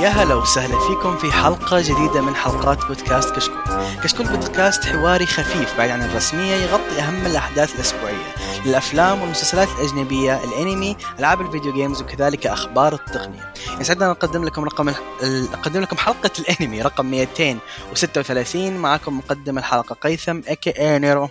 [0.00, 3.62] يا هلا وسهلا فيكم في حلقة جديدة من حلقات بودكاست كشكول.
[4.04, 8.34] كشكول بودكاست حواري خفيف بعيد عن الرسمية يغطي أهم الأحداث الأسبوعية
[8.66, 13.52] للأفلام والمسلسلات الأجنبية، الأنمي، ألعاب ال video games وكذلك أخبار التقنية.
[13.80, 20.98] يسعدنا نقدم لكم رقم نقدم لكم حلقة الأنمي رقم 236 معكم مقدم الحلقة قيثم اكي
[20.98, 21.28] نيرو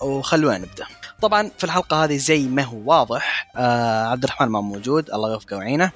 [0.00, 0.86] وخلونا نبدأ.
[1.22, 5.56] طبعا في الحلقة هذه زي ما هو واضح آه عبد الرحمن ما موجود الله يوفقه
[5.56, 5.90] ويعينه.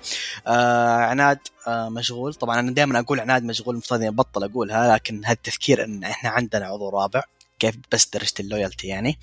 [0.47, 2.35] آه عناد آه مشغول.
[2.35, 6.31] طبعا أنا دائما أقول عناد مشغول المفترض إني أبطل أقولها لكن هذا التذكير إن إحنا
[6.31, 7.23] عندنا عضو رابع
[7.59, 9.19] كيف بس درجة اللويالتي يعني.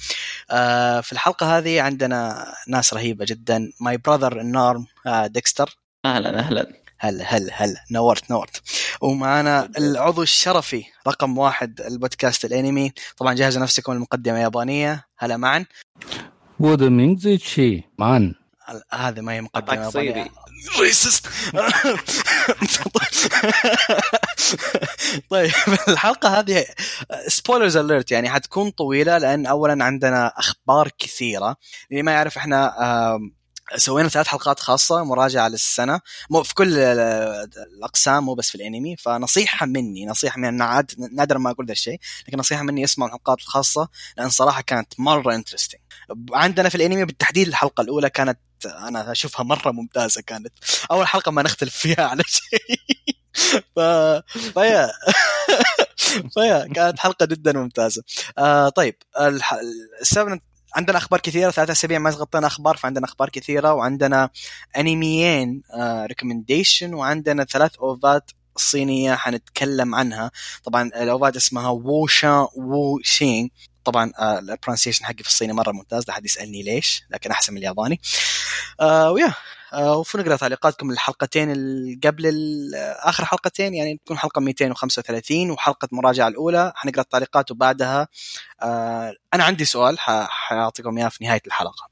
[0.52, 3.72] آه في الحلقة هذه عندنا ناس رهيبة جدا.
[3.80, 4.86] ماي براذر النورم
[5.26, 5.78] ديكستر.
[6.06, 6.84] أهلا أهلا.
[7.00, 7.84] هلا هلا هلا.
[7.92, 8.62] نورت نورت.
[9.02, 12.94] ومعنا العضو الشرفي رقم واحد البودكاست الأنمي.
[13.18, 15.66] طبعا جهزوا نفسكم المقدمه يابانيه هلا معا؟
[16.60, 18.34] وودمينغ شي معا.
[18.92, 20.30] هذا ما هي مقدمة
[20.80, 21.28] ريسست.
[25.30, 25.52] طيب
[25.88, 26.66] الحلقة هذه
[27.28, 31.56] سبويلرز اليرت يعني حتكون طويلة لأن اولا عندنا أخبار كثيرة.
[31.92, 32.74] اللي ما يعرف إحنا
[33.78, 36.00] سوينا ثلاث حلقات خاصة مراجعة للسنة.
[36.30, 38.96] مو في كل ال- الأقسام مو بس في الأنمي.
[38.98, 43.10] فنصيحة مني نصيحة مني أنا عاد نادرا ما أقول ذا الشيء لكن نصيحة مني اسمعوا
[43.10, 45.80] الحلقات الخاصة لأن صراحة كانت مرة interesting
[46.34, 50.54] عندنا في الأنمي بالتحديد الحلقة الأولى كانت أنا أشوفها مرة ممتازة كانت.
[50.92, 52.80] أول حلقة ما نختلف فيها على شيء.
[53.76, 53.80] ف...
[54.54, 54.92] ف
[56.34, 56.51] yeah.
[56.51, 58.04] ف yeah كانت حلقة جدا ممتازة.
[58.38, 59.56] آه طيب الح...
[60.02, 60.40] السبب
[60.76, 64.30] عندنا أخبار كثيرة ثلاثة أسابيع ما غطينا أخبار فعندنا أخبار كثيرة وعندنا
[64.78, 65.62] انميين
[66.06, 70.32] recommendation وعندنا ثلاث OVAات صينية حنتكلم عنها.
[70.64, 73.48] طبعا ال OVAات اسمها ووشا وو شينغ
[73.84, 77.60] طبعا ال pronunciation حقي في الصيني مرة ممتاز لا حد يسألني ليش لكن أحسن من
[77.60, 78.02] الياباني.
[78.80, 79.34] آه و yeah.
[79.74, 81.50] آه وفنقرأ تعليقاتكم للحلقتين
[82.04, 82.32] قبل
[83.00, 86.74] آخر حلقتين يعني تكون حلقة 235 وحلقة مراجعة الأولى.
[86.76, 88.08] حنقرأ التعليقات وبعدها
[88.62, 91.90] آه أنا عندي سؤال حاعطيكم إياه في نهاية الحلقة.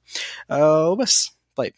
[0.52, 1.32] آه وبس.
[1.56, 1.74] طيب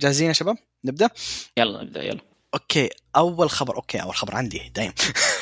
[0.00, 1.10] جاهزين يا شباب؟ نبدأ؟
[1.56, 2.20] يلا نبدأ يلا.
[2.54, 2.88] okay.
[3.16, 4.92] أول خبر okay أول خبر عندي دايم.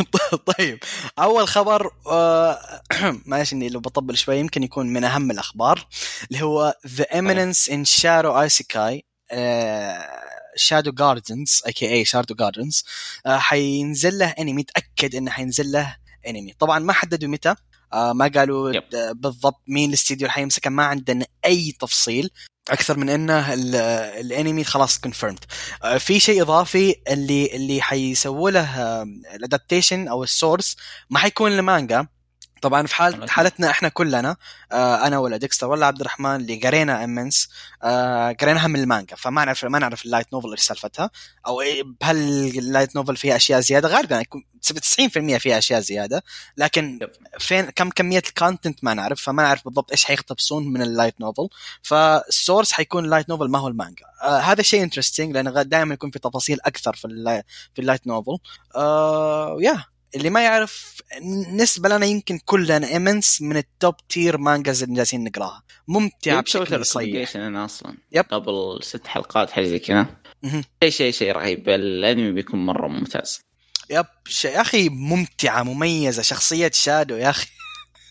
[0.59, 0.79] طيب.
[1.19, 2.59] أول خبر آه
[3.27, 5.87] معلش إني لو بطبل شوي يمكن يكون من أهم الأخبار
[6.31, 9.05] اللي هو The Eminence in Shadow isekai
[10.57, 11.93] Shadow Gardens a.k.a.
[11.93, 12.85] Shadow Gardens
[13.27, 15.97] حينزل له انمي متأكد إنه حينزل له
[16.29, 17.55] انمي طبعا ما حددوا متى.
[17.93, 18.83] آه ما قالوا yep.
[18.93, 20.71] د- بالضبط مين الاستديو اللي حيمسكه.
[20.71, 22.31] ما عندنا أي تفصيل
[22.71, 23.75] أكثر من إنه ال-
[24.27, 25.45] الانمي خلاص confirmed
[25.99, 29.03] في شيء إضافي اللي اللي حيسووا له
[29.35, 30.77] ال adaptation أو ال source
[31.11, 32.07] ما حيكون المانجا.
[32.61, 33.31] طبعا في حال.
[33.31, 34.37] حالتنا إحنا كلنا
[34.73, 37.49] آه أنا ولا ديكستر ولا عبد الرحمن اللي قرينا Eminence
[37.83, 41.11] آه قريناها من المانجا فما نعرف ما نعرف ال light novel إيش سالفتها
[41.47, 42.17] أو إيه- هل
[42.59, 43.89] ال light novel فيها أشياء زيادة.
[43.89, 46.23] غالبا يكون 90% فيها أشياء زيادة
[46.57, 46.99] لكن.
[47.39, 51.21] فين كم كمية ال content ما نعرف فما نعرف بالضبط إيش حيقتبسون من ال light
[51.21, 51.49] novel.
[51.83, 54.05] فال source حيكون ال light novel ما هو المانجا.
[54.23, 57.05] آه هذا شيء interesting لأن دائما يكون في تفاصيل أكثر في
[57.79, 58.39] ال light novel.
[58.77, 59.85] آه يا
[60.15, 61.03] اللي ما يعرف
[61.53, 65.63] نسبة لنا يمكن كلنا Eminence من ال top tier mangas اللي جالسين نقراها.
[65.89, 67.97] سويت بشكل recommendation أنا أصلا.
[68.13, 68.25] yep.
[68.25, 70.07] قبل ست حلقات حاجة زي كذا.
[70.83, 71.69] شيء شيء شيء رهيب.
[71.69, 73.41] الأنمي بيكون مرة ممتاز.
[73.91, 74.07] yep
[74.45, 77.47] يا أخي ممتعة مميزة شخصية شادو يا أخي.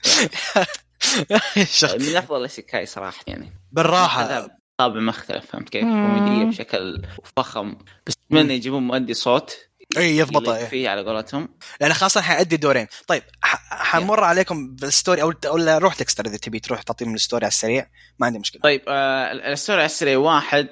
[1.99, 3.53] من أفضل الأشياء صراحة يعني.
[3.71, 4.27] بالراحة.
[4.27, 7.01] لها طابع مختلف فهمت كيف؟ كوميدية بشكل
[7.35, 7.75] فخم.
[8.07, 10.65] بس اتمنى يجيبون مؤدي صوت اي يضبطها إيه.
[10.65, 11.49] فيه على قولتهم.
[11.81, 12.87] لأن خاصة حيأدي دورين.
[13.07, 17.20] طيب ح- حنمر عليكم بال story أو ولا روح ديكستر إذا تبي تروح تعطيهم ال
[17.20, 17.87] story على السريع.
[18.19, 18.61] ما عندي مشكلة.
[18.61, 20.17] طيب آه ال story على السريع.
[20.17, 20.67] واحد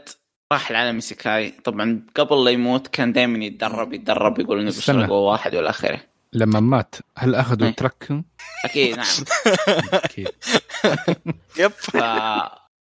[0.54, 5.56] راح العالم isekai طبعا قبل لا يموت كان دائما يتدرب يتدرب يقول إنه قوه واحد
[5.56, 6.02] والى آخره.
[6.34, 7.74] لما مات هل أخذوا إيه.
[7.74, 8.24] truck؟
[8.66, 9.06] أكيد نعم.
[9.94, 10.28] أكيد.
[11.58, 11.72] yep.
[11.72, 11.98] ف...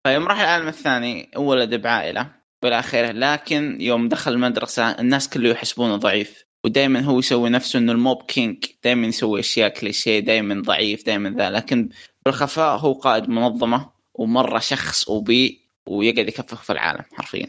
[0.04, 5.96] فيوم راح العالم الثاني ولد بعائله والى اخره لكن يوم دخل المدرسة الناس كله يحسبونه
[5.96, 6.46] ضعيف.
[6.64, 8.66] ودائما هو يسوي نفسه إنه ال mob king.
[8.84, 11.50] دائما يسوي أشياء كليشيه دائما ضعيف دائما ذا.
[11.50, 11.90] لكن
[12.26, 17.48] بالخفاء هو قائد منظمة ومرة شخص OP ويقعد يكفخ في العالم حرفيا.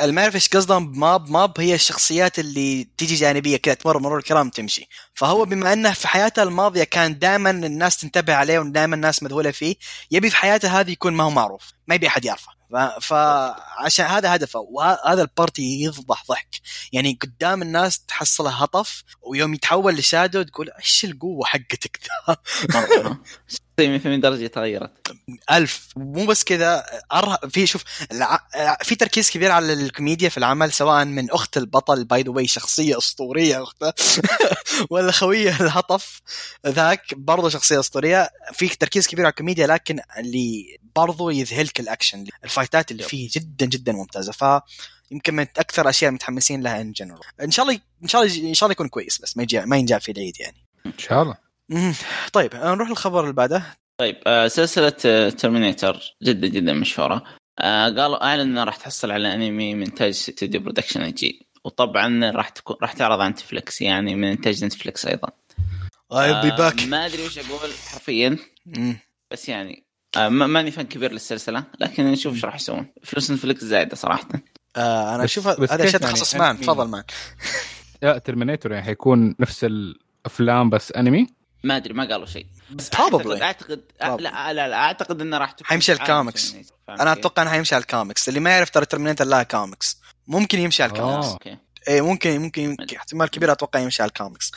[0.00, 3.98] اللي ما يعرف إيش قصدهم ب mob mob هي الشخصيات اللي تيجي جانبية كذا تمر
[3.98, 8.96] مرور الكرام تمشي فهو بما إنه في حياته الماضية كان دائما الناس تنتبه عليه ودائما
[8.96, 9.76] الناس مذهوله فيه
[10.10, 11.72] يبي في حياته هذه يكون ما هو معروف.
[11.88, 12.57] ما يبي أحد يعرفه.
[13.00, 14.60] فعشان هذا هدفه.
[14.60, 16.60] وهذا ال part يفطس ضحك.
[16.92, 22.36] يعني قدام الناس تحصله هطف ويوم يتحول لشادو تقول إيش القوة حقتك ذا؟
[23.86, 25.16] 180 درجة تغيرت؟
[25.50, 25.88] ألف.
[25.96, 27.38] مو بس كذا أره...
[27.48, 28.46] في شوف الع...
[28.82, 32.98] في تركيز كبير على الكوميديا في العمل سواء من أخت البطل by the way شخصية
[32.98, 33.92] أسطورية اخته
[34.90, 36.22] ولا خوية الهطف
[36.66, 38.30] ذاك برضه شخصية أسطورية.
[38.52, 43.92] في تركيز كبير على الكوميديا لكن اللي برضه يذهلك الأكشن الفايتات اللي فيه جدا جدا
[43.92, 44.32] ممتازة.
[44.32, 44.44] ف
[45.10, 48.54] يمكن من أكثر أشياء متحمسين لها in general إن شاء الله إن شاء الله إن
[48.54, 50.64] شاء الله يكون كويس بس ما يجي ما ينجاب في العيد يعني.
[50.86, 51.47] إن شاء الله.
[52.32, 53.62] طيب نروح للخبر اللي بعده.
[54.00, 54.88] طيب آه، سلسلة
[55.30, 57.24] ترمينيتر جدا جدا مشهورة.
[57.58, 62.48] آه، قالوا أعلن انها راح تحصل على أنمي من انتاج استوديو Production I.G وطبعا راح
[62.48, 65.28] تكون راح تعرض على نتفلكس يعني من انتاج نتفلكس أيضا.
[66.12, 66.82] I'll be آه، back.
[66.82, 68.36] ما أدري وش أقول حرفيا.
[69.30, 69.84] بس يعني
[70.16, 72.86] آه، ما- ماني fan كبير للسلسلة لكن نشوف إيش راح يسوون.
[73.04, 74.28] فلوس نتفلكس زايدة صراحة.
[74.76, 76.50] آه أنا أشوف هذا شيء يعني؟ تخصص man.
[76.50, 77.02] أنمي؟ تفضل man.
[78.02, 81.26] لا ترمينيتور يعني حيكون نفس الأفلام بس أنمي؟
[81.64, 83.42] ما أدري ما قالوا شيء بس Probably.
[83.42, 84.22] اعتقد اعتقد Probably.
[84.22, 86.54] لا لا لا أعتقد إنه راح تكون حيمشي عالم الكوميكس.
[86.86, 90.58] فاهم أنا؟ أتوقع إنه حيمشي على الكوميكس اللي ما يعرف ترى ترمينيتر لها كوميكس ممكن
[90.58, 91.26] يمشي على ال comics.
[91.26, 91.56] okay
[91.88, 94.52] اي ممكن ممكن احتمال كبير أتوقع يمشي على الكوميكس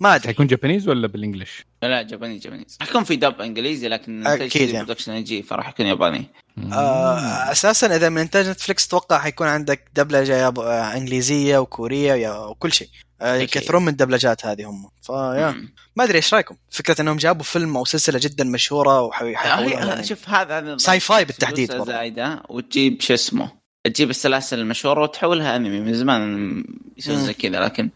[0.00, 4.26] ما أدري حيكون Japanese ولا بال English؟ لا جاباني جاباني حيكون في dub إنجليزي لكن
[4.26, 4.84] أكيد يعني.
[4.86, 6.26] Production I.G فراح يكون ياباني
[6.72, 7.18] آه
[7.52, 10.58] أساسا إذا من إنتاج نتفلكس أتوقع حيكون عندك دبلجة ياب...
[10.60, 12.88] آه إنجليزية وكورية وكل شيء
[13.20, 13.34] آه.
[13.36, 15.68] يكثرون من الدبلجات هذه هم ف yeah.
[15.96, 20.28] ما أدري إيش رأيكم فكرة إنهم جابوا فيلم أو سلسلة جدا مشهورة وحيحولونها هي- شوف
[20.28, 21.82] هذا هذا sci-fi بالتحديد.
[21.84, 23.50] زايدة وتجيب شو اسمه
[23.84, 26.64] تجيب السلاسل المشهورة وتحولها أنمي من زمان
[26.98, 27.18] يسوون.
[27.18, 27.90] زي كذا لكن.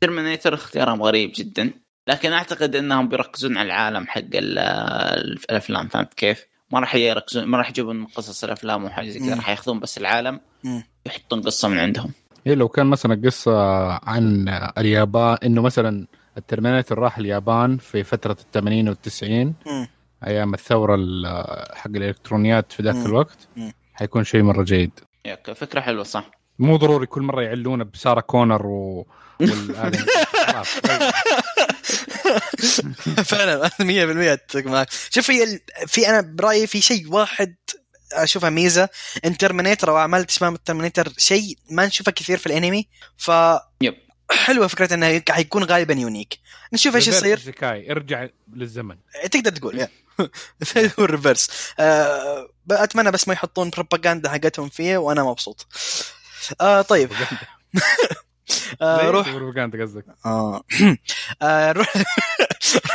[0.00, 1.70] ترمينيتر اختيارهم غريب جدا
[2.08, 4.58] لكن أعتقد إنهم بيركزون على العالم حق ال-
[5.50, 9.34] الأفلام فهمت كيف؟ ما راح يركزون ما راح يجيبون قصص الأفلام وحاجة زي كذا.
[9.36, 10.40] راح ياخذون بس العالم.
[11.06, 12.12] يحطون قصة من عندهم
[12.46, 13.52] إيه لو كان مثلا قصة
[14.08, 14.48] عن
[14.78, 16.06] اليابان إنه مثلا
[16.38, 19.54] الترمينيتور راح اليابان في فترة الثمانين والتسعين.
[20.26, 21.26] أيام الثورة ال-
[21.76, 23.06] حق الإلكترونيات في ذاك.
[23.06, 23.48] الوقت.
[23.94, 24.90] حيكون شيء مرة جيد
[25.54, 29.06] فكرة حلوة صح مو ضروري كل مرة يعلونه بسارة كونر و
[30.62, 31.12] خلاص.
[33.30, 34.88] فعلا 100% أتفق معك.
[35.10, 37.54] شوف في ال- في أنا برأيي في شيء واحد
[38.12, 38.88] أشوفها ميزة.
[39.24, 42.88] إن ترمينيتر أو أعمال تشبه الترمينيتر شيء ما نشوفه كثير في الأنمي.
[43.16, 43.30] ف
[43.80, 43.94] yep.
[44.30, 46.38] حلوة فكرة انه حيكون غالبا unique
[46.72, 47.38] نشوف إيش يصير.
[47.38, 48.96] isekai ارجع للزمن.
[49.30, 49.88] تقدر تقول
[50.98, 51.48] هو ال reverse
[51.80, 55.66] آه أتمنى بس ما يحطون بروباغندا حقتهم فيه وأنا مبسوط.
[56.60, 57.12] آه طيب.
[58.82, 59.32] آه روح.
[59.34, 60.04] بروباغندا قصدك.
[60.26, 60.62] آه.
[61.42, 61.92] آه، روح.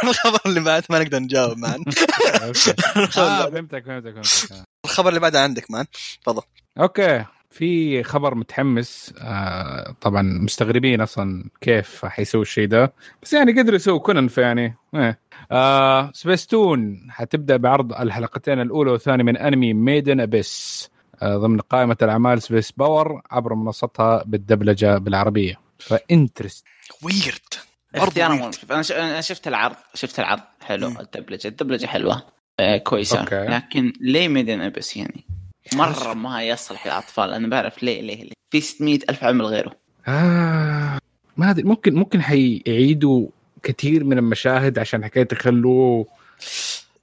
[0.03, 2.73] الخبر اللي بعد ما نقدر نجاوب okay.
[3.19, 4.65] آه، فهمتك فهمتك فهمتك.
[4.86, 5.85] الخبر اللي بعده عندك man.
[6.24, 6.42] تفضل.
[6.79, 7.25] okay.
[7.50, 9.13] في خبر متحمس.
[9.21, 12.94] آه طبعا مستغربين أصلا كيف حيسوي الشيء ده.
[13.24, 15.19] بس يعني قدروا يسووا كونن فيعني إيه.
[15.51, 20.89] آه سبيستون حتبدأ بعرض الحلقتين الأولى والثانية من أنمي Made in Abyss
[21.23, 25.59] ضمن قائمة الأعمال Space Power عبر منصتها بالدبلجة بالعربية.
[25.79, 26.65] ف interest.
[27.01, 27.53] weird
[27.95, 28.51] اختيار
[28.91, 30.41] أنا شفت العرض شفت العرض.
[30.62, 30.97] حلو مم.
[30.97, 31.47] الدبلجة.
[31.47, 32.23] الدبلجة حلوة.
[32.59, 33.19] آه كويسة.
[33.19, 33.45] okay.
[33.45, 35.25] لكن ليه Made in Abyss يعني؟
[35.73, 37.33] مرة ما يصلح للأطفال.
[37.33, 38.33] أنا بعرف ليه ليه ليه.
[38.51, 39.75] في 600 ألف عمل غيره.
[40.07, 41.00] آه
[41.38, 41.63] ما أدري.
[41.63, 43.27] ممكن ممكن حيعيدوا
[43.63, 46.05] كثير من المشاهد عشان حكاية يخلوه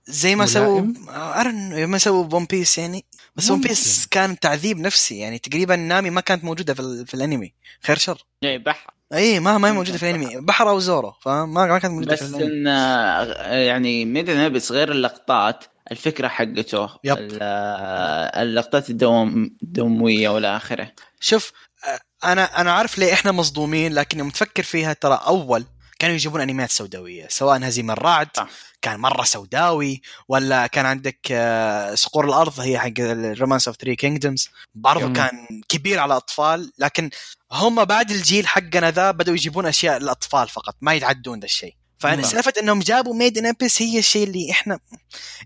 [0.06, 3.04] زي ما سووا؟ ارن ما سووا ون بيس يعني
[3.38, 4.06] بس ون بيس.
[4.06, 7.52] كان تعذيب نفسي يعني تقريبا نامي ما كانت موجودة في, في الأنمي.
[7.82, 8.24] خير شر.
[8.42, 8.90] جاي بحر.
[9.14, 10.40] إي ما ما هي موجودة في الأنمي.
[10.40, 10.68] بحر.
[10.68, 12.52] أو زورو فما ما كانت موجودة في بس الأنمي.
[12.52, 17.38] إن آه، يعني ميدن ابس غير اللقطات الفكرة حقته يب.
[17.42, 20.92] آه، اللقطات الدوم الدمويه والى آخره.
[21.20, 21.52] شوف
[21.88, 22.00] آه،
[22.32, 25.64] أنا أنا عارف ليه إحنا مصدومين لكن يوم تفكر فيها ترى أول
[25.98, 28.48] كانوا يجيبون انميات سوداوية سواء هزيم الرعد صح.
[28.82, 33.96] كان مرة سوداوي ولا كان عندك آه، صقور الأرض هي حق ال Romance of Three
[33.96, 35.12] Kingdoms برضو.
[35.12, 35.30] كان
[35.68, 37.10] كبير على الأطفال لكن
[37.52, 42.16] هم بعد الجيل حقنا ذا بدأوا يجيبون أشياء للأطفال فقط ما يتعدون ذا الشيء فأنا
[42.16, 42.30] نعم.
[42.30, 44.78] سالفه إنهم جابوا Made in Abyss هي الشيء اللي إحنا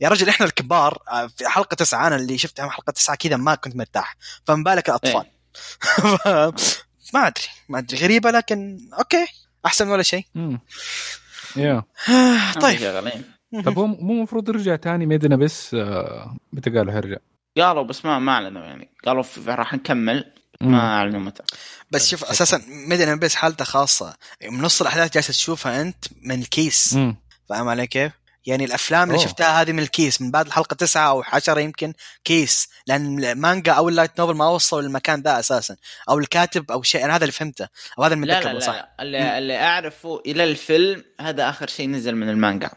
[0.01, 3.55] يا رجل إحنا الكبار آه، في حلقة تسعة أنا اللي شفتها حلقة تسعة كذا ما
[3.55, 4.17] كنت مرتاح
[4.47, 5.27] فما بالك الأطفال
[6.25, 6.83] ف-
[7.15, 9.27] ما أدري ما أدري غريبة لكن okay
[9.67, 10.25] أحسن ولا شيء.
[11.57, 11.83] يا
[12.63, 13.03] طيب.
[13.65, 17.17] طب هو مو المفروض يرجع تاني Made in Abyss آه، متى قالوا هيرجع؟
[17.57, 18.89] قالوا بس ما ما أعلنوا يعني.
[19.05, 21.43] قالوا راح نكمل ما أعلنوا متى.
[21.91, 24.15] بس شوف أساسا Made in Abyss حالته خاصة.
[24.51, 26.99] من نص الأحداث جالس تشوفها أنت من الكيس.
[27.49, 28.13] فاهم علي كيف؟
[28.47, 29.25] يعني الأفلام اللي أوه.
[29.25, 31.93] شفتها هذه من الكيس من بعد الحلقة تسعة أو عشرة يمكن
[32.25, 35.77] كيس لأن المانجا أو ال light novel ما وصلوا للمكان ذا أساسا
[36.09, 37.69] أو الكاتب أو شيء أنا هذا اللي فهمته
[37.99, 41.67] أو هذا اللي لا متذكره لا, صح لا اللي, اللي أعرفه إلى الفيلم هذا آخر
[41.67, 42.71] شيء نزل من المانجا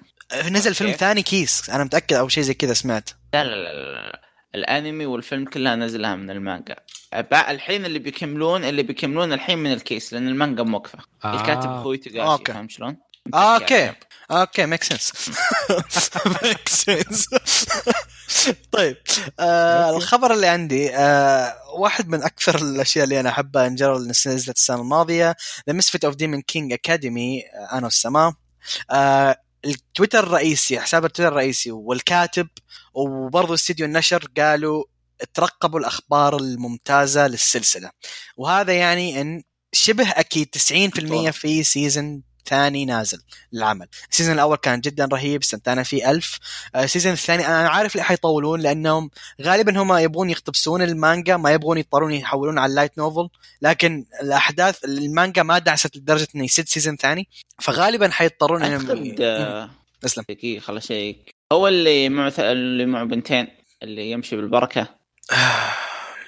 [0.52, 0.92] نزل فيلم.
[0.92, 4.22] ثاني كيس أنا متأكد أو شيء زي كذا سمعت لا لا لا, لا, لا.
[4.56, 6.76] الأنمي والفيلم كلها نزلها من المانجا
[7.34, 11.42] الحين اللي بيكملون اللي بيكملون الحين من الكيس لأن المانجا موقفة آه.
[11.42, 12.44] الكاتب أخوي تقاشي.
[12.46, 12.98] فاهم شلون؟
[13.34, 13.94] آه، okay
[14.32, 15.12] okay make sense
[16.44, 17.28] make sense
[18.72, 18.98] طيب
[19.40, 24.58] آه الخبر اللي عندي آه واحد من أكثر الأشياء اللي أنا أحبها in general نزلت
[24.58, 25.36] السنة الماضية
[25.70, 27.42] The Misfit of Demon King Academy
[27.72, 28.34] أنا والسماء
[28.92, 32.48] آه التويتر الرئيسي حساب التويتر الرئيسي والكاتب
[32.94, 34.84] وبرضه استديو النشر قالوا
[35.34, 37.90] ترقبوا الأخبار الممتازة للسلسلة.
[38.38, 43.22] وهذا يعني إن شبه أكيد 90% في season ثاني نازل
[43.54, 46.40] للعمل ال season الأول كان جدا رهيب استمتعنا فيه ألف.
[46.76, 49.10] آه، ال season الثاني أنا عارف ليه حيطولون لأنهم
[49.42, 53.30] غالبا هم يبغون يقتبسون المانجا ما يبغون يضطرون يحولون على ال light novel
[53.62, 57.28] لكن الأحداث المانجا ما دعست لدرجة إنه يسد season ثاني.
[57.62, 59.70] فغالبا حيضطرون انهم آه،
[60.06, 63.48] اسلم دقيقه خل اشيك هو اللي مع اللي مع بنتين
[63.84, 64.88] اللي يمشي بالبركة.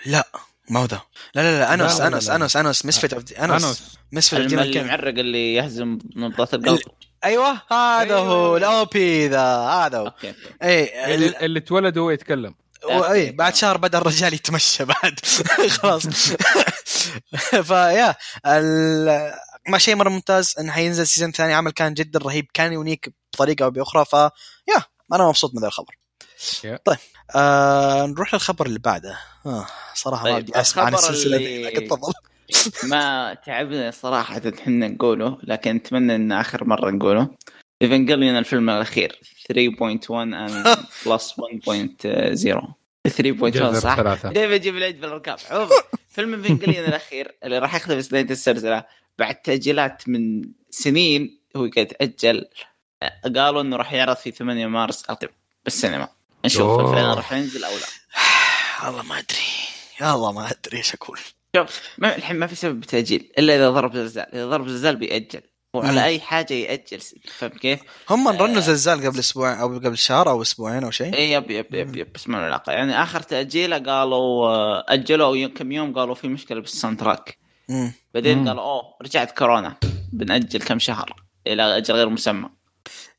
[0.05, 0.47] لا.
[0.69, 1.01] ما هو ذا
[1.36, 2.36] لا لا لا أنوس لا، لا، أنوس لا.
[2.36, 3.63] أنوس أنوس Misfit أنوس.
[3.63, 3.97] أنوس.
[4.13, 6.79] الم- of اللي معرق اللي يهزم نبضات القلب
[7.25, 8.57] أيوه هذا هو أيوة.
[8.58, 10.05] ال OP ذا هذا هو.
[10.05, 10.39] أوكي أوكي.
[10.63, 12.55] اي اللي, اللي اتولد وهو يتكلم.
[12.89, 15.19] اي بعد شهر بدأ الرجال يتمشى بعد.
[15.81, 16.07] خلاص.
[17.67, 19.31] ف yeah ال...
[19.67, 21.53] ما شيء مرة ممتاز انه حينزل season ثاني.
[21.53, 22.45] عمل كان جدا رهيب.
[22.53, 24.05] كان unique بطريقة أو بأخرى.
[24.05, 25.95] ف yeah أنا مبسوط من ذا الخبر.
[26.86, 26.98] طيب
[27.36, 29.17] آه نروح للخبر اللي بعده.
[29.46, 32.13] آه صراحة ما طيب، بدي أسمع عن السلسلة اللي- لكن تفضل.
[32.91, 37.27] ما تعبنا صراحة إحنا نقوله لكن نتمنى إن آخر مرة نقوله.
[37.82, 39.20] Evangelion الفيلم الأخير
[39.51, 42.74] 3.1 and plus 1.0
[43.08, 45.70] 3.1 جذر صح؟ دائما أجيب العيد بالارقام عموما
[46.10, 48.86] فيلم Evangelion الأخير اللي راح يقتبس بداية السلسلة
[49.20, 52.46] بعد تأجيلات من سنين هو قاعد يتأجل.
[53.36, 55.27] قالوا إنه راح يعرض في 8 مارس القادم
[55.65, 56.08] بالسينما.
[56.46, 56.79] نشوف.
[56.79, 57.88] الفيلم راح ينزل أو لا
[58.88, 59.38] والله ما أدري
[60.01, 61.20] يا الله ما أدري إيش أقول
[61.56, 65.41] شوف ما الحين ما في سبب تاجيل إلا إذا ضرب زلزال إذا ضرب زلزال بيأجل.
[65.74, 67.00] وعلى أي حاجة يأجل
[67.38, 67.79] فهمت كيف؟
[68.10, 68.32] هم آه.
[68.32, 71.96] رنوا زلزال قبل أسبوع أو قبل شهر أو أسبوعين أو شيء اي yep yep yep
[71.96, 76.27] yep بس ما له علاقة يعني آخر تأجيلة قالوا آه، أجلوا كم يوم قالوا في
[76.27, 77.38] مشكلة بال soundtrack.
[78.13, 78.48] بعدين.
[78.48, 79.77] قالوا أوه رجعت كورونا
[80.13, 82.50] بنأجل كم شهر إلى أجل غير مسمى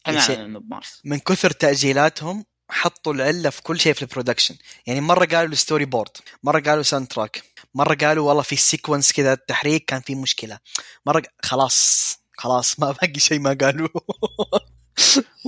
[0.07, 4.55] إحنا بمارس من كثر تأجيلاتهم حطوا العلة في كل شيء في ال production
[4.87, 6.11] يعني مرة قالوا ال storyboard
[6.43, 7.43] مرة قالوا soundtrack
[7.75, 10.59] مرة قالوا والله في sequence كذا التحريك كان في مشكلة.
[11.07, 12.09] مرة خلاص
[12.39, 13.89] خلاص ما باقي شيء ما قالوا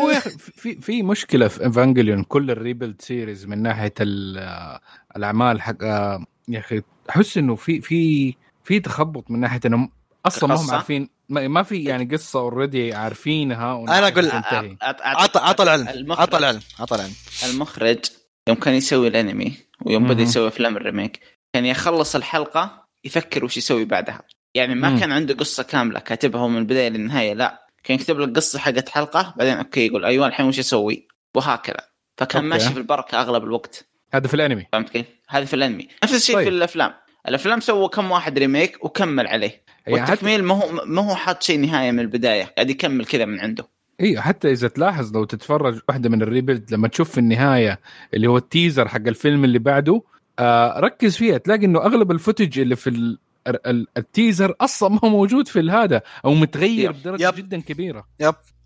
[0.03, 0.21] هو
[0.57, 4.79] في في مشكلة في Evangelion كل ال Rebuild series من ناحية ال-
[5.17, 5.83] الأعمال حق
[6.49, 8.35] يا أخي أحس إنه في في
[8.65, 9.93] في تخبط من ناحية إنهم
[10.27, 15.39] أصلا ما هم؟ عارفين ما ما في يعني قصة already عارفينها أنا أقول- تنتهي عطى
[15.39, 17.13] عطى العلم عطى العلم عطى العلم.
[17.49, 17.99] المخرج
[18.49, 19.53] يوم كان يسوي الأنمي
[19.87, 20.23] ويوم بدأ.
[20.23, 21.21] يسوي أفلام ال remake.
[21.55, 24.23] كان يخلص الحلقة يفكر وش يسوي بعدها.
[24.55, 25.01] يعني ما مم.
[25.01, 27.67] كان عنده قصة كاملة كاتبها من البداية للنهاية لا.
[27.85, 31.77] كان يكتب لك قصة حقت حلقة بعدين okay يقول أيوه الحين وش أسوي؟ وهكذا.
[32.19, 32.49] فكان okay.
[32.49, 33.89] ماشي في البركة أغلب الوقت.
[34.15, 34.67] هذا في الأنمي.
[34.73, 35.89] فهمت كيف؟ هذا في الأنمي.
[36.05, 36.45] نفس الشيء طيب.
[36.49, 36.95] في الأفلام.
[37.29, 39.63] الأفلام سووا كم واحد remake وكمل عليه.
[39.81, 42.45] حتى والتكميل ما هو ما هو حاط شيء نهايه من البداية.
[42.45, 43.69] قاعد يكمل كذا من عنده.
[44.01, 47.81] اي حتى إذا تلاحظ لو تتفرج واحدة من ال Rebuild لما تشوف في النهاية
[48.15, 50.03] اللي هو ال teaser حق الفيلم اللي بعده
[50.39, 51.39] آه ركز فيها.
[51.39, 55.09] تلاقي إنه أغلب ال footage اللي في ال ال- ال- ال teaser أصلا ما هو
[55.09, 56.97] موجود في هذا أو متغير yep.
[56.97, 57.35] بدرجة yep.
[57.35, 58.07] جدا كبيرة.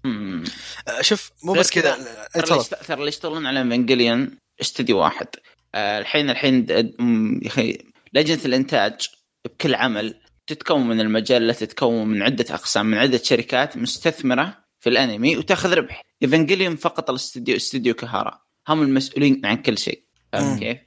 [0.05, 0.45] مم.
[0.89, 1.97] آه، شوف مو بس كذا.
[2.37, 4.31] آه، ترى اللي يشتغلون على Evangelion
[4.61, 5.27] استديو واحد.
[5.75, 7.79] آه، الحين الحين يا أخي
[8.15, 9.09] لجنة الإنتاج
[9.45, 15.37] بكل عمل تتكون من المجله تتكون من عدة أقسام من عدة شركات مستثمرة في الأنمي
[15.37, 16.03] وتأخذ ربح.
[16.23, 20.05] Evangelion فقط الاستديو استديو Khara هم المسؤولين عن كل شيء.
[20.33, 20.79] فاهم كيف؟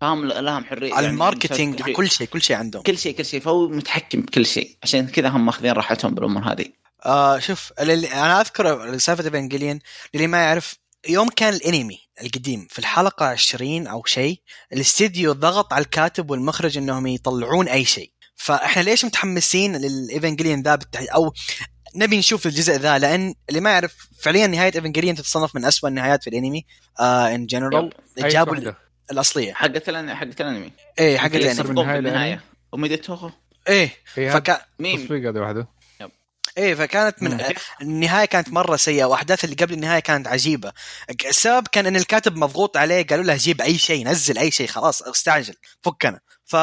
[0.00, 2.82] فهم لهم حرية على يعني ال marketing كل شيء كل شيء عندهم.
[2.82, 3.40] كل شيء كل شيء.
[3.40, 4.76] فهو متحكم بكل شيء.
[4.82, 6.66] عشان كذا هم ماخذين راحتهم بالأمور هذه.
[7.06, 9.78] آه شوف اللي أنا أذكر سالفة Evangelion
[10.14, 14.40] اللي ما يعرف يوم كان الانمي القديم في الحلقة 20 أو شيء
[14.72, 18.10] الاستديو ضغط على الكاتب والمخرج إنهم يطلعون أي شيء.
[18.36, 21.32] فإحنا ليش متحمسين لل Evangelion ذا بالتحديد أو
[21.96, 26.22] نبي نشوف الجزء ذا؟ لأن اللي ما يعرف فعليا نهاية Evangelion تتصنف من أسوأ النهايات
[26.22, 26.64] في الانمي
[27.00, 28.72] in general جابوا.
[29.10, 29.52] الأصلية.
[29.52, 30.72] حقت الأنمي حقت الأنمي.
[30.98, 32.40] إيه حق اللي الأنمي.
[32.72, 33.30] おめでとう
[33.68, 33.90] إيه.
[34.16, 35.68] هذا فكان ميم تصفيق هذه واحدة.
[36.58, 37.40] إيه فكانت من.
[37.82, 40.72] النهاية كانت مرة سيئة وأحداث اللي قبل النهاية كانت عجيبة.
[41.28, 45.02] السبب كان إن الكاتب مضغوط عليه قالوا له جيب أي شيء نزل أي شيء خلاص
[45.02, 46.20] استعجل فكنا.
[46.44, 46.56] ف...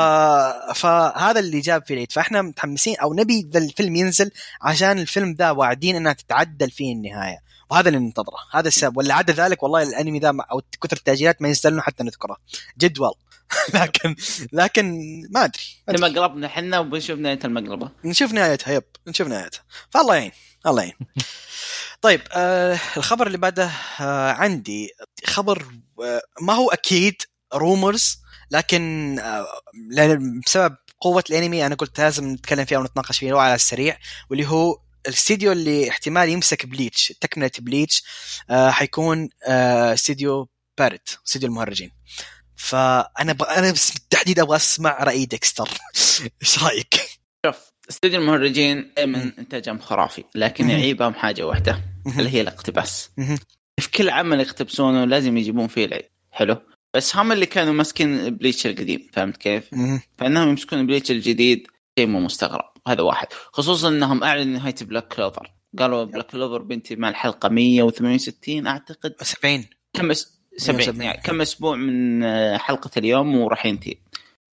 [0.74, 2.12] فهذا اللي جاب فيه العيد.
[2.12, 4.32] فإحنا متحمسين أو نبي ذا الفيلم ينزل
[4.62, 7.51] عشان الفيلم ذا واعدين إنها تتعدل فيه النهاية.
[7.72, 8.38] وهذا اللي ننتظره.
[8.52, 8.98] هذا السبب.
[8.98, 12.38] ولا عدا ذلك والله الأنمي ذا أو كثر التاجيلات ما يستاهل حتى نذكره.
[12.78, 13.14] جدول.
[13.74, 14.16] لكن
[14.54, 15.00] لكن
[15.30, 15.64] ما أدري.
[15.88, 16.20] ما أدري.
[16.20, 18.74] مقلبنا إحنا وبنشوف نهاية المقلبه نشوف نهايتها.
[18.74, 18.84] yep.
[19.08, 19.64] نشوف نهايتها.
[19.90, 20.32] فالله يعين.
[20.68, 20.96] الله يعين.
[22.02, 24.90] طيب آه الخبر اللي بعده آه عندي
[25.26, 25.66] خبر
[26.04, 27.16] آه ما هو أكيد
[27.54, 28.18] rumors
[28.52, 29.46] لكن آه
[30.46, 33.98] بسبب قوة الأنمي أنا قلت لازم نتكلم فيها ونتناقش فيها على السريع
[34.30, 38.04] واللي هو الاستديو اللي احتمال يمسك Bleach تكملة Bleach
[38.50, 41.92] آه حيكون آه استديو Pierrot استديو المهرجين
[42.56, 43.44] فأنا ب...
[43.44, 45.70] أنا بس بالتحديد أبغى أسمع رأي ديكستر
[46.42, 46.96] إيش رأيك؟
[47.46, 47.56] شوف
[47.90, 49.34] استوديو المهرجين دائما.
[49.40, 50.70] إنتاجهم خرافي لكن.
[50.70, 51.82] يعيبهم حاجة واحدة
[52.18, 53.10] اللي هي الاقتباس.
[53.80, 56.58] في كل عمل يقتبسونه لازم يجيبون فيه العيب حلو
[56.96, 59.64] بس هم اللي كانوا ماسكين Bleach القديم فهمت كيف؟
[60.18, 61.68] فإنهم يمسكون Bleach الجديد
[62.00, 63.28] شيء مو مستغرب هذا واحد.
[63.54, 69.66] خصوصا إنهم اعلنوا نهاية Black Clover قالوا Black Clover بتنتهي مع الحلقة 168 أعتقد 70
[69.94, 70.42] كم أس...
[70.58, 71.02] 70 170.
[71.02, 73.96] يعني كم أسبوع من آه، حلقة اليوم وراح ينتهي.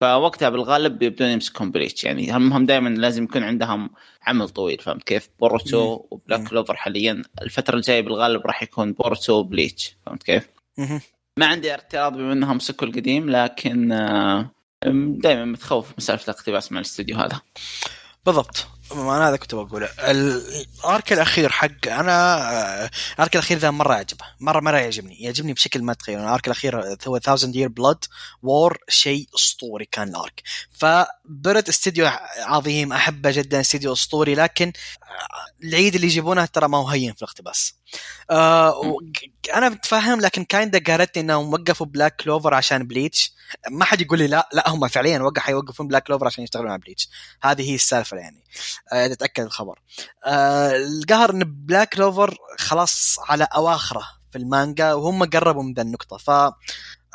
[0.01, 3.89] فوقتها بالغالب يبدون يمسكون Bleach يعني هم هم دائما لازم يكون عندهم
[4.23, 6.01] عمل طويل فهمت كيف؟ Boruto مم.
[6.11, 10.49] و Black Clover حاليا الفترة الجاية بالغالب راح يكون Boruto و Bleach فهمت كيف؟
[11.37, 13.87] ما عندي اعتراض بما إنهم مسكوا القديم لكن
[15.17, 17.41] دائما متخوف مساله الاقتباس مع الاستوديو هذا.
[18.27, 18.67] بالضبط.
[18.91, 19.89] أنا هذا كنت بقوله.
[19.99, 22.37] ال arc الأخير حق أنا
[22.83, 24.25] آه، ال arc الأخير ذا مرة يعجبه.
[24.39, 25.21] مره مرة يعجبني.
[25.21, 28.05] يعجبني بشكل ما تتخيل ال arc الأخير هو 1000 Year Blood
[28.43, 30.43] War شيء أسطوري كان ال arc.
[30.71, 32.93] ف Pierrot استديو عظيم.
[32.93, 34.35] أحبه جدا استديو أسطوري.
[34.35, 34.67] لكن
[35.03, 37.73] آه، العيد اللي يجيبونه ترى ما هو هين في الاقتباس.
[38.29, 38.99] آه
[39.55, 43.33] أنا متفهم لكن kinda قالت إنهم وقفوا Black Clover عشان Bleach
[43.69, 46.81] ما حد يقول لي لا لا هم فعليا وقع حيوقفون Black Clover عشان يشتغلون على
[46.81, 47.09] Bleach
[47.43, 48.43] هذه هي السالفة يعني.
[48.93, 49.79] آه، تتاكد الخبر.
[50.25, 56.17] آه، القهر إن Black Clover خلاص على أواخره في المانجا وهم قربوا من ذا النقطة.
[56.17, 56.53] ف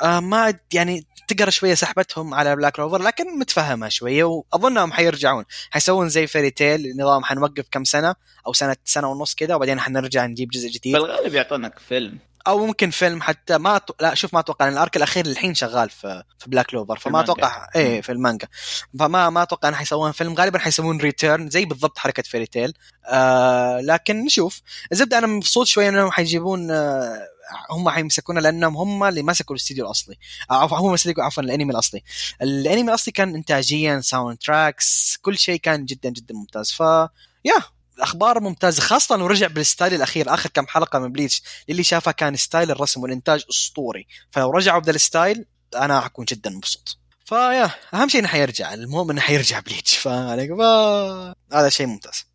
[0.03, 5.45] آه، ما يعني تقهر شوية سحبتهم على Black Clover لكن متفهمها شوية وأظنهم حيرجعون.
[5.71, 8.15] حيسوون زي Fairy Tail نظام حنوقف كم سنة
[8.47, 10.93] أو سنه سنة ونص كذا وبعدين حنرجع نجيب جزء جديد.
[10.93, 12.17] بالغالب يعطونك فيلم.
[12.47, 13.89] أو ممكن فيلم حتى ما أت...
[14.01, 17.19] لا شوف ما أتوقع لأن ال arc الأخير الحين شغال في في Black Clover فما.
[17.21, 18.47] أتوقع إيه في المانجا.
[18.99, 22.73] فما ما أتوقع انه حيسوون فيلم غالبا حيسوون return زي بالضبط حركة Fairy Tail
[23.07, 24.61] آه لكن نشوف.
[24.91, 27.27] الزبده أنا مبسوط شوية إنهم حيجيبون آه
[27.69, 30.15] هم حيمسكونه لأنهم هم اللي مسكوا الاستديو الأصلي.
[30.51, 32.03] آه، عفوا هم مسكوا عفوا الأنمي الأصلي.
[32.41, 36.71] الأنمي الأصلي كان انتاجيا soundtracks كل شيء كان جدا جدا ممتاز.
[36.71, 36.79] ف
[37.45, 37.55] yeah
[37.99, 42.11] أخبار ممتازة خاصة إنه رجع بال style الأخير آخر كم حلقة من Bleach اللي شافها
[42.13, 44.07] كان style الرسم والإنتاج أسطوري.
[44.31, 46.97] فلو رجعوا بذا ال style أنا حكون جدا مبسوط.
[47.25, 50.07] ف yeah أهم شيء إنه حيرجع المهم إنه حيرجع Bleach ف-
[51.53, 52.25] هذا شيء ممتاز.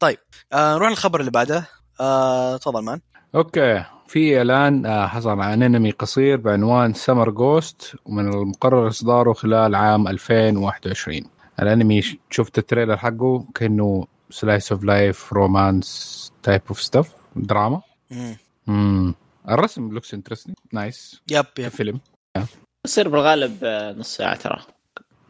[0.00, 0.18] طيب
[0.52, 1.68] آه نروح للخبر اللي بعده.
[2.00, 3.00] آه تفضل man.
[3.34, 3.84] okay.
[4.08, 10.08] في إعلان آه، حصل عن أنمي قصير بعنوان Summer Ghost ومن المقرر إصداره خلال عام
[10.08, 11.22] 2021
[11.62, 18.36] الأنمي شفت ال trailer حقه كأنه slice of life romance type of stuff دراما مم.
[18.68, 19.14] امم
[19.48, 21.68] الرسم looks interesting nice yep yep.
[21.68, 22.00] فيلم
[22.86, 24.58] يصير بالغالب آه، نص ساعة ترى.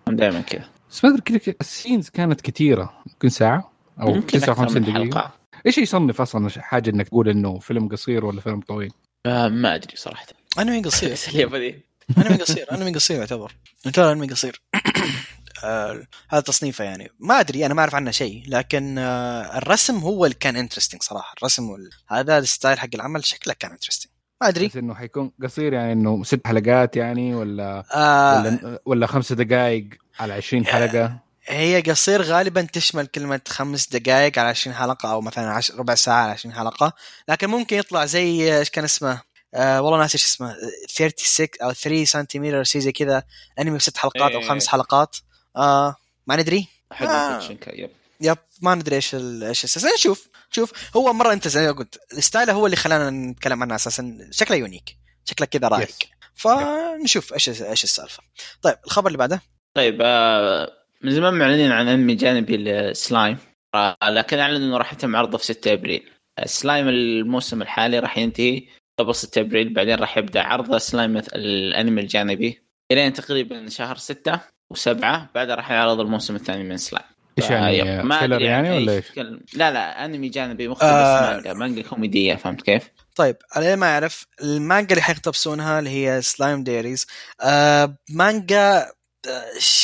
[0.08, 0.64] دائما كذا.
[0.90, 2.92] بس ما أدري كذا ال scenes كانت كثيرة.
[3.06, 5.32] ممكن ساعة أو يمكن أكثر 59 من دقيقة.
[5.66, 8.92] إيش يصنف أصلا حاجة إنك تقول إنه فيلم قصير ولا فيلم طويل؟
[9.26, 10.26] آه، ما أدري صراحة.
[10.58, 11.12] أنمي قصير.
[11.12, 11.80] بس اليابا ذي.
[12.18, 13.52] أنمي قصير أنمي قصير يعتبر.
[13.84, 14.62] يعتبر أنمي قصير.
[15.64, 17.10] آه هذا تصنيفه يعني.
[17.18, 21.34] ما أدري أنا ما أعرف عنه شيء لكن آه الرسم هو اللي كان interesting صراحة.
[21.38, 21.90] الرسم وال...
[22.08, 24.66] هذا ال style حق العمل شكله كان interesting ما أدري.
[24.66, 29.88] بس إنه حيكون قصير يعني إنه ست حلقات يعني ولا آه ولا ولا خمسة دقائق
[30.20, 31.18] على 20 حلقة؟
[31.48, 35.70] هي قصير غالبا تشمل كلمة خمس دقائق على 20 حلقة أو مثلا عش...
[35.72, 36.92] ربع ساعة على 20 حلقة.
[37.28, 39.20] لكن ممكن يطلع زي إيش كان اسمه؟
[39.54, 40.56] آه والله ناسي إيش اسمه.
[40.88, 43.22] 36 أو 3 سنتيمتر شيء زي كذا.
[43.58, 44.48] أنمي بست حلقات أو إيه.
[44.48, 45.16] خمس حلقات.
[45.56, 46.68] آه ما ندري.
[47.00, 47.42] آه.
[47.66, 47.90] yep.
[48.20, 51.98] yep ما ندري إيش ال- إيش أساسا نشوف شوف هو مرة أنت زي ما قلت
[52.12, 54.28] ال style هو اللي خلانا نتكلم عنه أساسا.
[54.30, 54.96] شكله unique.
[55.24, 56.06] شكله كذا رايق Yes.
[56.34, 58.22] فنشوف إيش إيش السالفة.
[58.62, 59.42] طيب الخبر اللي بعده؟
[59.74, 60.70] طيب آه،
[61.02, 63.38] من زمان معلنين عن أنمي جانبي لسلايم
[63.74, 66.10] آه، لكن اعلنوا إنه راح يتم عرضه في 6 أبريل
[66.44, 68.62] سلايم الموسم الحالي راح ينتهي
[68.98, 74.40] قبل 6 أبريل بعدين راح يبدأ عرض سلايم الأنمي الجانبي إلين تقريبا شهر 6
[74.74, 74.88] و7
[75.34, 77.06] بعدها راح يعرض الموسم الثاني من سلايم
[77.38, 79.18] إيش يعني ما filler يعني عن ولا إيش؟
[79.54, 81.32] لا لا أنمي جانبي مقتبس آه.
[81.32, 86.64] مانجا مانجا كوميدية فهمت كيف؟ طيب على ما أعرف المانجا اللي حيقتبسونها اللي هي Slime
[86.64, 87.06] Diaries
[87.40, 88.92] آه مانجا آه،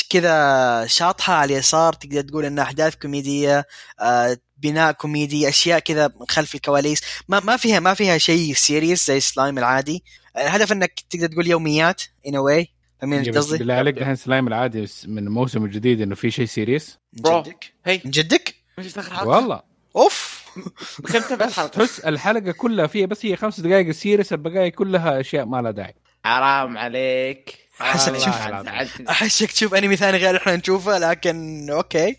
[0.09, 3.65] كذا شاطحة على اليسار تقدر تقول انها أحداث كوميدية
[3.99, 7.01] آه، بناء كوميدي أشياء كذا من خلف الكواليس.
[7.27, 10.03] ما ما فيها ما فيها شيء serious زي سلايم العادي.
[10.37, 12.71] الهدف إنك تقدر تقول يوميات anyway
[13.01, 17.41] فاهمين قصدي؟ بالله عليك دحين سلايم العادي من الموسم الجديد إنه في شيء serious bro.
[17.41, 18.01] جدك؟ هي.
[18.05, 18.55] من جدك؟
[19.23, 19.61] والله.
[19.95, 20.45] أوف.
[21.73, 25.95] تحس الحلقة كلها فيها بس هي خمس دقائق serious البقايا كلها أشياء ما لها داعي.
[26.25, 27.64] حرام عليك.
[27.81, 29.09] أحسك حرام تشوف-.
[29.09, 32.17] أحسك تشوف أنمي ثاني غير إحنا نشوفه لكن okay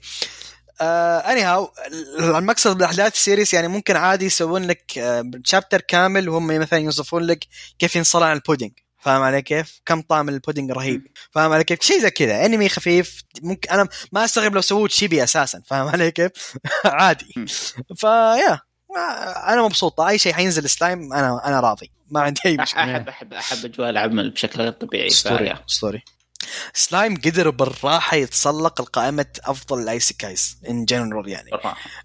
[0.80, 1.72] anyhow
[2.20, 4.82] المقصد بالاحداث ال serious يعني ممكن عادي يسوون لك
[5.44, 7.46] chapter كامل وهم مثلا يوصفون لك
[7.78, 12.10] كيف ينصنع البودينج فاهم علي كيف؟ كم طعم البودينج رهيب فاهم علي كيف؟ شيء زي
[12.10, 17.46] كذا أنمي خفيف ممكن أنا ما أستغرب لو سووا تشيبي أساسا فاهم علي كيف؟ عادي.
[17.96, 18.60] فيا
[19.48, 20.00] أنا مبسوط.
[20.00, 21.90] أي شيء حينزل سلايم أنا أنا راضي.
[22.10, 22.82] ما عندي أي مشكلة.
[22.82, 25.54] احب احب أحب أجواء العمل بشكل غير طبيعي اسطوري.
[25.68, 26.02] اسطوري
[26.74, 31.50] سلايم قدر بالراحة يتسلق القائمة أفضل ال isekais in general يعني.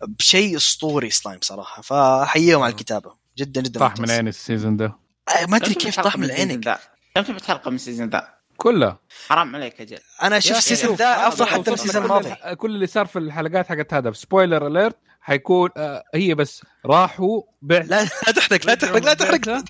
[0.01, 1.81] بشيء أسطوري سلايم صراحة.
[1.81, 3.15] فاحييهم على الكتابة.
[3.37, 4.15] جدا جدا طاح من ممتاز.
[4.15, 4.85] عيني ال season ده.
[5.29, 6.79] آه، ما أدري كيف طاح من عينك؟
[7.15, 8.27] كم تابعت حلقه من ال season ذا؟
[8.57, 8.99] كلها
[9.29, 12.55] حرام عليك أجل أنا يا ال season ذا أفضل حتى من ال season كل الماضي.
[12.55, 14.11] كل اللي صار في الحلقات حقت هذا.
[14.11, 19.63] سبويلر اليرت حيكون آه هي بس راحوا بع لا لا تحرق لا تحرق لا تحرق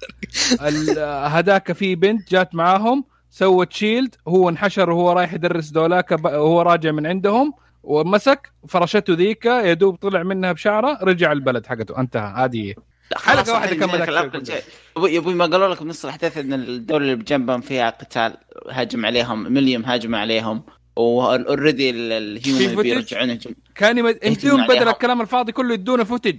[1.38, 6.92] هذاك في بنت جات معاهم سوت شيلد هو انحشر وهو رايح يدرس دولاك وهو راجع
[6.92, 12.74] من عندهم ومسك فرشته ذيك يا دوب طلع منها بشعره رجع البلد حقته انتهى هذه
[13.12, 14.40] لا حلقة خلاص واحدة الحين كمل جايك أكثر الأرك كله.
[14.40, 14.62] الجاي.
[14.98, 18.38] أبوي أبوي ما قالوا لك بنص الأحداث إن الدولة اللي بجنبهم فيها قتال
[18.70, 20.64] هاجم عليهم مليم هاجم عليهم
[21.02, 23.40] واوريدي الهيومن بيرجعون
[23.76, 24.88] كان يدون بدل.
[24.88, 26.38] الكلام الفاضي كله يدونا فوتج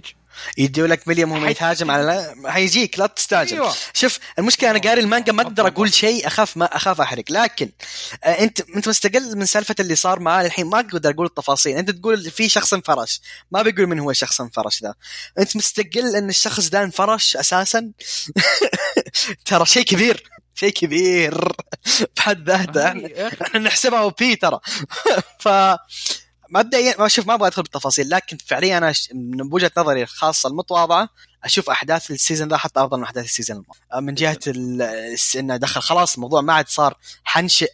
[0.57, 3.73] يديو لك مليون وهو يتهاجم على حيجيك لا تستعجل أيوة.
[3.93, 7.23] شوف المشكلة أنا قاري المانجا ما أقدر أقول شيء أخاف ما أخاف أحرق.
[7.29, 7.69] لكن
[8.23, 10.65] آه، انت أنت مستقل من سالفة اللي صار معاه الحين.
[10.65, 11.77] ما أقدر أقول التفاصيل.
[11.77, 13.21] أنت تقول في شخص انفرش.
[13.51, 14.93] ما بيقول من هو الشخص انفرش ذا.
[15.39, 17.91] أنت مستقل إن الشخص ده انفرش أساسا.
[19.45, 20.23] ترى شيء كبير.
[20.55, 21.47] شيء كبير
[22.17, 22.87] بحد ذاته.
[22.87, 24.59] إحنا يا أخي، إحنا نحسبها OP ترى.
[25.43, 25.49] ف
[26.49, 31.09] مبدئيا ما شوف ما أبغى أدخل بالتفاصيل لكن فعليا أنا من وجهة نظري الخاصة المتواضعة
[31.43, 34.05] أشوف أحداث ال season ذا حتى أفضل من أحداث ال season الماضي.
[34.07, 34.39] من جهة
[35.39, 37.71] إنه دخل خلاص الموضوع ما عاد صار حنشئ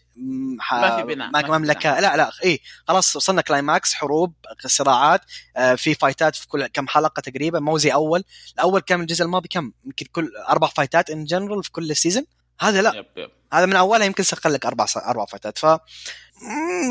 [0.59, 1.99] ح- ما في بناء، ما مملكة.
[1.99, 4.33] لا لا اي خلاص وصلنا climax حروب
[4.65, 5.21] صراعات
[5.57, 8.23] آه، في فايتات في كل كم حلقة تقريبا مو زي أول.
[8.53, 12.25] الأول كان الجزء الماضي كم؟ يمكن كل أربع فايتات in general في كل season
[12.59, 12.95] هذا لا.
[12.95, 13.29] yep yep.
[13.53, 15.57] هذا من اولها يمكن سخن لك أربع أربع فايتات.
[15.57, 15.65] ف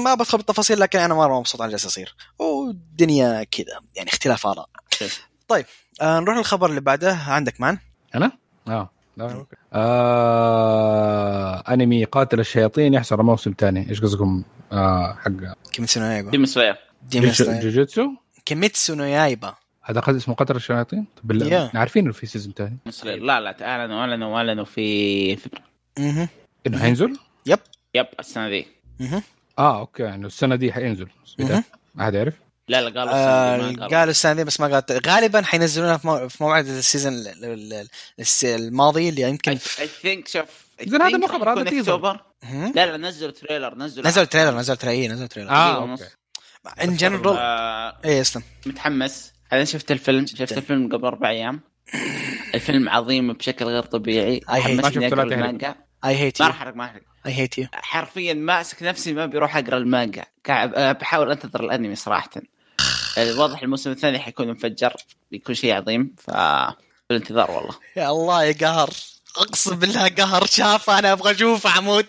[0.04, 4.46] ما بدخل بالتفاصيل لكن أنا مرة مبسوط على اللي جالس يصير والدنيا كذا يعني اختلاف
[4.46, 4.68] آراء.
[5.48, 5.66] طيب
[6.00, 7.14] آه نروح للخبر اللي بعده.
[7.14, 7.78] عندك man؟
[8.14, 8.32] أنا؟
[8.68, 11.64] آه لا okay آه...
[11.68, 15.30] أنمي قاتل الشياطين يحصل موسم ثاني إيش قصدكم؟ آه حق
[15.72, 16.30] كيميتسو نو يايبا.
[16.30, 16.76] ديمون سلاير.
[17.60, 18.06] جوجوتسو؟
[18.44, 19.54] كيميتسو نو يايبا.
[19.90, 21.76] هذا قد اسمه قتل الشياطين؟ بالله Yeah.
[21.76, 25.50] عارفين إنه في season ثاني لا لا اعلنوا اعلنوا اعلنوا في في-
[25.98, 26.28] أها
[26.66, 28.06] إنه حينزل؟ yep.
[28.20, 28.66] السنة ذي
[29.00, 29.22] أها
[29.58, 31.08] آه okay انه السنة دي حينزل.
[31.38, 31.64] مهم.
[32.00, 32.34] احد يعرف؟
[32.68, 33.98] لا لا قالوا السنة ذي آه ما قالوا.
[33.98, 37.28] قالوا السنة دي بس ما قالت غالبا حينزلونها في مو- في موعد ال season ال-
[37.44, 37.88] ال- ال-
[38.20, 39.58] الس- الماضي اللي يمكن I
[40.02, 40.44] think شوف
[40.86, 42.20] زين هذا مو خبر، هذا teaser.
[42.74, 45.50] لا لا نزلوا trailer نزلوا نزل trailer نزل trailer نزل trailer.
[45.50, 46.00] آه ونص.
[46.02, 46.12] okay.
[46.84, 48.42] in general آه، إيه اسلم.
[48.66, 49.32] متحمس.
[49.52, 51.60] أنا شفت الفيلم شفت الفيلم قبل أربع أيام.
[52.54, 54.40] الفيلم عظيم بشكل غير طبيعي.
[54.48, 55.32] حمسني أقرأ تحرق.
[55.32, 55.74] المانجا.
[56.04, 59.56] I hate ما راح احرق ما احرق I hate you حرفيا ماسك نفسي ما بيروح
[59.56, 60.24] أقرأ المانجا.
[60.46, 62.30] قاعد بحاول أنتظر الأنمي صراحة.
[63.36, 64.92] واضح الموسم الثاني حيكون مفجر
[65.30, 66.30] بيكون شيء عظيم ف
[67.10, 67.74] بالانتظار والله.
[67.96, 68.90] يا الله يا قهر.
[69.36, 72.06] أقسم بالله قهر شاف أنا أبغى اشوفه عمود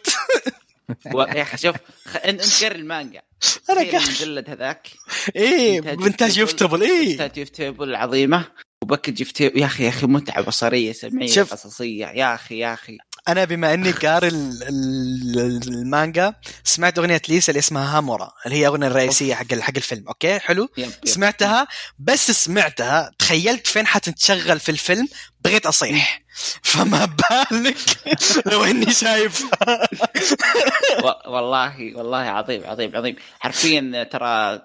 [1.14, 1.76] و- يا أخي شوف
[2.08, 2.16] خ...
[2.26, 3.22] انت قري المانجا.
[3.70, 4.88] أنا قهر المجلد هذاك.
[5.36, 7.12] إيه بنتاج يفتبل إيه.
[7.12, 8.46] بنتاج يفتبل العظيمة.
[8.84, 11.42] وباكج يفتبل يا أخي يا أخي متعه بصريه سمعية.
[11.42, 12.06] قصصية.
[12.06, 12.98] يا أخي يا أخي.
[13.32, 18.62] أنا بما أني قاري ال- ال- المانجا سمعت أغنية ليسا اللي اسمها هامورا اللي هي
[18.68, 21.08] الاغنيه الرئيسية حق حق الفيلم أوكي؟ حلو؟ يب يب.
[21.08, 21.68] سمعتها؟
[22.00, 25.08] بس سمعتها تخيلت فين حتتشغل في الفيلم
[25.46, 26.22] بغيت أصيح.
[26.64, 27.06] فما
[27.52, 27.78] بالك؟
[28.52, 29.46] لو إني شايف.
[31.06, 33.16] و- والله والله عظيم عظيم عظيم.
[33.40, 34.62] حرفيا ترى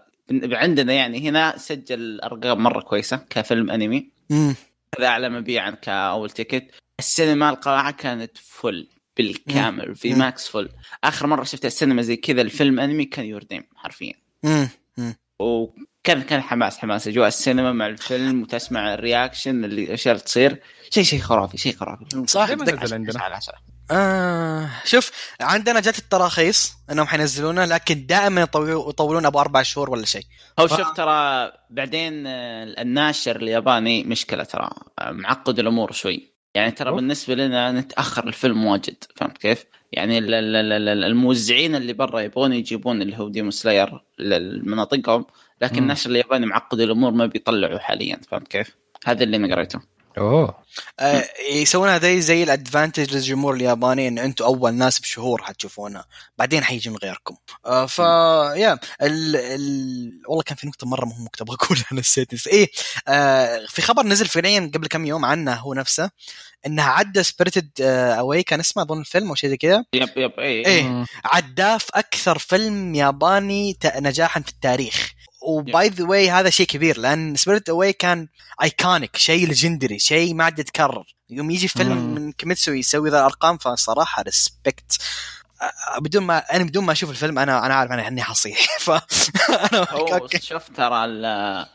[0.52, 4.10] عندنا يعني هنا سجل أرقام مرة كويسة كفيلم أنمي.
[4.98, 6.64] هذا اعلى مبيعا كأول ticket.
[7.04, 10.14] السينما القاعة كانت فل بالكامل في.
[10.14, 10.68] max full
[11.04, 14.14] آخر مرة شفت السينما زي كذا الفيلم أنمي كان يور نيم حرفيا.
[14.42, 14.68] مم.
[14.96, 15.14] مم.
[15.38, 17.08] وكان كان حماس حماس.
[17.08, 20.62] أجواء السينما مع الفيلم وتسمع الرياكشن اللي الاشياء اللي تصير.
[20.90, 22.04] شيء شيء خرافي شيء خرافي.
[22.26, 23.54] صح نزل عندنا؟ على عشرة.
[23.90, 30.06] آه شوف عندنا جت التراخيص إنهم حينزلونه لكن دائما يطولون يطولون أبو أربع شهور ولا
[30.06, 30.24] شيء.
[30.58, 36.33] هو ف- شوف ترى بعدين آه، الناشر الياباني مشكلة ترى آه، معقد الأمور شوي.
[36.54, 36.96] يعني ترى أوه.
[36.96, 42.20] بالنسبة لنا نتأخر الفيلم واجد فهمت كيف؟ يعني ال- ال- ال- ال- الموزعين اللي برا
[42.20, 45.24] يبغون يجيبون اللي هو ديمون سلاير لمناطقهم
[45.62, 45.82] لكن مم.
[45.82, 49.80] الناشر الياباني معقد الأمور ما بيطلعوا حاليا فهمت كيف؟ هذا اللي أنا قريته
[50.18, 50.64] أوه
[51.00, 56.04] آه يسوونها زي زي الادفانتج للجمهور الياباني إن أنتم أول ناس بشهور حتشوفونها
[56.38, 57.98] بعدين حيجي من غيركم آه ف
[58.58, 59.36] يا ال...
[59.36, 60.22] ال...
[60.28, 62.52] والله كان في نقطة مرة مهمة كنت أبغى أقولها نسيت نسيت.
[62.52, 62.70] إيه
[63.08, 66.10] آه في خبر نزل فعليا قبل كم يوم عنه هو نفسه
[66.66, 70.66] إنها عدى Spirited Away كان اسمه أظن الفيلم أو شيء زي كذا yep yep اي
[70.66, 70.82] إيه.
[70.82, 71.06] مم.
[71.24, 75.13] عداه في أكثر فيلم ياباني نجاحا في التاريخ
[75.44, 78.28] و by the way هذا شيء كبير لأن Spirited Away كان
[78.62, 81.14] iconic شيء legendary شيء ما عاد يتكرر.
[81.30, 82.14] يوم يجي فيلم مم.
[82.14, 84.98] من كيميتسو يسوي ذا الأرقام فصراحة respect
[85.98, 88.58] بدون ما أنا بدون ما أشوف الفيلم أنا أنا عارف أنا إني حصيح.
[88.86, 91.66] ف أنا شوف ترى.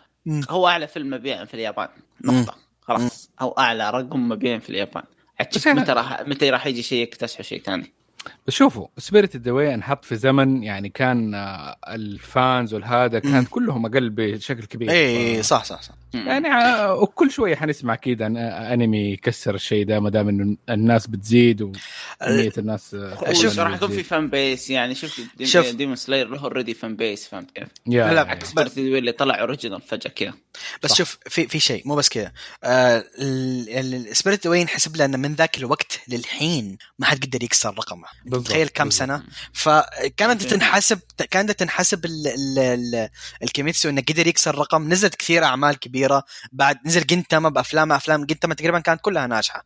[0.50, 1.88] هو أعلى فيلم مبيعا في اليابان.
[2.24, 2.56] نقطة.
[2.82, 3.30] خلاص.
[3.42, 5.04] أو أعلى رقم مبيعا في اليابان.
[5.40, 7.94] عاد متى راح متى راح يجي شيء يكتسحوا شيء ثاني.
[8.48, 13.32] بس شوفوا Spirited Away انحط في زمن يعني كان آه، ال fans والهذا مم.
[13.32, 17.96] كانت كلهم أقل بشكل كبير اي ف- صح صح صح يعني آه، وكل شوية حنسمع
[17.96, 23.54] كذا عن انمي يكسر الشيء ده ما دام إنه الناس بتزيد وكمية الناس آه، شوف
[23.56, 24.04] تقول راح يكون في.
[24.04, 25.70] fan base يعني شوف شوف.
[25.72, 29.82] Demon Slayer له already fan base فهمت كيف؟ لا، يا- عكس Spirited اللي طلع original
[29.82, 30.34] فجأة كذا
[30.84, 30.98] بس صح.
[30.98, 32.32] شوف في في شيء مو بس كذا
[32.64, 37.70] آه ال Spirited Away حسب له انه من ذاك الوقت للحين ما حد قدر يكسر
[37.70, 38.90] رقمه بالضبط، تخيل كم.
[38.90, 39.24] سنة.
[39.54, 40.44] فكانت.
[40.44, 41.00] تنحسب
[41.32, 43.10] كانت تنحسب ال- ال- ال-
[43.44, 46.24] الكيميتسو انه قدر يكسر رقم نزلت كثير أعمال كبيرة.
[46.52, 49.66] بعد نزل جنتاما بأفلام أفلام جنتاما تقريبا كانت كلها ناجحة.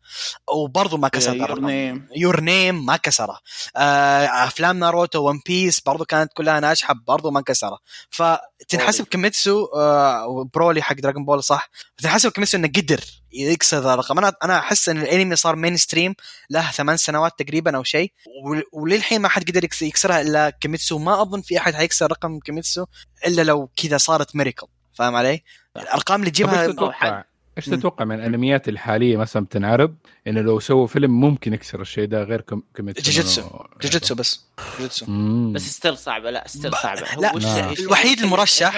[0.54, 2.08] وبرضه ما كسر يور نيم.
[2.16, 3.40] يور نيم ما كسره.
[3.76, 7.80] آه، أفلام ناروتو One Piece برضو كانت كلها ناجحة برضو ما كسره.
[8.10, 11.70] فتنحسب كيميتسو آه، و Broly حق Dragon Ball صح.
[11.98, 13.00] تنحسب كيميتسو إنه قدر
[13.34, 16.16] يكسر ذا الرقم أنا أنا أحس إن الأنمي صار mainstream
[16.50, 18.12] له ثمان سنوات تقريبا أو شيء
[18.46, 22.40] ول- وللحين ما حد قدر يكس- يكسرها إلا كيميتسو ما أظن في أحد حيكسر رقم
[22.40, 22.86] كيميتسو
[23.28, 25.44] إلا لو كذا صارت miracle فاهم علي؟
[25.78, 27.24] الأرقام اللي تجيبها تتوقع؟
[27.58, 27.66] إيش.
[27.66, 29.96] تتوقع من الأنميات الحالية مثلا بتنعرض
[30.28, 33.42] إنه لو سووا فيلم ممكن يكسر الشيء ده غير كم كيميتسو جوجيتسو.
[33.82, 34.42] جوجيتسو بس
[34.80, 35.06] جوجيتسو.
[35.52, 37.72] بس still صعبة لا still صعبة هو لا، لا.
[37.80, 38.76] الوحيد المرشح-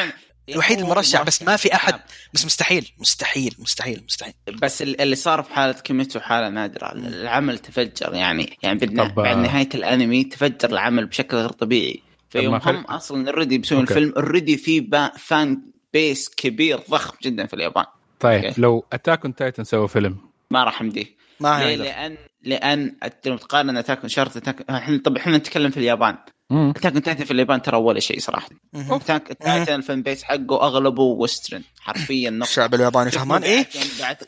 [0.49, 1.91] الوحيد المرشح بس ما في أحد.
[1.91, 2.01] صعب.
[2.33, 7.59] بس مستحيل مستحيل مستحيل مستحيل بس ال- اللي صار في حالة كيميتسو حالة نادره العمل
[7.59, 13.29] تفجر يعني يعني بعد, بعد نهاية الأنمي تفجر العمل بشكل غير طبيعي فيوم هم أصلا
[13.29, 13.81] already بيسوون.
[13.81, 15.61] الفيلم already في با- fan
[15.93, 17.85] base كبير ضخم جدا في اليابان
[18.19, 18.61] طيب okay.
[18.61, 20.17] لو Attack on Titan سووا فيلم
[20.51, 21.05] ما راح أمديه
[21.39, 21.83] ما ليه؟ يقدر.
[21.83, 22.95] لأن لأن
[23.25, 26.17] لو تقارن Attack شرط Attack إحنا طب إحنا نتكلم في اليابان.
[26.51, 28.49] Attack Titan في اليابان ترى ولا شيء صراحة.
[28.75, 31.63] Attack Titan ال fan base حقه أغلبه Western.
[31.79, 32.49] حرفيا نقطة.
[32.49, 34.23] الشعب الياباني فهمان؟ إيه مبيعات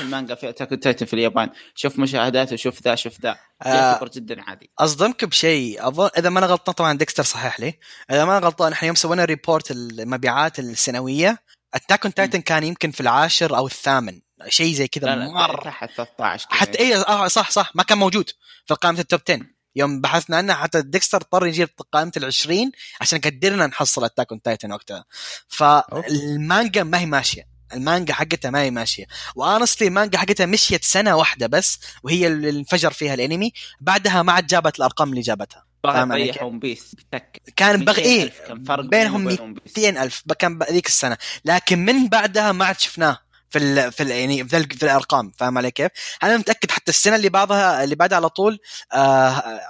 [0.00, 1.50] المانجا في Attack Titan في اليابان.
[1.74, 3.36] شوف مشاهداته شوف ذا شوف ذا.
[3.62, 3.68] آه.
[3.68, 4.70] يعتبر جدا عادي.
[4.78, 5.88] أصدمك بشيء.
[5.88, 7.74] اظن إذا ما أنا غلطان طبعا ديكستر صحح لي.
[8.10, 11.38] إذا ما أنا غلطان إحنا يوم سوينا report المبيعات السنوية
[11.74, 14.20] Attack on Titan كان يمكن في العاشر أو الثامن.
[14.48, 15.64] شيء زي كذا مرة.
[15.64, 16.58] تحت 13 كذا.
[16.58, 18.30] حتى اي آه صح صح ما كان موجود
[18.66, 19.40] في قائمة ال top 10
[19.76, 24.42] يوم بحثنا عنه حتى ديكستر اضطر يجيب قائمة ال 20 عشان قدرنا نحصل Attack on
[24.42, 25.04] Titan وقتها.
[25.48, 27.50] فالمانجا ما هي ماشية.
[27.72, 29.04] المانجا حقتها ما هي ماشية.
[29.34, 34.32] و honestly المانجا حقتها مشيت سنة واحدة بس وهي اللي انفجر فيها الانمي بعدها ما
[34.32, 35.66] عاد جابت الأرقام اللي جابتها.
[35.84, 39.78] كيف؟ One Piece بتك كان بغ 200,000 إيه كان فرق بينهم بينه وبين One Piece.
[39.78, 41.16] 200 ألف كان ذيك السنة.
[41.44, 43.18] لكن من بعدها ما عاد شفناه.
[43.50, 45.90] في ال في ال يعني في, ال في الأرقام فاهم علي كيف؟
[46.22, 48.58] أنا متأكد حتى السنة اللي بعدها اللي بعدها على طول
[48.92, 49.28] آه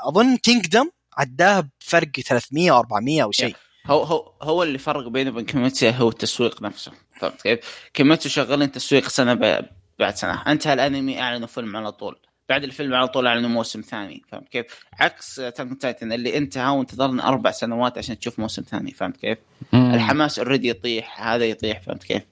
[0.09, 5.31] أظن كينجدم عداه بفرق 300 أو 400 أو شيء هو هو هو اللي فرق بينه
[5.31, 7.59] وبين كيميتسو هو التسويق نفسه فهمت كيف؟
[7.95, 9.67] كيميتسو شغالين تسويق سنة ب-
[9.99, 14.23] بعد سنة انتهى الأنمي أعلنوا فيلم على طول بعد الفيلم على طول أعلنوا موسم ثاني
[14.33, 14.67] فهمت كيف؟
[15.01, 19.39] عكس Titan Titan اللي انتهى وانتظرنا أربع سنوات عشان تشوف موسم ثاني فهمت كيف؟
[19.73, 19.95] مم.
[19.95, 22.23] الحماس already يطيح هذا يطيح فهمت كيف؟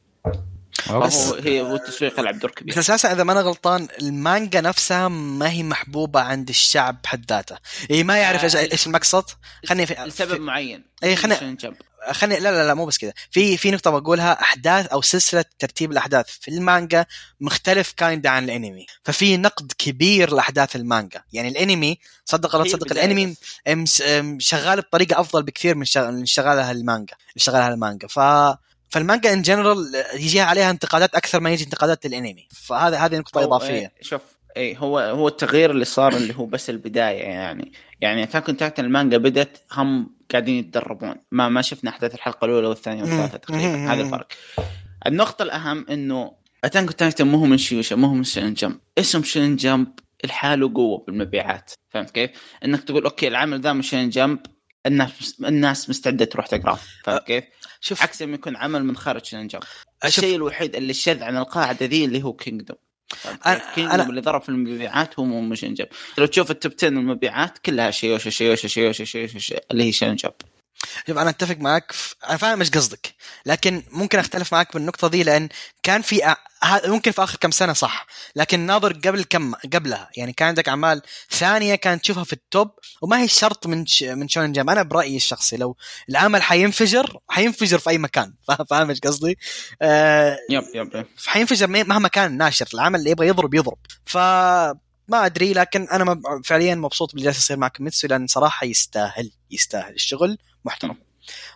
[0.79, 5.51] فهو هي والتسويق يلعب دور كبير بس أساسا إذا ما أنا غلطان المانجا نفسها ما
[5.51, 7.57] هي محبوبة عند الشعب بحد ذاته
[7.91, 8.57] يعني ما يعرف إيش.
[8.57, 9.25] إيش المقصد.
[9.67, 10.85] خلني في لسبب معين.
[11.05, 11.75] عشان جنب.
[12.11, 15.93] خلني لا لا لا مو بس كذا في في نقطة بقولها أحداث أو سلسلة ترتيب
[15.93, 17.07] الأحداث في المانجا
[17.41, 18.87] مختلف kind عن الأنمي.
[19.05, 21.23] ففي نقد كبير لأحداث المانجا.
[21.33, 23.35] يعني الأنمي صدق هي تصدق الأنمي
[23.83, 24.03] بس.
[24.39, 27.15] شغال بطريقة أفضل بكثير من شغ- من شغالها المانجا.
[27.37, 28.09] شغالها المانجا.
[28.09, 28.19] ف
[28.89, 33.73] فالمانجا in general يجيها عليها انتقادات أكثر ما يجي انتقادات للانمي فهذا هذه نقطة إضافية.
[33.73, 34.23] إيه، شوف
[34.57, 37.73] اي هو هو التغيير اللي صار اللي هو بس البداية يعني.
[38.01, 41.15] يعني Attack Titan المانجا بدت هم قاعدين يتدربون.
[41.33, 43.93] ما ما شفنا أحداث الحلقة الأولى والثانية والثالثة تقريبا.
[43.93, 44.27] هذا الفرق.
[45.07, 46.33] النقطة الأهم إنه
[46.65, 49.89] Attack Titan مو هو من شويشا مو هو من شونن Jump اسم شونن Jump
[50.25, 51.73] لحاله قوة بالمبيعات.
[51.91, 52.31] فهمت كيف؟
[52.65, 54.39] إنك تقول okay العمل ذا من شونن Jump
[54.87, 56.79] الناس الناس مستعدة تروح تقراه.
[57.05, 57.45] فهمت كيف؟
[57.81, 58.03] شوف.
[58.03, 59.61] عكس لما يكون عمل من خارج شوف.
[60.05, 62.77] الشيء الوحيد اللي شذ عن القاعدة ذي اللي هو كينجدوم
[63.75, 65.87] كينجدوم أنا- اللي ضرب في المبيعات هو مو من شونن Jump
[66.19, 70.33] لو تشوف ال top 10 المبيعات كلها شويشا شويشا شويشا شويشا اللي هي شونن Jump
[71.07, 72.15] شوف أنا أتفق معك في...
[72.29, 73.15] أنا فاهم إيش قصدك
[73.47, 75.49] لكن ممكن أختلف معك بالنقطة دي لأن
[75.83, 76.37] كان في أ...
[76.87, 80.11] ممكن في آخر كم سنة صح لكن ناظر قبل كم قبلها.
[80.17, 82.71] يعني كان عندك أعمال ثانية كانت تشوفها في ال top
[83.03, 84.03] وما هي شرط من ش...
[84.03, 85.77] من شونن جمب أنا برأيي الشخصي لو
[86.09, 88.35] العمل حينفجر حينفجر في أي مكان.
[88.71, 89.39] فاهم إيش قصدي؟
[89.83, 90.39] آه...
[90.51, 91.07] yep yep yep.
[91.27, 93.79] حينفجر مهما كان ناشر العمل اللي يبغى يضرب يضرب.
[94.07, 94.17] ف
[95.09, 99.95] ما أدري لكن أنا فعليا مبسوط باللي جالس يصير مع كيميتسو لأن صراحة يستاهل يستاهل
[99.95, 100.39] الشغل.
[100.65, 100.97] محترم.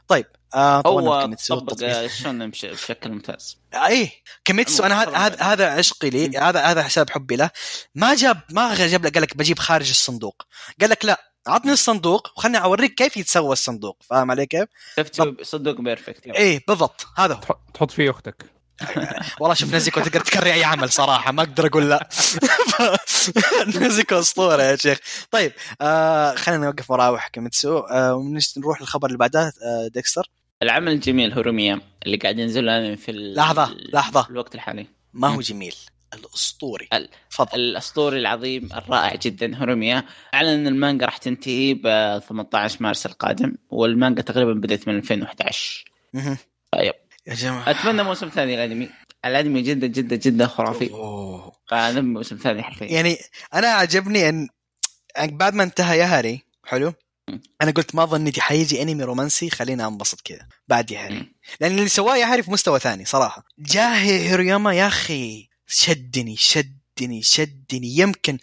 [0.09, 2.07] طيب آه هو طبق التطبيق.
[2.07, 4.11] شلون بش- بشكل ممتاز؟ إيه
[4.45, 7.51] كيميتسو أنا هذا هذا هذا عشقي لي هذا هذا سبب حبي له.
[7.95, 10.43] ما جاب ما جاب لك قال لك بجيب خارج الصندوق.
[10.81, 14.03] قال لك لا عطني الصندوق وخلني أوريك كيف يتسوى الصندوق.
[14.03, 16.27] فاهم علي كيف؟ شفت صدق perfect.
[16.27, 17.41] إيه بالضبط هذا هو.
[17.41, 18.62] تحط تحط فيه أختك.
[19.41, 22.09] والله شوف نيزكو تقدر ت carry أي عمل صراحة ما أقدر أقول لا.
[23.81, 24.99] نيزكو أسطورة يا شيخ.
[25.31, 30.31] طيب آه خلينا نوقف مراوح كيميتسو آه نروح للخبر اللي بعده آه ديكستر.
[30.63, 33.13] العمل الجميل هوريميا اللي قاعد ينزل الانمي في
[33.93, 34.23] لحظة.
[34.23, 34.87] في الوقت الحالي.
[35.13, 35.41] ما هو.
[35.41, 35.75] جميل
[36.15, 36.89] الأسطوري.
[36.93, 37.49] ال- تفضل.
[37.55, 41.83] الأسطوري العظيم الرائع جدا هوريميا أعلن أن المانجا راح تنتهي ب
[42.29, 46.37] 18 مارس القادم والمانجا تقريبا بدأت من 2011 مهم.
[46.73, 46.93] طيب.
[47.27, 47.71] يا جماعة.
[47.71, 48.91] أتمنى موسم ثاني الأنمي.
[49.25, 50.89] الأنمي جدا جدا جدا خرافي.
[51.71, 52.87] فنبي موسم ثاني حرفيا.
[52.87, 53.19] يعني
[53.55, 54.49] أنا عجبني إن
[55.17, 56.93] يعني بعد ما انتهى ياهاري حلو.
[57.63, 61.35] أنا قلت ما ظنيتي حيجي أنمي رومانسي خلينا أنبسط كذا بعد ياهاري مم.
[61.61, 63.45] لأن اللي سواه ياهاري في مستوى ثاني صراحة.
[63.59, 65.49] جاه هوريميا يا أخي.
[65.67, 67.97] شدني شدني شدني.
[67.99, 68.39] يمكن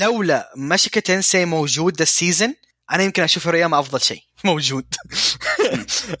[0.00, 2.54] لولا موشوكو تينسي موجود ذا ال season
[2.92, 4.22] أنا يمكن أشوف هوريميا أفضل شيء.
[4.44, 4.94] موجود.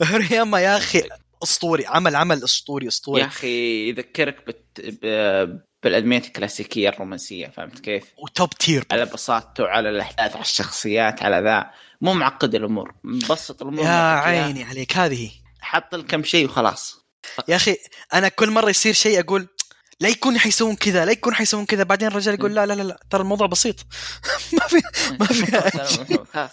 [0.02, 1.02] هوريميا يا أخي.
[1.42, 3.20] أسطوري عمل عمل أسطوري أسطوري.
[3.20, 4.80] يا أخي يذكرك بت...
[5.02, 5.60] ب...
[5.82, 8.84] بالادميات الكلاسيكية الرومانسية فهمت كيف؟ وتوب تير.
[8.90, 11.70] على بساطته على الأحداث على الشخصيات على ذا.
[12.00, 14.18] مو معقد الأمور مبسط الأمور يا.
[14.18, 16.98] عيني عليك هذه حط لك كم شيء وخلاص.
[17.48, 17.76] يا أخي
[18.14, 19.48] أنا كل مرة يصير شيء أقول
[20.00, 21.82] لا يكون حيسوون كذا لا يكون حيسوون كذا.
[21.82, 23.76] بعدين الرجال يقول لا لا لا, لا ترى الموضوع بسيط.
[24.52, 24.80] ما في
[25.20, 25.48] ما في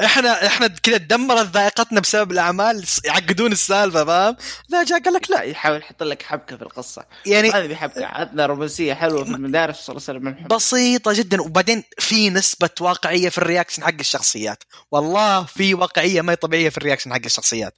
[0.04, 4.36] إحنا إحنا كذا تدمرت ذائقتنا بسبب الأعمال يعقدون السالفة فاهم؟
[4.68, 5.42] لا جاء قال لك لا.
[5.42, 7.04] يحاول يحط لك حبكة في القصة.
[7.26, 10.48] يعني هذه بحبكه عندنا رومانسية حلوة في المدارس صلى الله عليه وسلم.
[10.56, 11.40] بسيطة جدا.
[11.40, 14.62] وبعدين في نسبة واقعية في ال reaction حق الشخصيات.
[14.90, 17.74] والله في واقعية ما هي طبيعية في ال reaction حق الشخصيات.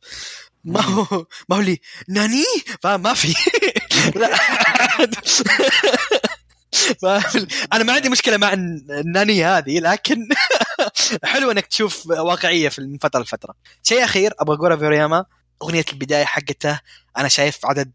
[0.64, 1.80] ما هو ما هو لي.
[2.08, 2.44] なに؟
[2.82, 3.34] فاهم؟ ما في.
[4.14, 4.36] لا؟
[7.72, 10.28] أنا ما عندي مشكلة مع الن- ال なに هذه لكن
[11.24, 13.54] حلو إنك تشوف واقعية في من فترة لفترة.
[13.82, 15.24] شيء أخير أبغى أقوله في هوريميا
[15.62, 16.80] أغنية البداية حقته
[17.18, 17.92] أنا شايف عدد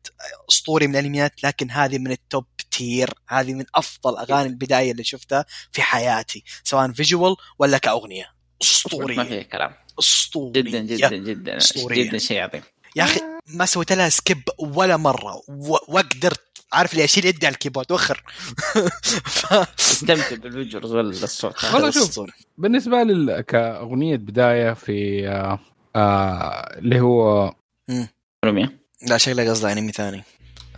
[0.52, 5.04] أسطوري من الأنميات لكن هذه من ال top tier هذه من أفضل أغاني البداية اللي
[5.04, 8.24] شفتها في حياتي سواء visual ولا كأغنية.
[8.24, 9.74] ما اسطوري فيه كلام.
[10.00, 11.58] اسطوري جدا جدا جدا.
[11.58, 12.04] أسطورية.
[12.10, 12.62] جدا شيء عظيم.
[12.96, 15.42] يا أخي ما سويت لها skip ولا مرة.
[15.88, 16.42] وقدرت
[16.74, 18.24] عارف اللي أشيل يدي على ال keyboard وخر
[19.26, 19.54] ف...
[19.80, 21.74] استمتع بال visuals والصوت هذا.
[21.76, 22.20] والله شوف.
[22.58, 25.60] بالنسبة لي كأغنية بداية في آه
[25.96, 30.24] آه اللي هوريميا لا شكله قصده أنمي ثاني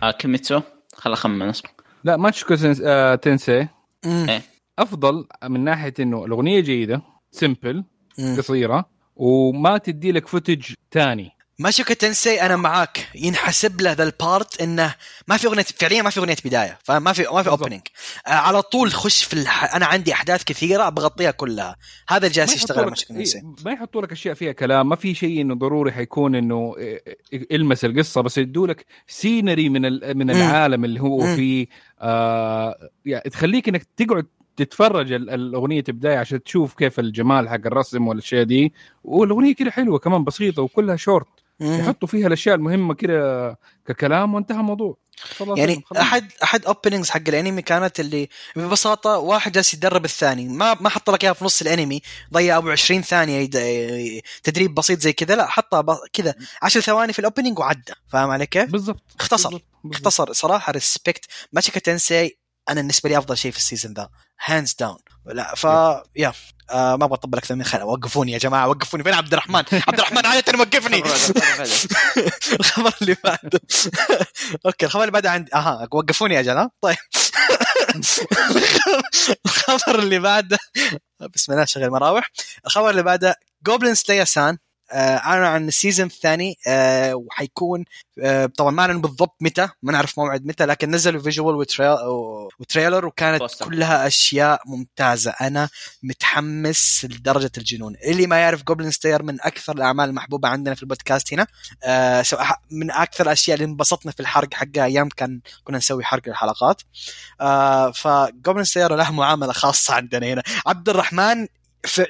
[0.02, 0.60] آه كيميتسو
[0.96, 1.70] خل اخمن اسمه
[2.04, 3.68] لا موشوكو آه تينسي.
[4.04, 4.42] إيه.
[4.78, 7.84] أفضل من ناحية إنه الأغنية جيدة simple.
[8.38, 8.84] قصيرة
[9.16, 14.94] وما تدي لك footage ثاني موشوكو تينسي أنا معاك ينحسب له ذا ال part إنه
[15.28, 17.48] ما في أغنية فعليا ما في أغنية بداية فما في ما في.
[17.48, 17.80] opening
[18.26, 19.74] آه على طول خش في الح...
[19.74, 21.76] أنا عندي أحداث كثيرة بغطيها كلها
[22.08, 25.40] هذا اللي جالس يشتغل لك تينسي ما يحطوا لك أشياء فيها كلام ما في شيء
[25.40, 27.02] إنه ضروري حيكون إنه إيه،
[27.32, 30.30] إيه، المس القصة بس يدوا لك scenery من ال- من.
[30.30, 31.36] العالم اللي هو.
[31.36, 31.66] فيه
[32.00, 34.26] آه يعني تخليك إنك تقعد
[34.56, 38.72] تتفرج ال- الأغنية بدايه عشان تشوف كيف الجمال حق الرسم والأشياء دي
[39.04, 41.26] والأغنية كده حلوة كمان بسيطة وكلها شورت.
[41.60, 44.96] يحطوا فيها الأشياء المهمة كده ككلام وانتهى الموضوع.
[45.56, 46.02] يعني خلاص.
[46.02, 50.48] احد أحد openings حق الأنمي كانت اللي ببساطة واحد جالس يدرب الثاني.
[50.48, 52.02] ما ما حط لك إياها في نص الأنمي
[52.32, 54.22] ضيع أبو 20 ثانية يد...
[54.42, 55.96] تدريب بسيط زي كذا لا حطها ب...
[56.12, 57.92] كذا 10 ثواني في ال opening وعدى.
[58.08, 59.02] فاهم علي كيف؟ بالضبط.
[59.20, 59.48] اختصر.
[59.48, 59.64] بالضبط.
[59.84, 60.06] بالضبط.
[60.06, 60.32] اختصر.
[60.32, 62.36] صراحة respect موشوكو تينسي
[62.68, 64.08] أنا بالنسبة لي أفضل شيء في ال season ذا
[64.44, 65.64] hands down لا ف
[66.16, 66.32] يا
[66.70, 69.04] آه ما أبغى اطبل أكثر من خلال وقفوني يا جماعة وقفوني.
[69.04, 70.96] فين عبد الرحمن؟ عبد الرحمن عادة وقفني
[72.60, 73.60] الخبر اللي بعده.
[74.66, 76.70] okay الخبر اللي بعده عندي أها وقفوني يا جماعة.
[76.80, 76.96] طيب.
[79.46, 80.58] الخبر اللي بعده
[81.34, 82.30] بسم الله شغل مراوح.
[82.66, 83.36] الخبر اللي بعده
[83.66, 84.58] جوبلين سلاير سان
[84.94, 87.84] آه، اعلنوا عن ال season الثاني آه، وحيكون
[88.22, 91.66] آه، طبعا ما اعلنوا بالضبط متى ما نعرف موعد متى لكن نزلوا visual
[92.60, 93.64] و trailer وكانت poster.
[93.64, 95.30] كلها أشياء ممتازة.
[95.40, 95.68] أنا
[96.02, 97.96] متحمس لدرجة الجنون.
[98.04, 101.46] اللي ما يعرف جوبلين سلاير من أكثر الأعمال المحبوبة عندنا في البودكاست هنا
[102.70, 106.82] من أكثر الأشياء اللي انبسطنا في الحرق حقها أيام كان كنا نسوي حرق للحلقات
[107.40, 110.42] آه، فجوبلين سلاير له معاملة خاصة عندنا هنا.
[110.66, 111.46] عبد الرحمن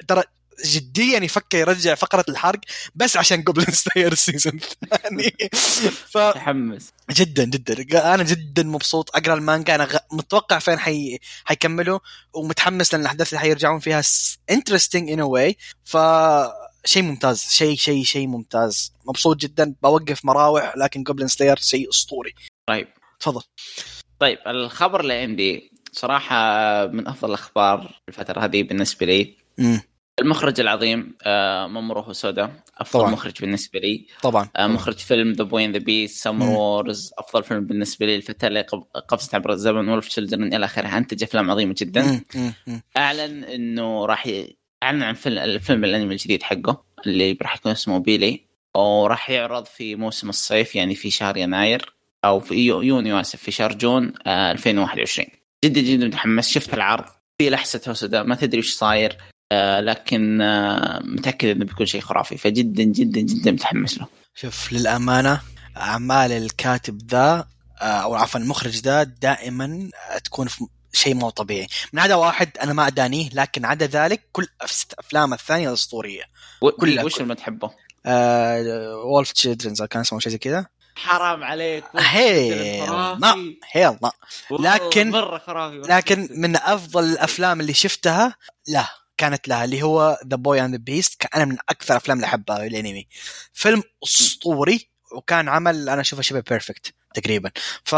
[0.07, 0.23] ترى
[0.65, 2.59] جديا يفكر يرجع فقرة الحرق
[2.95, 5.35] بس عشان جوبلين سلاير ال season الثاني
[6.09, 6.89] ف متحمس.
[7.11, 8.13] جدا جدا.
[8.13, 9.15] أنا جدا مبسوط.
[9.15, 9.75] أقرأ المانجا.
[9.75, 9.97] أنا غ...
[10.11, 11.19] متوقع فين حي...
[11.45, 11.99] حيكملوا.
[12.33, 14.01] ومتحمس لأن الأحداث اللي حيرجعون فيها
[14.49, 15.97] interesting in a way ف
[16.85, 17.45] شيء ممتاز.
[17.49, 18.93] شيء شيء شيء ممتاز.
[19.05, 19.75] مبسوط جدا.
[19.83, 20.73] بوقف مراوح.
[20.77, 22.33] لكن جوبلين سلاير شيء أسطوري.
[22.67, 22.87] طيب.
[23.19, 23.41] تفضل.
[24.19, 26.35] طيب الخبر اللي عندي صراحة
[26.87, 29.37] من أفضل الأخبار الفترة هذه بالنسبة لي.
[29.59, 29.81] امم
[30.19, 33.11] المخرج العظيم آه، مامورو هوسودا أفضل طبعاً.
[33.11, 34.05] مخرج بالنسبة لي.
[34.21, 34.49] طبعا.
[34.55, 38.47] آه، مخرج فيلم The Boy and the Beast, Summer Wars أفضل فيلم بالنسبة لي الفتاة
[38.47, 38.61] اللي
[39.07, 40.97] قفزت عبر الزمن Wolf Children إلى آخره.
[40.97, 42.23] أنتج أفلام عظيمة جدا.
[42.35, 42.81] مم، مم،.
[42.97, 44.55] أعلن إنه راح ي...
[44.83, 48.45] أعلن عن فيلم الفيلم الأنمي الجديد حقه اللي راح يكون اسمه Belle
[48.75, 51.93] وراح يعرض في موسم الصيف يعني في شهر يناير
[52.25, 55.27] أو في يو- يونيو آسف في شهر June آه 2021
[55.65, 56.49] جدا جدا متحمس.
[56.49, 57.05] شفت العرض.
[57.41, 59.11] في لحسه هوسودا ما تدري وش صاير.
[59.11, 59.17] آه
[59.53, 62.37] لكن آه متأكد إنه بيكون شيء خرافي.
[62.37, 64.07] فجدا جدا جدا متحمس له.
[64.35, 65.41] شوف للأمانة
[65.77, 67.47] أعمال الكاتب ذا
[67.81, 69.89] آه، أو عفوا المخرج ذا دائما
[70.23, 71.67] تكون في شيء مو طبيعي.
[71.93, 76.23] من عدا واحد أنا ما أدانيه لكن عدا ذلك كل أف- افلام الثانية اسطوريه
[76.61, 76.71] و...
[76.71, 77.71] كلها- وش اللي ما تحبه؟
[78.05, 80.65] آه Wolf Children's كان اسمه شيء زي كذا.
[80.95, 81.83] حرام عليك.
[81.95, 82.81] هي
[83.15, 83.35] ما
[83.71, 84.11] هي الله.
[84.51, 88.35] لكن- مرة خرافي لكن من أفضل الأفلام اللي شفتها
[88.67, 88.85] لا.
[89.17, 92.65] كانت لها اللي هو The Boy and the Beast أنا من أكثر الافلام اللي أحبها
[92.65, 93.07] الأنمي.
[93.53, 97.51] فيلم أسطوري وكان عمل أنا أشوفه شبه perfect تقريبا.
[97.83, 97.95] ف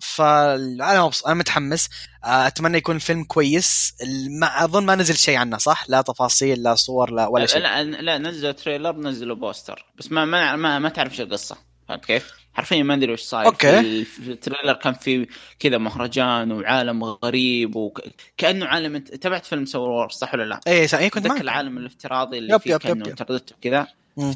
[0.00, 1.24] ف أنا مبس...
[1.26, 1.88] أنا متحمس.
[2.24, 3.94] آه، أتمنى يكون الفيلم كويس.
[4.40, 7.60] ما أظن ما نزل شيء عنه صح؟ لا تفاصيل لا صور لا ولا شيء.
[7.60, 9.86] لا لا نزلوا trailer نزلوا poster.
[9.98, 11.56] بس ما ما ما, ما تعرف إيش القصة.
[11.88, 13.70] فهمت كيف؟ حرفيا ما أدري وش صاير أوكي.
[13.72, 15.26] في ال- في ال trailer كان في
[15.58, 20.98] كذا مهرجان وعالم غريب وكانه عالم انت تابعت فيلم Summer Wars صح ولا لا؟ صح،
[20.98, 23.06] إيه كنت معك العالم الافتراضي اللي يب- فيه يب- كأنه.
[23.06, 23.86] انترنت كذا.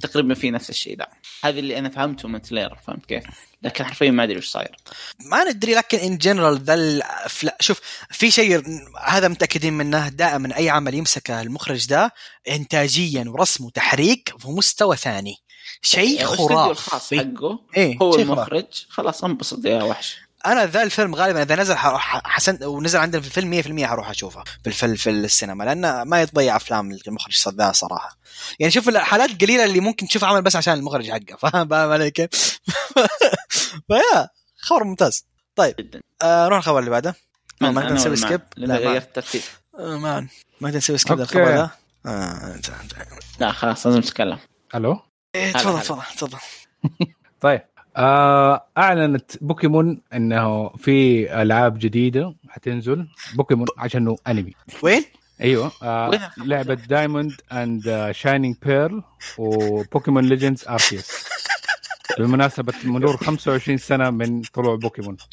[0.03, 1.07] تقريبا في نفس الشيء ذا
[1.45, 3.25] هذا اللي أنا فهمته من ال trailer فهمت كيف؟
[3.63, 4.77] لكن حرفيا ما أدري وش صاير
[5.31, 7.03] ما ندري لكن in general ذا
[7.61, 8.63] شوف في شيء
[9.05, 12.13] هذا متأكدين منه دائما أي عمل يمسكه المخرج ده
[12.49, 15.35] انتاجيا ورسم وتحريك في مستوى ثاني
[15.83, 17.19] شيء الخاص خرافي.
[17.19, 18.15] حقه إيه هو.
[18.15, 18.65] المخرج.
[18.89, 20.17] خلاص انبسط يا وحش.
[20.47, 24.45] أنا ذا الفيلم غالبا إذا نزل حروح حسن ونزل عندنا في الفيلم 100% حروح اشوفه
[24.65, 28.19] في في السينما لأن ما يتضيع أفلام المخرج ذا صراحة.
[28.59, 32.11] يعني شوف الحالات القليلة اللي ممكن تشوف عمل بس عشان المخرج حقه فاهم؟ فاهم علي
[32.11, 32.31] كيف؟
[33.89, 34.29] ف yeah
[34.61, 35.25] خبر ممتاز.
[35.57, 35.75] طيب
[36.23, 37.15] آه نروح الخبر اللي بعده.
[37.61, 39.43] ما نقدر نسوي؟ skip لا غيرت الترتيب.
[39.79, 40.29] آه، ما ما
[40.63, 41.19] نقدر نسوي skip.
[41.19, 41.71] للخبر ذا
[42.07, 42.61] آه
[43.41, 44.39] لا خلاص لازم نتكلم
[44.75, 45.01] ألو؟
[45.37, 45.81] هلا، تفضل.
[45.83, 46.39] تفضل تفضل
[47.41, 47.61] طيب
[47.97, 54.53] آه أعلنت بوكيمون إنه في ألعاب جديدة حتنزل بوكيمون عشانه أنمي
[54.83, 55.05] وين؟
[55.41, 59.03] أيوه آه؟ لعبة Diamond and Shining Pearl
[59.39, 61.11] و Pokémon Legends Arceus
[62.19, 65.17] بمناسبة مرور 25 سنة من طلوع بوكيمون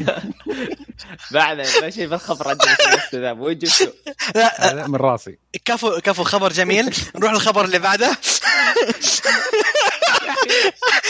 [1.34, 2.74] بعد ما شيء بالخبر عندنا
[3.10, 3.92] في ذا وين جبته؟
[4.34, 5.38] لا من راسي.
[5.64, 6.94] كفو كفو خبر جميل.
[7.16, 8.16] نروح للخبر اللي بعده.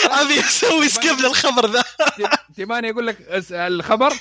[0.04, 1.82] أبي أسوي skip للخبر ذا.
[2.56, 3.16] تباني أقول لك
[3.50, 4.12] الخبر؟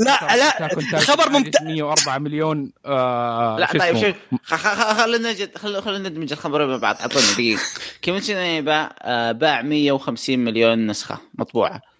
[0.00, 4.14] لا، لا، الخبر ممت- 104 مليون آه لا طيب؟
[4.48, 7.62] شوف خلينا نجد خلينا ندمج الخبرين مع بعض اعطونا دقيقة.
[8.60, 11.91] باع آه، باع 150 مليون نسخة مطبوعة.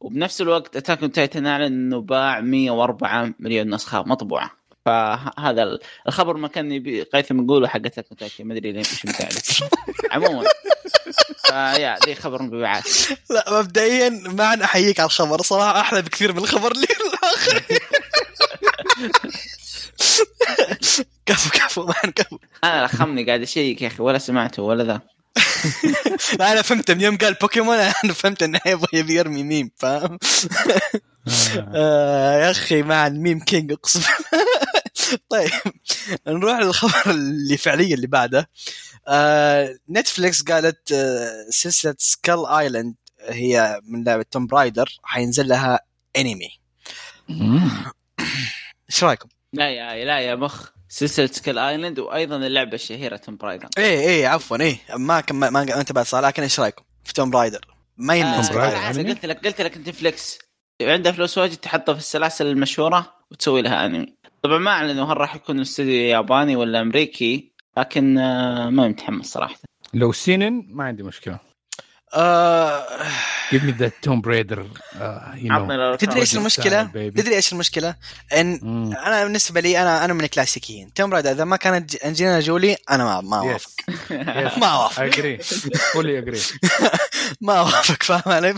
[0.00, 4.50] وبنفس الوقت Attack on Titan اعلن إنه باع 104 مليون نسخة مطبوعة.
[4.86, 5.78] فهذا ال-
[6.08, 9.38] الخبر ما كان يبي قيثم يقوله حق Attack on Titan ما أدري ليه مش متعلم
[10.12, 10.44] عموما.
[11.46, 12.84] ف yeah ذي خبر مبيعات.
[13.30, 17.62] لا مبدئيا ما أحييك على الخبر صراحة أحلى بكثير من الخبر اللي الآخر.
[21.26, 22.38] كفو كفو man كفو.
[22.64, 25.00] أنا لخمني قاعد أشيك يا أخي ولا سمعته ولا ذا.
[26.38, 30.18] لا أنا فهمت من يوم قال بوكيمون أنا فهمت إنه يبغى يبي يرمي ميم فاهم؟
[31.74, 32.40] آه.
[32.40, 34.02] يا أخي مع ال meme king اقسم
[35.28, 35.50] طيب
[36.26, 38.50] نروح للخبر اللي فعليا اللي بعده.
[39.08, 45.80] آه نتفليكس قالت آه سلسلة Skull Island هي من لعبة Tomb Raider حينزل لها
[46.16, 46.48] أنمي.
[48.90, 50.75] إيش رأيكم؟ لا يا لا يا مخ.
[50.96, 54.78] سلسله Skull Island وأيضا اللعبة الشهيرة Tomb Raider إيه إيه عفوا إيه.
[54.96, 57.60] ما كم ما ما انتبهت صح لكن إيش رأيكم في Tomb Raider؟
[57.96, 60.38] ما آه يمنع Tomb Raider بالعكس، أنمي؟ قلت لك قلت لك نتفلكس
[60.82, 65.36] عندها فلوس واجد تحطها في السلاسل المشهورة وتسوي لها انمي طبعا ما اعلنوا هل راح
[65.36, 69.56] يكون استوديو ياباني ولا أمريكي لكن آه، ما متحمس صراحة.
[69.94, 71.38] لو سينن ما عندي مشكلة.
[73.52, 74.66] give me that Tomb Raider
[75.96, 77.94] تدري إيش المشكلة؟ تدري إيش المشكلة؟
[78.32, 78.60] إن
[79.06, 80.92] أنا بالنسبة لي أنا أنا من الكلاسيكيين.
[80.94, 83.70] Tomb Raider إذا ما كانت انجلينا جولي أنا ما ما أوافق.
[84.60, 85.02] ما أوافق.
[85.02, 85.38] agree
[85.92, 86.40] fully agree
[87.40, 88.54] ما أوافق فاهم علي؟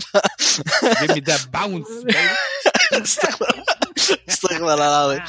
[1.01, 1.87] give me that bounce
[2.93, 3.63] استغفر
[4.29, 5.23] استغفر الله العظيم.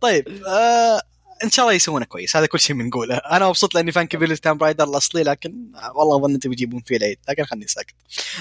[0.00, 1.02] طيب آه
[1.44, 3.16] إن شاء الله يسوونه كويس هذا كل شيء بنقوله.
[3.16, 7.18] أنا مبسوط لأني fan كبير ل Tomb Raider الأصلي لكن والله ظنيت بيجيبون فيه العيد
[7.28, 7.94] لكن خلني ساكت.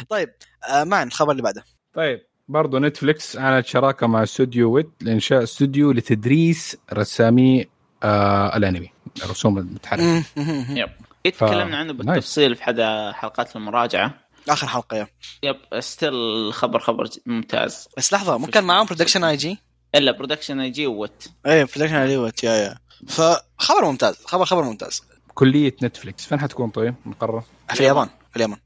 [0.10, 0.34] طيب
[0.70, 1.64] آه معن الخبر اللي بعده.
[1.94, 7.66] طيب برضو نتفليكس أعلنت شراكة مع استوديو Wit لإنشاء استوديو لتدريس رسامي
[8.04, 8.90] آه الأنمي
[9.24, 10.24] الرسوم المتحركة.
[10.70, 10.90] yep.
[11.24, 12.82] تكلمنا عنه بالتفصيل في حد
[13.14, 14.14] حلقات المراجعة.
[14.50, 15.08] آخر حلقة yeah.
[15.44, 16.14] yep still
[16.54, 17.88] خبر خبر ممتاز.
[17.98, 19.58] بس لحظة مو كان معاهم Production I.G؟
[19.96, 21.28] إلا Production I.G Wit.
[21.46, 22.78] إيه Production I.G yeah yeah.
[23.08, 25.02] فخبر ممتاز خبر خبر ممتاز.
[25.34, 27.44] كلية نتفليكس فين حتكون طيب؟ مقرر؟
[27.74, 28.58] في اليابان في اليابان.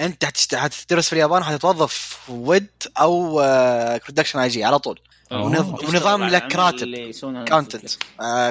[0.00, 0.24] أنت.
[0.54, 2.66] حتدرس في اليابان حتتوظف Wit
[3.00, 3.34] أو
[4.04, 5.00] Production I.G على طول.
[5.32, 6.86] ونظ- ونظام لك راتب.
[7.48, 7.90] content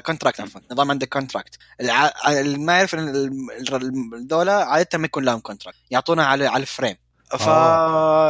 [0.05, 0.61] contract عفوا.
[0.71, 2.11] نظام عندك contract الع...
[2.27, 2.95] اللي ما يعرف
[4.13, 6.95] الدولة عادة ما يكون لهم contract يعطونا على على ال frame
[7.39, 7.47] ف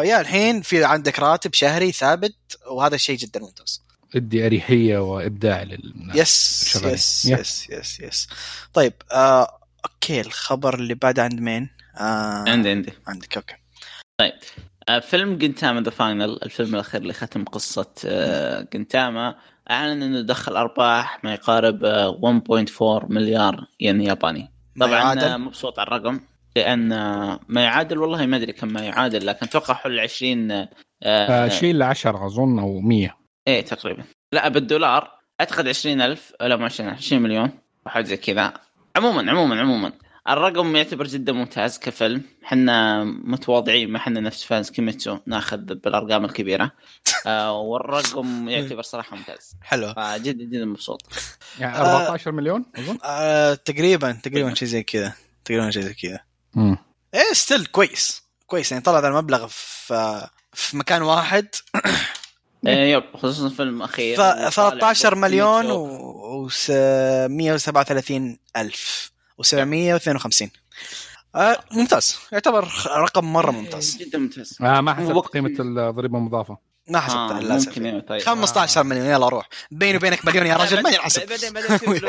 [0.08, 2.36] yeah الحين في عندك راتب شهري ثابت
[2.68, 3.82] وهذا الشيء جدا ممتاز.
[4.16, 6.93] ادي أريحية وإبداع للناس yes شغالين.
[6.93, 7.26] yes.
[7.26, 8.30] yes yes yes
[8.74, 13.55] طيب آه okay الخبر اللي بعده عند مين؟ آه عندي عندي عندك okay
[14.89, 19.36] آه، فيلم جنتاما The Final الفيلم الأخير اللي ختم قصة آه، جنتاما
[19.72, 22.20] أعلن إنه دخل أرباح ما يقارب آه،
[23.01, 26.20] 1.4 مليار ين ياباني طبعا؟ آه، مبسوط على الرقم
[26.55, 30.70] لأن آه، ما يعادل والله ما أدري كم ما يعادل لكن أتوقع حول 20 آه،
[31.03, 33.18] آه شيء ل 10 أظن أو 100
[33.48, 34.04] إيه تقريبا.
[34.32, 37.52] لا بالدولار أعتقد 20000 لا مو 20 20 مليون
[37.88, 38.54] أو حاجة زي كذا.
[38.95, 39.91] عموما عموما عموما.
[40.30, 42.22] الرقم يعتبر جدا ممتاز كفيلم.
[42.43, 46.72] حنا متواضعين ما حنا نفس fans كيميتسو ناخذ بالأرقام الكبيرة.
[47.28, 49.56] آه والرقم يعتبر صراحة ممتاز.
[49.62, 49.93] حلو.
[49.93, 51.02] فجدا جدا مبسوط.
[51.60, 52.02] يعني آه.
[52.02, 55.14] 14 مليون أظن؟ آه تقريبا تقريبا شيء زي كذا.
[55.45, 56.20] تقريبا شيء زي كذا.
[57.14, 58.24] إيه still كويس.
[58.45, 58.72] كويس.
[58.72, 61.48] يعني طلع ذا المبلغ في في مكان واحد.
[61.76, 61.80] آه
[62.64, 66.49] yep خصوصا فيلم اخير ف 13 مليون و
[67.28, 69.12] 137 ألف.
[69.41, 70.47] و752
[71.36, 72.18] آه ممتاز.
[72.32, 73.97] يعتبر رقم مرة ممتاز.
[73.97, 74.58] جدا ممتاز.
[74.62, 76.58] آه ما حسبت قيمة الضريبة المضافة.
[76.88, 77.68] ما آه حسبتها للأسف.
[77.68, 78.22] ممكن إيه، طيب.
[78.22, 79.49] 15 مليون يلا روح.
[79.72, 81.28] بيني وبينك مليون يا رجل ما ينحسب.
[81.30, 82.01] بعدين بعدين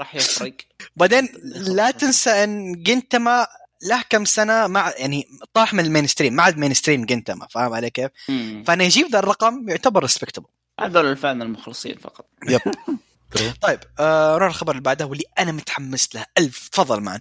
[0.00, 0.54] راح يفرق.
[0.96, 3.46] بعدين لا تنسى أن جنتما
[3.82, 7.90] له كم سنة مع يعني طاح من ال mainstream ما عاد mainstream جنتما فاهم علي
[7.90, 8.64] كيف؟ مم.
[8.66, 10.46] فانه يجيب ذا الرقم يعتبر respectable
[10.80, 12.26] هذول ال fan المخلصين فقط.
[12.48, 12.60] yep.
[13.62, 16.24] طيب آه نروح الخبر اللي بعده واللي أنا متحمس له.
[16.38, 17.20] ألف تفضل معن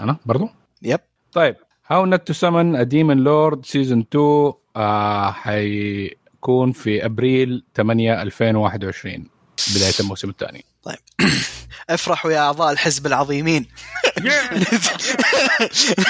[0.00, 0.48] أنا برضو؟
[0.82, 1.00] yep.
[1.32, 1.56] طيب
[1.86, 9.28] How Not to Summon a Demon Lord season 2 آه حيكون في أبريل 8 2021
[9.76, 10.64] بداية الموسم الثاني.
[11.90, 13.68] افرحوا يا اعضاء الحزب العظيمين.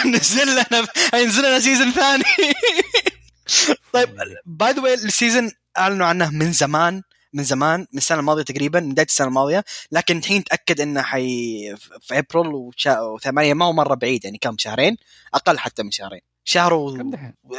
[0.14, 2.24] نزل لنا هينزل لنا season ثاني.
[3.92, 4.08] طيب
[4.46, 7.02] by the way ال season أعلنوا عنه من زمان
[7.32, 9.64] من زمان من السنة الماضية تقريبا من بداية السنة الماضية.
[9.92, 13.00] لكن الحين تاكد إنه حي في ابريل وشا...
[13.00, 14.96] وثمانية ما هو مرة بعيد يعني كم شهرين؟
[15.34, 16.20] أقل حتى من شهرين.
[16.44, 16.96] شهر و...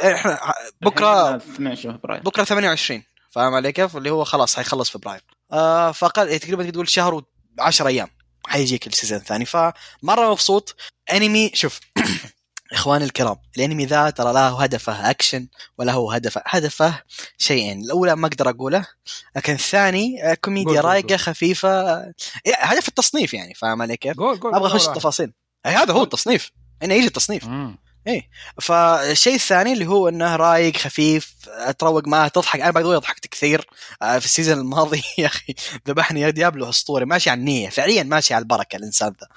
[0.04, 0.38] إحنا
[0.80, 2.22] بكرة الحين 12 فبراير.
[2.22, 5.22] بكرة 28 فاهم علي كيف؟ اللي هو خلاص حيخلص فبراير.
[5.52, 7.22] آه فاقل يعني تقريبا تقول شهر
[7.60, 8.08] و10 أيام
[8.46, 10.76] حيجيك ال season الثاني فمرة مبسوط
[11.12, 11.80] أنمي شوف
[12.72, 15.48] إخواني الكرام الأنمي ذا ترى له هدفه أكشن
[15.78, 17.02] ولا هو هدفه هدفه
[17.38, 18.86] شيئين الأولى ما أقدر أقوله
[19.36, 21.16] لكن الثاني آه، كوميديا رايقة.
[21.16, 22.00] خفيفة
[22.46, 24.88] إيه، هدف التصنيف يعني فاهم علي كيف؟ أبغى أخش.
[24.88, 25.32] التفاصيل
[25.66, 26.50] اي هذا هو التصنيف
[26.82, 27.78] انه يجي التصنيف مم.
[28.60, 31.34] فالشيء الثاني اللي هو إنه رايق خفيف
[31.78, 32.60] تروق معه تضحك.
[32.60, 33.66] أنا باي ضحكت كثير
[34.02, 35.02] آه، في ال season الماضي.
[35.18, 35.54] يا أخي
[35.88, 37.04] ذبحني يا ديابلو أسطوري.
[37.04, 37.68] ماشي على النية.
[37.68, 39.28] فعليا ماشي على البركة الإنسان ذا.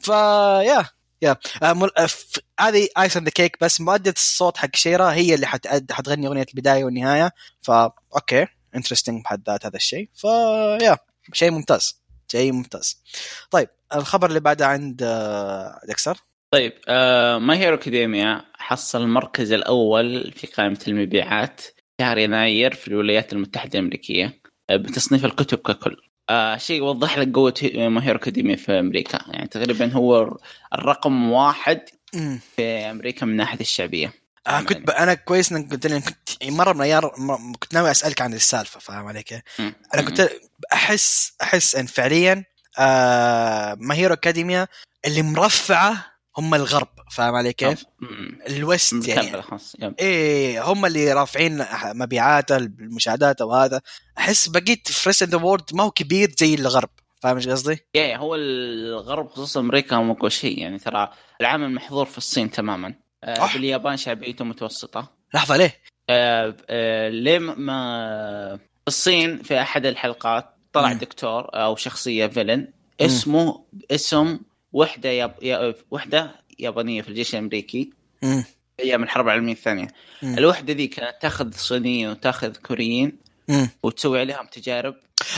[0.00, 0.88] فيا
[1.22, 2.08] يا آه، آه،
[2.60, 6.84] هذه is the case بس مؤدية الصوت حق شيرا هي اللي حتأد حتغني أغنية البداية
[6.84, 7.30] والنهاية.
[7.62, 8.46] فا okay.
[8.74, 10.08] interesting بحد ذات هذا الشيء.
[10.14, 10.28] فا
[10.82, 10.98] yeah.
[11.32, 12.02] شيء ممتاز.
[12.28, 13.02] شيء ممتاز.
[13.50, 14.96] طيب الخبر اللي بعده عند
[15.86, 16.18] ديكستر.
[16.52, 21.60] طيب آه My Hero Academia حصل المركز الأول في قائمة المبيعات
[22.00, 24.40] شهر يناير في الولايات المتحدة الأمريكية
[24.70, 25.96] آه بتصنيف الكتب ككل
[26.30, 30.36] آه شيء يوضح لك قوة My Hero Academia في أمريكا يعني تقريبا هو
[30.74, 31.80] الرقم واحد.
[32.56, 34.12] في أمريكا من ناحية الشعبية
[34.46, 34.90] آه كنت ب...
[34.90, 38.80] أنا كويس إنك قلت لي كنت مرة من الأيام م- كنت ناوي أسألك عن السالفة
[38.80, 39.74] فاهم علي كيف؟ مم.
[39.94, 40.28] أنا كنت
[40.72, 42.44] احس أحس إن فعليا
[42.78, 44.68] آه My Hero Academia
[45.06, 48.38] اللي مرفعة هم الغرب فاهم علي كيف؟ مم.
[48.48, 49.94] ال West يعني.
[50.00, 53.80] إيه هم اللي رافعين مبيعاته المشاهدات وهذا
[54.18, 56.88] أحس بقيت ال rest the world ما هو كبير زي الغرب
[57.22, 61.10] فاهم إيش قصدي؟ yeah هو الغرب خصوصا أمريكا هم اقوى شيء يعني ترى
[61.40, 63.54] العمل محظور في الصين تماما آه أح.
[63.54, 65.78] باليابان شعبيته متوسطة لحظة ليه؟
[66.10, 70.98] آه آه ليه ما- في الصين في أحد الحلقات طلع مم.
[70.98, 74.38] دكتور أو شخصية villain اسمه اسم
[74.72, 75.34] وحدة ياب...
[75.42, 75.74] يا...
[75.90, 77.90] وحدة يابانية في الجيش الأمريكي
[78.22, 78.44] مم.
[78.80, 79.88] أيام الحرب العالميه الثانية
[80.22, 80.38] مم.
[80.38, 83.18] الوحدة ذي كانت تاخذ صينيين وتاخذ كوريين
[83.48, 83.68] مم.
[83.82, 84.94] وتسوي عليهم تجارب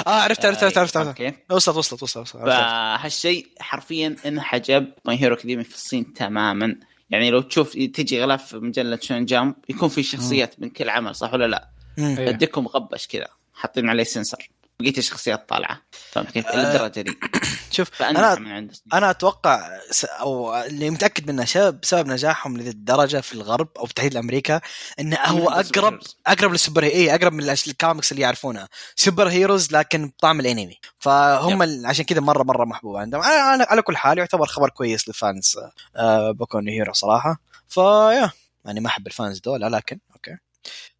[0.06, 1.18] آه عرفت عرفت عرفت عرفت, فاهم عرفت.
[1.18, 2.42] كيف؟ وصلت وصلت وصلت, وصلت.
[2.42, 6.76] فهالشيء حرفيا انحجب My Hero Academia في الصين تماما
[7.10, 11.32] يعني لو تشوف تجي غلاف مجلة Shonen Jump يكون في شخصيات من كل عمل صح
[11.34, 11.68] ولا لا؟
[11.98, 14.50] يديكم مغبش كذا حاطين عليه سنسر
[14.80, 15.80] بقيت الشخصيات طالعة.
[16.12, 17.18] فهمت كيف؟ إلى الدرجة دي.
[17.70, 18.76] شوف أنا من عند.
[18.92, 23.84] أنا أتوقع س- أو اللي متأكد منه شباب بسبب نجاحهم لذي الدرجة في الغرب أو
[23.84, 24.60] بالتحديد أمريكا
[25.00, 25.98] إنه هو اقرب.
[26.26, 30.78] أقرب للسوبر اي أقرب من الكوميكس اللي يعرفونها superheroes لكن بطعم الأنمي.
[30.98, 33.22] فهم ال- عشان كذا مره مرة محبوب عندهم.
[33.22, 35.56] على, على- على كل حال يعتبر خبر كويس لل fans
[35.96, 37.40] آه بوكو نو هيرو صراحة.
[37.68, 38.30] ف yeah
[38.64, 40.36] يعني ما أحب ال fans دول لكن okay.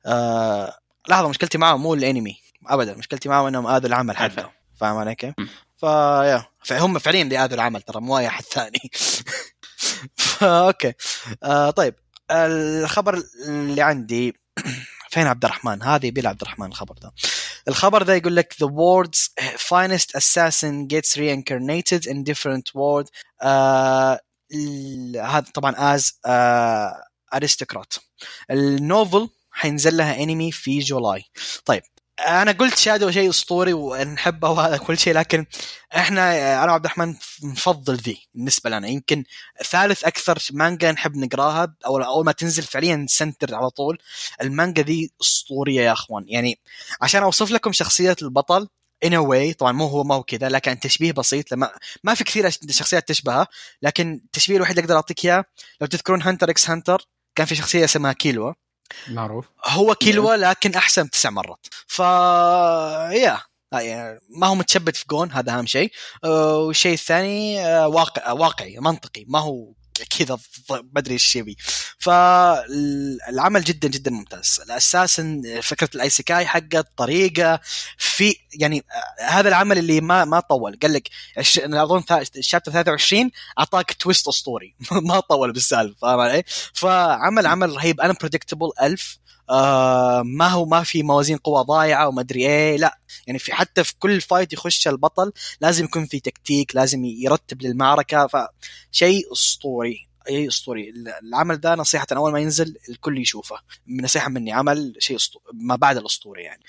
[0.06, 2.43] آه لحظة مشكلتي معهم مو الأنمي.
[2.66, 4.16] ابدا مشكلتي معهم إنهم آذوا العمل.
[4.16, 5.34] حقه فاهم علي كيف؟
[5.80, 8.90] ف yeah فهم فعليا اللي آذوا العمل ترى مو أي أحد ثاني.
[10.16, 10.92] فا okay.
[11.42, 11.94] آه طيب.
[12.30, 14.34] الخبر اللي عندي
[15.10, 17.12] فين عبد الرحمن؟ هذه بلا عبد الرحمن الخبر ده.
[17.68, 23.08] الخبر ده يقول لك the world's finest assassin gets reincarnated in different world.
[23.42, 24.20] آه
[25.22, 27.02] هذا طبعا as آه
[27.34, 27.98] aristocrat.
[28.50, 31.24] ال novel حينزل لها انمي في July.
[31.64, 31.82] طيب.
[32.20, 35.46] أنا قلت Shadow شيء أسطوري ونحبه وهذا كل شيء لكن
[35.96, 36.32] إحنا
[36.64, 38.88] أنا وعبد الرحمن نفضل ذي بالنسبة لنا.
[38.88, 39.24] يمكن
[39.64, 43.98] ثالث أكثر مانجا نحب نقراها أو أول ما تنزل فعليا نسنتر على طول
[44.42, 46.24] المانجا ذي أسطورية يا أخوان.
[46.28, 46.60] يعني
[47.00, 48.68] عشان أوصف لكم شخصية البطل
[49.04, 51.70] a way طبعا مو هو ما هو كذا لكن تشبيه بسيط لما
[52.04, 53.46] ما في كثير شخصيات تشبهها
[53.82, 55.44] لكن التشبيه الوحيد اللي أقدر أعطيك إياه
[55.80, 58.52] لو تذكرون Hunter x Hunter كان في شخصية اسمها كيلوا
[59.08, 59.46] معروف.
[59.66, 61.66] هو كيلوا لكن أحسن تسع مرات.
[61.86, 63.40] ف yeah
[63.72, 65.92] يعني ما هو متشبت في جون هذا أهم شيء.
[66.24, 69.72] آه، والشيء الثاني آه، واقع واقعي منطقي ما هو
[70.18, 71.56] كذا ض- بدري إيش يبي.
[71.98, 74.60] فالعمل جدا جدا ممتاز.
[74.66, 75.20] الأساس
[75.62, 77.60] فكرة ال isekai حقه الطريقة
[77.98, 78.84] في يعني
[79.20, 80.78] آه، هذا العمل اللي ما ما طول.
[80.82, 81.08] قال لك
[81.58, 82.02] أظن
[82.36, 84.74] ال chapter 23 أعطاك twist اسطوري
[85.08, 88.00] ما طول بالسالفة فاهم علي؟ فعمل عمل رهيب.
[88.00, 89.18] unpredictable ألف.
[89.50, 92.76] آه ما هو ما في موازين قوة ضايعة وما أدري إيه.
[92.76, 97.62] لا يعني في حتى في كل فايت يخش البطل لازم يكون في تكتيك لازم يرتب
[97.62, 98.26] للمعركة.
[98.26, 100.92] فشيء أسطوري اي أسطوري.
[101.22, 103.56] العمل ده نصيحة أول ما ينزل الكل يشوفه.
[103.88, 105.18] نصيحة مني عمل شيء.
[105.52, 106.62] ما بعد الأسطوري يعني.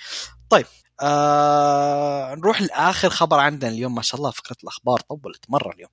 [0.49, 0.65] طيب
[1.01, 3.95] آه نروح لآخر خبر عندنا اليوم.
[3.95, 5.89] ما شاء الله فكرة الأخبار طولت مرة اليوم.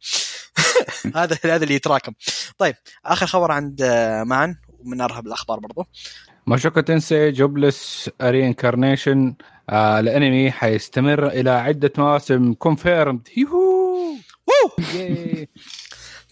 [1.17, 2.13] هذا هذا اللي يتراكم.
[2.59, 5.87] طيب آخر خبر عند آه، معنا ومن أرهب الأخبار برضو.
[6.47, 9.35] Mushoku Tensei Jobless Reincarnation
[9.71, 13.93] آه الانمي حيستمر إلى عدة مواسم confirmed يوهو
[14.95, 15.49] ياي.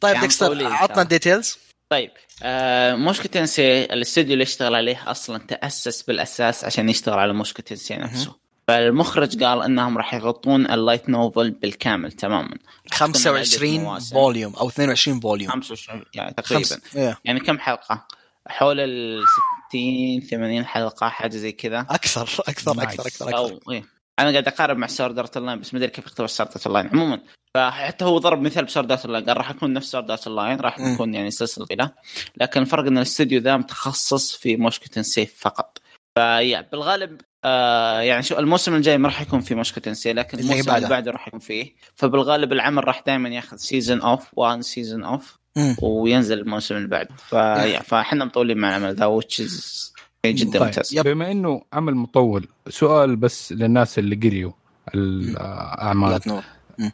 [0.00, 1.02] طيب ديكستر عطنا.
[1.02, 2.10] ال details طيب
[2.42, 7.94] آه Mushoku Tensei الاستوديو اللي اشتغل عليه أصلا تأسس بالأساس عشان يشتغل على Mushoku Tensei
[7.96, 8.36] نفسه
[8.68, 12.56] فالمخرج قال إنهم راح يغطون ال light novel بالكامل تماما
[12.92, 14.14] راح تكون على عدة 25 مواسم.
[14.14, 17.18] volume أو 22 volume 25 يعني تقريبا خمس إيه.
[17.24, 18.06] يعني كم حلقة؟
[18.48, 19.22] حول ال
[19.70, 22.42] 60 80 حلقة حاجة زي كذا أكثر أكثر.
[22.48, 23.84] أكثر أكثر أكثر أو إيه.
[24.18, 26.88] أنا قاعد أقارب مع Sword Art Online بس ما أدري كيف يختبر Sword Art Online
[26.88, 27.20] عموما
[27.54, 30.60] فحتى هو ضرب مثال ب Sword Art Online قال راح يكون نفس Sword Art Online
[30.60, 30.80] راح.
[30.80, 31.90] يكون يعني سلسلة طويلة
[32.36, 35.78] لكن الفرق إن الاستوديو ذا متخصص في Mushoku سيف فقط
[36.18, 40.38] ف yeah بالغالب آه يعني شو الموسم الجاي ما راح يكون في Mushoku Tensei لكن
[40.38, 40.76] اللي الموسم بعده.
[40.78, 45.39] اللي بعده راح يكون فيه فبالغالب العمل راح دائما ياخذ season off one season off.
[45.82, 49.92] وينزل الموسم اللي بعده ف yeah فاحنا مطولين مع العمل ذا which is
[50.26, 50.94] جدا طيب ممتاز.
[50.94, 51.04] yep.
[51.04, 54.52] بما إنه عمل مطول سؤال بس للناس اللي قريوا
[54.94, 56.42] الأعمال.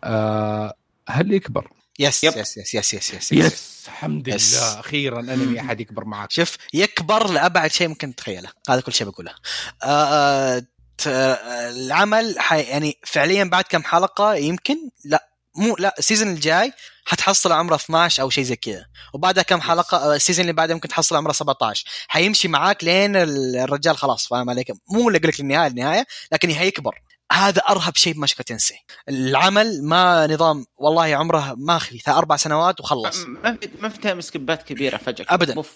[0.04, 0.74] آه
[1.08, 2.32] هل يكبر؟ yes yep.
[2.36, 4.56] yes yes yes yes yes, yes الحمد yes.
[4.56, 4.80] لله.
[4.80, 6.30] أخيرا انمي أحد يكبر معك.
[6.30, 8.48] شوف يكبر لأبعد شيء ممكن تتخيله.
[8.68, 9.34] هذا كل شيء بقوله.
[9.82, 10.62] آه آه
[11.06, 15.28] آه، العمل حي يعني فعليا بعد كم حلقة يمكن؟ لا.
[15.56, 16.72] مو لا ال season الجاي
[17.04, 18.86] حتحصل عمره 12 أو شيء زي كذا.
[19.14, 23.16] وبعدها كم حلقة آه، ال season اللي بعده ممكن تحصل عمره 17 حيمشي معاك لين
[23.16, 26.94] ال- الرجال خلاص فاهم عليك؟ مو اللي أقول لك النهاية النهايه لكن حيكبر
[27.32, 28.74] هذا أرهب شيء ب Mushoku Tensei.
[29.08, 33.16] العمل ما نظام والله عمره ما خلي ثلاث أربع سنوات وخلص.
[33.26, 35.26] ما في ما في time skip ات كبيرة فجأة.
[35.28, 35.54] أبداً.
[35.54, 35.72] مف.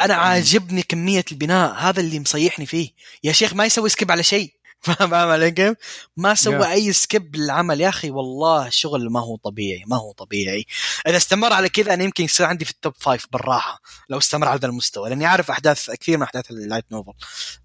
[0.00, 2.90] أنا عاجبني كمية البناء هذا اللي مصيحني فيه.
[3.24, 4.52] يا شيخ ما يسوي skip على شيء.
[4.86, 5.76] فاهم علي كيف؟
[6.16, 6.70] ما سوى Yeah.
[6.70, 7.80] أي skip للعمل.
[7.80, 10.64] يا أخي والله شغل ما هو طبيعي ما هو طبيعي.
[11.06, 14.48] إذا استمر على كذا أنا يمكن يصير عندي في ال top five بالراحة لو استمر
[14.48, 17.12] على هذا المستوى لأني عارف أحداث كثير من أحداث ال light novel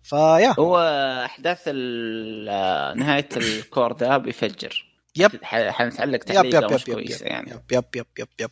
[0.03, 0.77] ف yeah هو
[1.25, 4.85] أحداث ال- نهاية ال cour ده بيفجر.
[5.15, 5.31] yep.
[5.43, 7.51] ح- حنتعلق yep تعليقه yep مش yep yep كويسه yep يعني.
[7.51, 8.51] يب يب يب يب يب.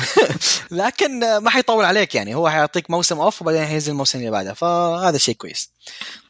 [0.70, 2.34] لكن آه، ما حيطول عليك يعني.
[2.34, 4.54] هو حيعطيك موسم off وبعدين حينزل الموسم اللي بعده.
[4.54, 5.72] فهذا شيء كويس.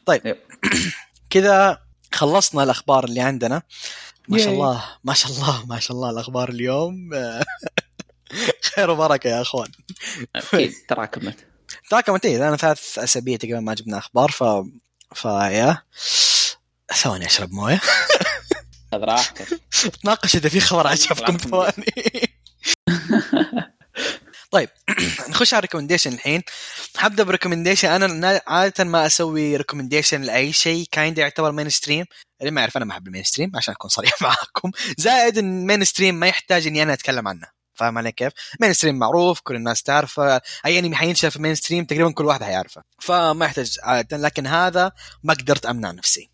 [0.05, 0.25] طيب.
[0.25, 0.37] يب.
[1.29, 1.81] كذا
[2.13, 3.61] خلصنا الأخبار اللي عندنا.
[4.27, 4.53] ما شاء.
[4.53, 7.09] الله ما شاء الله ما شاء الله الأخبار اليوم.
[8.75, 9.67] خير وبركة يا أخوان.
[10.35, 10.73] أكيد.
[10.87, 11.37] تراكمت.
[11.89, 12.25] تراكمت.
[12.25, 14.43] إيه لنا ثلاث أسابيع تقريبا ما جبنا أخبار ف
[15.15, 15.83] فيا.
[16.95, 17.81] ثواني أشرب موية.
[18.91, 19.47] خذ راحتك.
[20.03, 21.37] تناقش إذا في خبر عجبكم.
[21.37, 21.85] ثواني.
[24.51, 24.69] طيب
[25.29, 26.41] نخش على الريكومنديشن الحين.
[26.97, 30.85] حبدا ب recommendation أنا نا- عادة ما أسوي recommendation لأي شيء.
[30.91, 32.05] kind يعتبر mainstream
[32.41, 34.71] اللي ما يعرف أنا ما أحب ال mainstream عشان أكون صريح معاكم.
[34.97, 37.58] زائد إن ال mainstream ما يحتاج إني أنا أتكلم عنه.
[37.79, 40.41] فاهم علي كيف؟ mainstream معروف كل الناس تعرفه.
[40.65, 42.83] أي انمي حينشر في ال mainstream تقريبا كل واحد حيعرفه.
[42.99, 44.17] فما يحتاج عادة.
[44.17, 44.91] لكن هذا
[45.23, 46.29] ما قدرت أمنع نفسي.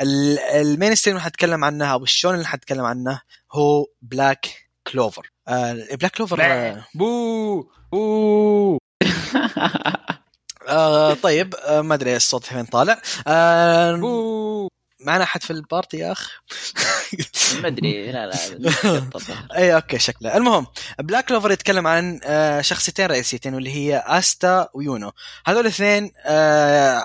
[0.00, 3.20] ال- ال mainstream اللي حتكلم عنه أو ال shonen اللي حتكلم عنه
[3.52, 4.46] هو Black
[4.92, 6.86] Clover آه Black Clover آه.
[6.94, 8.78] boo boo.
[10.68, 13.00] آه طيب آه ما أدري الصوت فين طالع.
[13.26, 14.68] آه
[15.04, 16.30] معنا أحد في ال party يا اخ
[17.62, 18.12] ما أدري.
[18.12, 19.02] لا لا
[19.56, 20.36] أي okay شكله.
[20.36, 20.66] المهم
[20.98, 25.12] Black Clover يتكلم عن آه، شخصيتين رئيسيتين واللي هي استا ويونو
[25.46, 27.02] هذول الاثنين آه،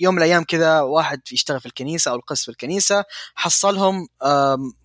[0.00, 4.08] يوم من الأيام كذا واحد يشتغل في الكنيسة أو القس في الكنيسة حصلهم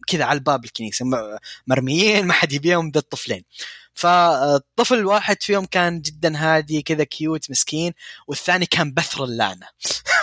[0.07, 1.05] كذا على الباب الكنيسة.
[1.67, 3.43] مرميين ما حد يبيهم ذا الطفلين.
[3.93, 7.93] فالطفل واحد فيهم كان جدا هادي كذا cute مسكين
[8.27, 9.67] والثاني كان بثر اللعنة.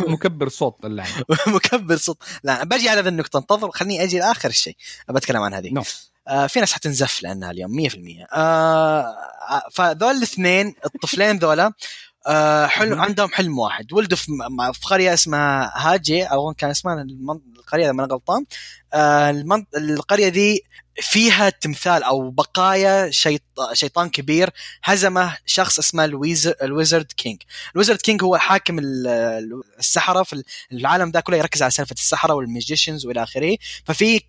[0.00, 2.18] مكبر, صوت اللعنه مكبر صوت.
[2.44, 3.70] لا بجي على ذا النقطة انتظر.
[3.70, 4.76] خليني أجي لآخر شيء.
[5.08, 5.70] بتكلم عن هذه.
[5.72, 5.82] no.
[6.28, 7.94] آه في ناس حتنزف لأنها اليوم 100%
[8.32, 9.16] آه
[9.50, 11.72] آه، فذول الاثنين الطفلين ذولا
[12.26, 13.00] آه حلم.
[13.00, 13.92] عندهم حلم واحد.
[13.92, 14.26] ولدوا في,
[14.72, 17.06] في قرية اسمها هاجي أو كان اسمها
[17.58, 18.44] القرية إذا ما أنا غلطان.
[18.94, 20.62] القرية ذي
[21.00, 23.42] فيها تمثال أو بقايا شيط...
[23.72, 24.50] شيطان كبير
[24.84, 26.54] هزمه شخص اسمه ال wizar...
[26.62, 27.42] ال wizard king.
[27.74, 32.34] ال wizard king هو حاكم ال- السحرة في العالم ده كله يركز على سالفة السحرة
[32.34, 33.56] وال magicians والى آخره.
[33.84, 34.20] ففي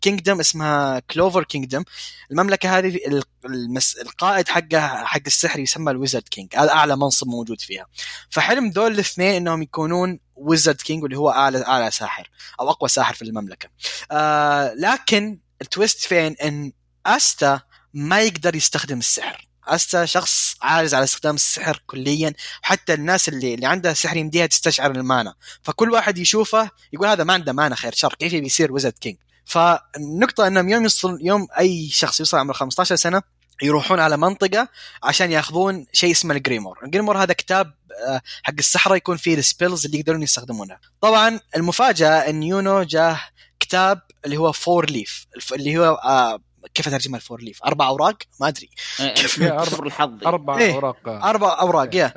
[0.00, 1.84] kingdom اسمها Clover Kingdom.
[2.30, 3.96] المملكة هذه ال- المس...
[3.96, 6.56] القائد حقها حق السحر يسمى ال wizard king.
[6.56, 7.86] هذا أعلى منصب موجود فيها.
[8.30, 12.30] فحلم دول الاثنين إنهم يكونون wizard king واللي هو اعلى أعلى ساحر
[12.60, 13.68] أو أقوى ساحر في المملكة.
[14.10, 16.72] آه لكن ال twist فين؟ إن
[17.06, 17.60] أستا
[17.94, 19.48] ما يقدر يستخدم السحر.
[19.68, 22.32] أستا شخص عاجز على استخدام السحر كليا
[22.62, 25.34] وحتى الناس اللي اللي عندها سحر يمديها تستشعر ال mana.
[25.62, 28.14] فكل واحد يشوفه يقول هذا ما عنده mana خير شر.
[28.14, 33.22] كيف بيصير Wizard King فالنقطة إنهم يوم يوصل يوم أي شخص يوصل عمره 15 سنة
[33.62, 34.68] يروحون على منطقة
[35.02, 37.74] عشان ياخذون شيء اسمه ال grimoire، ال grimoire هذا كتاب
[38.08, 40.80] آه، حق السحرة يكون فيه ال spells اللي يقدرون يستخدمونها.
[41.00, 43.20] طبعا المفاجأة إن يونو جاه
[43.60, 46.38] كتاب اللي هو four leaf اللي هو آه
[46.74, 48.70] كيف اترجمها ال four leaf؟ أربع أوراق؟ ما أدري
[49.14, 50.74] كيف يا أربع- أربع الحظ أربع إيه.
[50.74, 52.12] أوراق أربع أوراق yeah.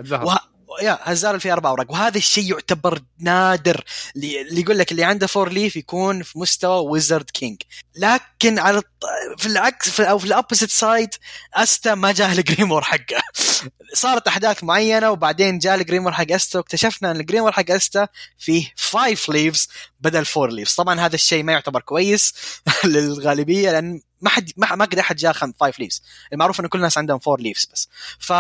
[0.82, 1.92] yeah اللي فيه أربع أوراق.
[1.92, 3.84] وهذا الشيء يعتبر نادر.
[4.16, 7.62] اللي يقول لك اللي عنده four leaf يكون في مستوى Wizard King.
[7.96, 8.82] لكن على.
[9.38, 11.10] في العكس في أو في ال opposite side
[11.54, 13.24] أستا ما جاه ال grimoire حقه.
[13.94, 18.08] صارت أحداث معينة وبعدين جاء ال grimoire حق أستا واكتشفنا إن ال grimoire حق أستا
[18.38, 19.68] فيه five leaves
[20.00, 22.34] بدل four leaves طبعا هذا الشيء ما يعتبر كويس
[22.84, 26.04] للغالبية لأن ما حد ما, ما قد أحد جاء five leaves
[26.34, 27.90] المعروف انه كل الناس عندهم four leaves بس.
[28.20, 28.34] ف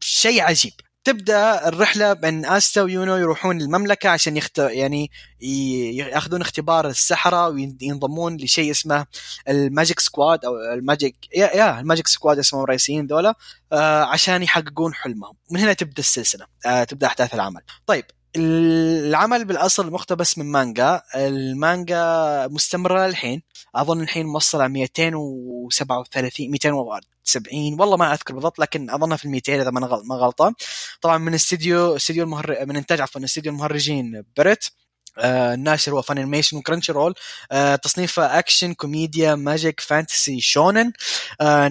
[0.00, 0.72] شيء عجيب.
[1.04, 4.58] تبدأ الرحلة بأن استا ويونو يروحون المملكة عشان يخت...
[4.58, 9.06] يعني ياخذون اختبار السحره وينضمون لشيء اسمه
[9.48, 13.34] ال magic squad أو ال magic yeah, yeah ال magic squad اسمهم الرئيسيين ذولا
[13.72, 15.34] آه عشان يحققون حلمهم.
[15.50, 17.60] من هنا تبدأ السلسلة آه تبدأ أحداث العمل.
[17.86, 18.04] طيب
[18.38, 21.02] العمل بالأصل مقتبس من مانجا.
[21.14, 23.42] المانجا مستمرة الحين
[23.74, 29.70] أظن الحين موصلة 237 270 والله ما أذكر بالضبط لكن أظنها في ال 200 إذا
[29.70, 30.52] ما أنا غل- ما غلطان.
[31.00, 32.66] طبعا من استديو استديو المهر...
[32.66, 34.64] من إنتاج عفوا استديو المهرجين Pierrot.
[35.18, 37.14] الناشر هو Funimation و Crunchyroll
[37.52, 40.92] آه تصنيفه اكشن كوميديا magic fantasy شونن
[41.40, 41.68] آه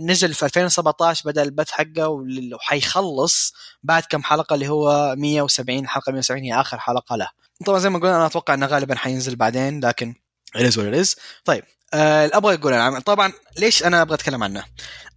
[0.00, 2.08] نزل في 2017 بدأ البث حقه
[2.54, 3.52] وحيخلص
[3.82, 6.12] بعد كم حلقة اللي هو 170 حلقة.
[6.12, 7.28] 170 هي آخر حلقة له.
[7.66, 10.14] طبعا زي ما قلنا أنا أتوقع إنه غالبا حينزل بعدين لكن
[10.58, 11.16] it is what it is.
[11.44, 11.64] طيب
[11.94, 14.64] آه أبغى أقول طبعا ليش أنا أبغى أتكلم عنه؟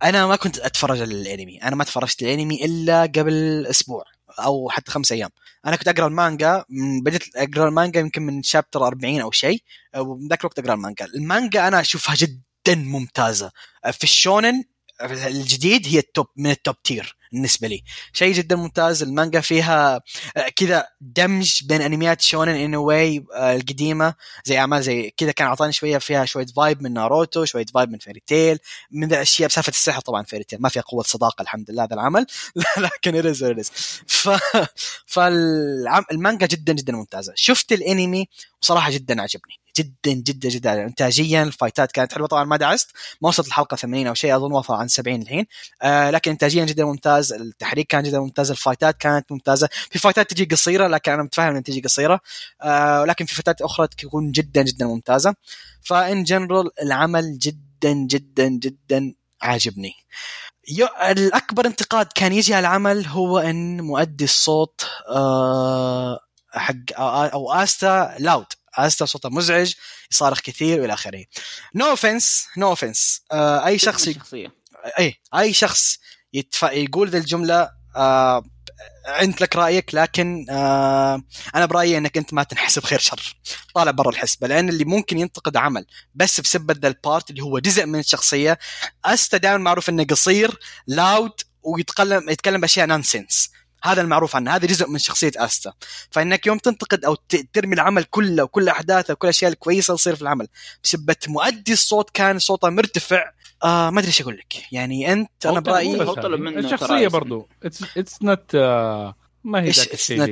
[0.03, 1.63] أنا ما كنت أتفرج على الأنمي.
[1.63, 4.03] أنا ما تفرجت الأنمي إلا قبل أسبوع.
[4.39, 5.29] أو حتى خمس أيام.
[5.65, 9.63] أنا كنت أقرأ المانجا من بديت أقرأ المانجا يمكن من chapter 40 أو شيء.
[9.97, 11.05] ومن ذاك الوقت أقرأ المانجا.
[11.05, 13.51] المانجا أنا أشوفها جدا ممتازة.
[13.91, 14.63] في الشونن
[15.01, 17.83] الجديد هي ال top من ال top tier بالنسبة لي.
[18.13, 20.01] شيء جدا ممتاز المانجا فيها
[20.37, 24.13] آه، كذا دمج بين أنميات شونن in a way القديمة
[24.45, 27.97] زي أعمال زي كذا كان أعطاني شوية فيها شوية vibe من ناروتو شوية vibe من
[27.97, 28.59] Fairy Tail
[28.91, 32.25] من الأشياء بسالفة السحر طبعا Fairy Tail ما فيها قوة صداقة الحمد لله هذا العمل.
[32.77, 33.71] لكن ارز ارز
[34.07, 34.29] ف
[35.05, 37.33] فالمانجا جدا جدا ممتازة.
[37.35, 38.27] شفت الأنمي
[38.61, 39.64] وصراحة جدا عجبني.
[39.77, 40.85] جدا جدا جدا.
[40.85, 42.27] انتاجيا ال fight ات كانت حلوة.
[42.27, 45.45] طبعا ما دعست ما وصلت الحلقة 80 أو شيء أظن وصل عن 70 الحين.
[45.81, 47.33] آه لكن انتاجيا جدا ممتاز.
[47.33, 48.51] التحريك كان جدا ممتاز.
[48.51, 49.69] ال fight ات كانت ممتازة.
[49.91, 52.19] في fight ات تجي قصيرة لكن أنا متفاهم إنها تجي قصيرة.
[52.61, 55.35] آه ولكن في fight ات أخرى تكون جدا جدا ممتازة.
[55.81, 59.93] ف in general العمل جدا جدا جدا عاجبني.
[61.09, 66.19] الأكبر انتقاد كان يجي على العمل هو إن مؤدي الصوت آه
[66.53, 68.45] حق أو استا loud.
[68.77, 69.73] استا صوته مزعج
[70.11, 71.25] يصارخ كثير وإلى آخره.
[71.75, 74.07] no offense no offense أي شخص
[74.99, 75.97] اي أي شخص
[76.33, 76.63] يتف...
[76.63, 78.43] يقول ذا الجملة آه
[79.21, 81.21] انت لك رأيك لكن آه
[81.55, 83.35] أنا برأيي إنك أنت ما تنحسب خير شر.
[83.75, 87.59] طالع برا الحسبة لأن اللي ممكن ينتقد عمل بس بسبب ذا ال part اللي هو
[87.59, 88.59] جزء من الشخصية
[89.05, 91.31] استا دائما معروف إنه قصير loud
[91.63, 93.49] ويتكلم يتكلم بأشياء nonsense
[93.83, 95.73] هذا المعروف عنه هذا جزء من شخصية استا
[96.11, 97.15] فإنك يوم تنتقد أو
[97.53, 100.47] ترمي العمل كله وكل أحداثه وكل الاشياء الكويسة اللي تصير في العمل
[100.83, 103.31] بسبه مؤدي الصوت كان صوته مرتفع.
[103.63, 104.73] آه ما أدري إيش أقول لك.
[104.73, 106.01] يعني أنت أنا برأيي
[106.59, 107.49] الشخصية برضو.
[107.97, 108.55] it's not
[109.45, 110.23] ما هي ذاك الشيء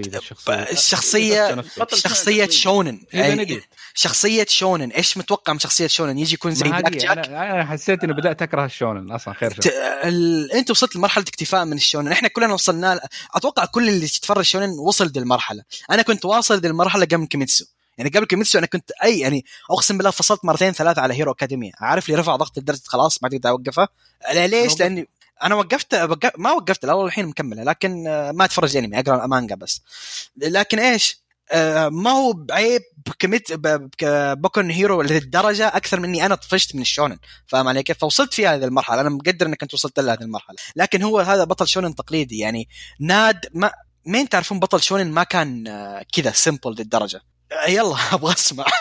[0.49, 1.61] الشخصيه
[1.93, 2.49] شخصيه.
[2.49, 3.01] شونن.
[3.13, 3.61] يعني.
[3.93, 4.91] شخصية شونن.
[4.91, 7.17] إيش متوقع من شخصية شونن؟ يجي يكون زي Black Jack.
[7.27, 9.67] أنا حسيت إني بدأت أكره الشونن أصلا خير ت...
[10.03, 10.51] ال...
[10.51, 12.11] أنت وصلت لمرحلة اكتفاء من الشونن.
[12.11, 12.99] إحنا كلنا وصلنا.
[13.35, 17.65] أتوقع كل اللي يتفرج شونن وصل ذي المرحله أنا كنت واصل ذي المرحله قبل كيميتسو.
[17.97, 21.71] يعني قبل كيميتسو أنا كنت اي يعني أقسم بالله فصلت مرتين ثلاثة على Hero Academia
[21.79, 23.87] عارف لي رفع ضغط لدرجة خلاص ما تقدر اوقفها
[24.33, 24.79] لا، ليش.
[24.79, 25.07] لاني
[25.43, 26.31] أنا وقفت وقف...
[26.37, 29.81] ما وقفت لا والله الحين مكمله لكن آه، ما أتفرج انمي أقرأ مانجا بس.
[30.37, 36.35] لكن إيش؟ آه، ما هو بعيب بكميت ب- بك- بوكن هيرو للدرجه أكثر مني أنا
[36.35, 37.17] طفشت من الشونن.
[37.47, 39.01] فاهم علي كيف؟ فوصلت في هذه المرحلة.
[39.01, 40.55] أنا مقدر إنك أنت وصلت لهذه المرحلة.
[40.75, 42.67] لكن هو هذا بطل شونن تقليدي يعني
[42.99, 43.71] ناد ما
[44.05, 47.21] مين تعرفون بطل شونن ما كان آه، كذا سمبل للدرجه
[47.67, 48.65] يلا أبغى أسمع.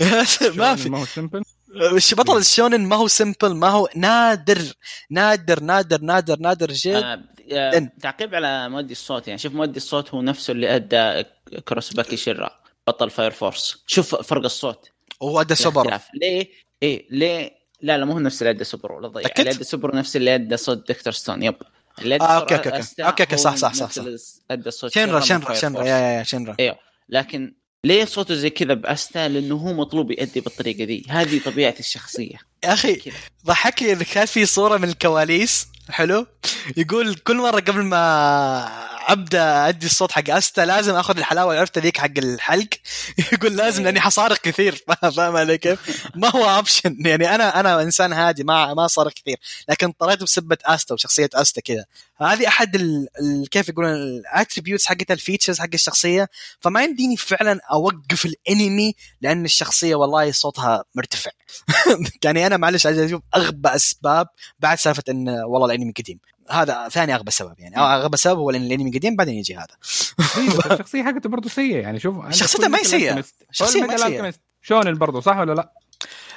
[0.56, 0.88] ما في.
[0.90, 1.42] ما هو سمبل
[2.16, 4.58] بطل الشونن ما هو سمبل ما هو نادر
[5.10, 10.14] نادر نادر نادر نادر جدا آه، آه، تعقيب على مؤدي الصوت يعني شوف مؤدي الصوت
[10.14, 11.24] هو نفسه اللي أدى
[11.68, 12.50] كوساكابي شينرا
[12.86, 14.90] بطل Fire Force شوف فرق الصوت.
[15.20, 15.98] وهو أدى سوبر.
[16.14, 16.48] ليه؟
[16.82, 19.98] إيه ليه؟ لا لا مو هو نفس اللي أدى سوبرو لا ضيع؟ اللي أدى سوبرو
[19.98, 21.12] نفس اللي أدى صوت Dr.
[21.12, 21.42] Stone.
[21.42, 21.54] yep.
[21.98, 22.42] اللي أدى آه،.
[22.78, 24.04] أستا okay، okay، هو صح، صح، صح، صح.
[24.50, 25.84] أدى صوت شنرا شنرا شنرا.
[25.84, 26.56] yeah yeah شنرا.
[26.60, 27.54] أيوه لكن
[27.86, 32.36] ليه صوته زي كذا باستا لأنه هو مطلوب يأدي بالطريقة دي هذه طبيعة الشخصية.
[32.64, 33.14] يا أخي كذا.
[33.46, 35.68] ضحك لي انه كان في صورة من الكواليس.
[35.90, 36.26] حلو؟
[36.76, 41.98] يقول كل مرة قبل ما أبدأ أدي الصوت حق أستا لازم آخذ الحلاوة عرفت ذيك
[41.98, 42.68] حق الحلق.
[43.32, 44.84] يقول لازم لأني حصارخ كثير.
[45.16, 49.36] فاهم علي كيف؟ ما هو option يعني أنا أنا إنسان هادي ما ما صارخ كثير.
[49.68, 51.84] لكن اضطريت بسبة أستا وشخصية أستا كذا
[52.16, 53.08] هذه أحد ال...
[53.20, 53.48] ال...
[53.48, 56.28] كيف يقولون ال attributes حقت ال features حق الشخصية.
[56.60, 61.30] فما يمديني فعلا أوقف الانمي لأن الشخصية والله صوتها مرتفع.
[62.24, 64.26] يعني أنا معلش عايز أشوف أغبى أسباب
[64.60, 66.18] بعد سالفة إن والله الانمي قديم.
[66.50, 67.78] هذا ثاني أغبى سبب يعني.
[67.78, 69.76] أغبى سبب هو لأن الأنمي قديم بعدين يجي هذا.
[70.38, 72.00] إيه، الشخصية حقته برضه سيئة يعني.
[72.00, 73.22] شوف شخصيته ما هي.
[73.52, 74.38] شخصية Fullmetal Alchemist.
[74.62, 75.72] شونن برضه صح ولا لا؟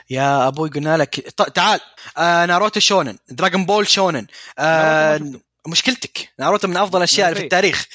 [0.09, 1.15] يا أبوي قلنا لك.
[1.55, 1.79] تعال.
[2.17, 3.17] آه ناروتو شونن.
[3.29, 4.27] دراغون بول شونن.
[4.59, 5.21] آه
[5.67, 6.29] مشكلتك.
[6.39, 7.43] ناروتو من أفضل الأشياء في نفسي.
[7.43, 7.85] التاريخ.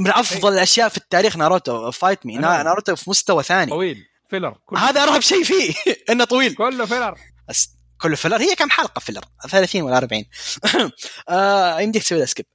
[0.00, 1.90] من أفضل الأشياء في التاريخ ناروتو.
[1.90, 3.70] fight me ناروتو في مستوى ثاني.
[3.70, 4.04] طويل.
[4.30, 5.74] filler هذا ارهب شيء فيه.
[6.10, 6.54] إنه طويل.
[6.54, 7.18] كله filler
[7.50, 7.77] أس...
[7.98, 10.24] كله filler هي كم حلقة filler 30 ولا 40
[11.28, 12.46] آه يمديك تسوي skip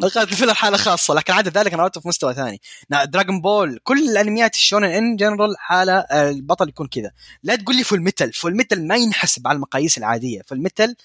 [0.00, 2.60] حلقات ال filler حالة خاصة لكن عدا ذلك ناروتو في مستوى ثاني.
[2.90, 7.10] Dragon Ball كل الأنميات الشونن in general حالة آه، البطل يكون كذا.
[7.42, 10.42] لا تقول لي Fullmetal Fullmetal ما ينحسب على المقاييس العادية.
[10.46, 10.96] Fullmetal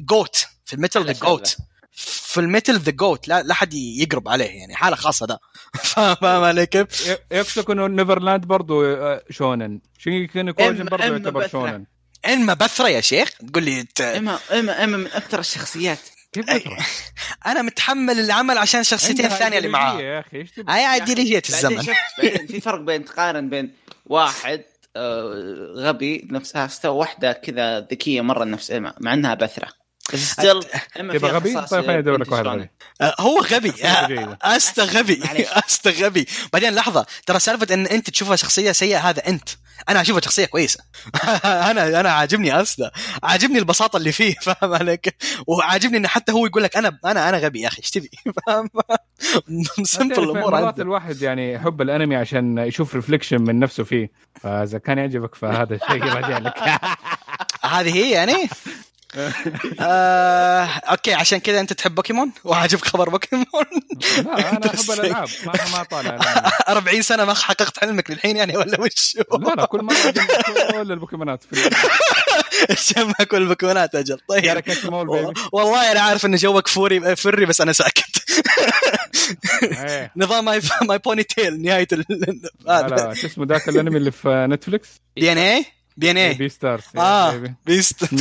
[0.00, 1.56] جوت في الميتال ذا جوت
[1.92, 5.38] في الميتال ذا جوت لا لا حد يقرب عليه يعني حالة خاصة ده.
[6.20, 9.80] فاهم علي كيف؟ ي- يقصدك إنه نيفرلاند برضو آه، شونن.
[9.98, 11.48] شينجي كوجن إما يعتبر.
[11.48, 11.86] شونن.
[12.26, 14.00] انما بثرة يا شيخ تقول لي ت...
[14.00, 15.98] اما اما إما من أكثر الشخصيات
[16.38, 16.78] بثرة؟
[17.46, 22.46] أنا متحمل العمل عشان الشخصيتين الثانية اللي معاه يا أخي إيش؟ هاي ايديولوجيه بعدين الزمن
[22.46, 23.72] في فرق بين تقارن بين
[24.06, 24.62] واحد
[24.96, 29.79] آه، غبي نفس هاستا وواحدة كذا ذكية مرة نفس ايما مع إنها بثرة
[30.14, 30.60] still
[31.00, 32.68] غبي؟ طيب خليني ادور لك واحد
[33.00, 33.72] آه، هو غبي.
[33.84, 35.46] آه، استا غبي معليش.
[35.68, 39.48] استا غبي بعدين لحظة ترى سالفة إن أنت تشوفها شخصية سيئة هذا أنت.
[39.88, 40.80] أنا أشوفها شخصية كويسة.
[41.44, 42.90] أنا أنا عاجبني استا
[43.22, 47.38] عاجبني البساطة اللي فيه فاهم عليك؟ وعاجبني انه حتى هو يقول لك أنا أنا أنا
[47.38, 48.10] غبي يا أخي إيش تبي؟
[48.46, 48.68] فاهم؟
[49.84, 50.80] simple الأمور مرات.
[50.80, 54.10] الواحد يعني يحب الأنمي عشان يشوف reflection من نفسه فيه.
[54.40, 56.80] فإذا كان يعجبك فهذا الشيء راجع لك.
[57.62, 58.48] هذه هي يعني؟
[59.80, 63.46] آه، أوكي عشان كذا أنت تحب بوكيمون؟ وعاجبك خبر بوكيمون؟
[64.24, 65.28] لا أنا أحب الألعاب.
[65.46, 66.50] ما ما طالع الأنمي.
[66.68, 69.94] 40 سنة ما حققت حلمك للحين يعني ولا وش؟ لا لا كل مره
[70.72, 71.44] كل البوكيمونات
[72.96, 74.18] جمع كل البوكيمونات أجل.
[74.28, 74.44] طيب.
[75.52, 78.20] والله أنا عارف إن جوك فوري فري بس أنا ساكت.
[79.62, 80.12] إيه.
[80.16, 81.88] نظام ماي ماي بوني تيل نهاية
[82.68, 82.88] هذا.
[82.88, 85.64] لا شو اسمه ذاك الأنمي اللي في Netflix بي إن اي
[85.96, 88.14] بي إن اي بي ستارز آه beast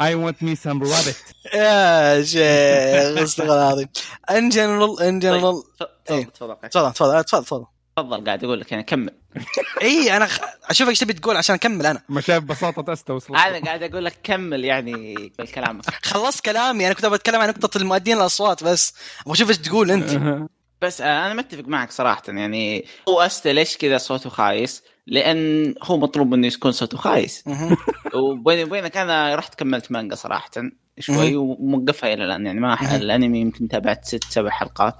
[0.00, 1.16] I want me some rabbit
[1.54, 3.88] يا شيخ أستغفر الله العظيم.
[4.30, 5.62] in general in general
[6.06, 6.24] تفضل.
[6.24, 6.56] تفضل
[6.92, 7.64] تفضل تفضل
[7.96, 9.14] تفضل قاعد أقول لك يعني كمل.
[9.82, 10.40] إي أنا خ-
[10.70, 12.02] أشوفك إيش تبي تقول عشان أكمل أنا.
[12.08, 16.94] ما شايف بساطة استا وصلت أنا قاعد أقول لك كمل يعني بالكلام خلصت كلامي أنا
[16.94, 18.94] كنت بتكلم عن نقطة المؤدين الأصوات بس.
[19.20, 20.10] أبغى أشوف إيش تقول أنت.
[20.82, 25.96] بس آه، أنا متفق معك صراحة يعني هو استا ليش كذا صوته خايس؟ لأن هو
[25.96, 27.42] مطلوب منه يكون صوته خايس.
[27.46, 27.76] مهم.
[28.14, 30.50] وبيني وبينك أنا رحت كملت مانجا صراحة
[30.98, 32.96] شوي وموقفها إلى الآن يعني ما.
[32.96, 34.94] الأنمي يمكن تابعت ست سبع حلقات.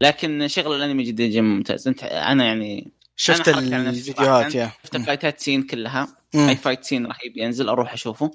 [0.00, 1.88] لكن شغل الأنمي جدا جدا ممتاز.
[1.88, 4.54] انت أنا يعني شفت أنا الفيديوهات.
[4.54, 4.70] yeah.
[4.84, 6.08] شفت الفايتات scene كلها.
[6.34, 8.30] أي fight scene رهيب ينزل أروح أشوفه.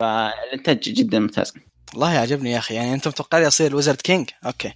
[0.00, 1.54] فالإنتاج جدا ممتاز.
[1.94, 2.74] والله عجبني يا أخي.
[2.74, 4.72] يعني أنت متوقع لي أصير Wizard King؟ okay.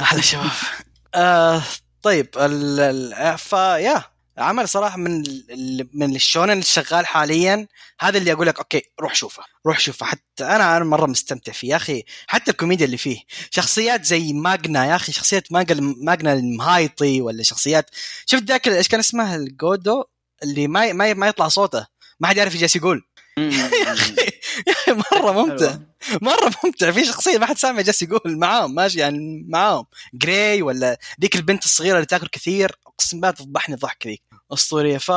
[0.00, 0.50] أحلى شباب.
[1.14, 1.62] آه
[2.02, 4.13] طيب ال ال فيا.
[4.38, 7.66] عمل صراحة من ال من الشونن اللي شغال حاليا
[8.00, 10.06] هذا اللي أقول لك okay روح شوفه روح شوفه.
[10.06, 11.68] حتى أنا أنا مرة مستمتع فيه.
[11.70, 13.18] يا أخي حتى الكوميديا اللي فيه
[13.50, 17.90] شخصيات زي ماجنا يا أخي شخصيات ماجنا ماجنا المهايطي ولا شخصيات
[18.26, 20.04] شفت ذاك إيش كان اسمه الجودو
[20.42, 21.86] اللي ما ما ما يطلع صوته
[22.20, 23.02] ما حد يعرف إيش يقول.
[23.38, 24.14] يا أخي
[25.12, 25.74] مرة ممتع.
[26.22, 26.90] مرة ممتع.
[26.90, 29.86] في شخصية ما حد سامع جالس يقول معاهم ماشي يعني معاهم.
[30.14, 32.72] جراي ولا ذيك البنت الصغيرة اللي تاكل كثير.
[32.86, 34.22] أقسم بالله تفضحني الضحك ذيك.
[34.52, 34.98] أسطورية.
[34.98, 35.12] ف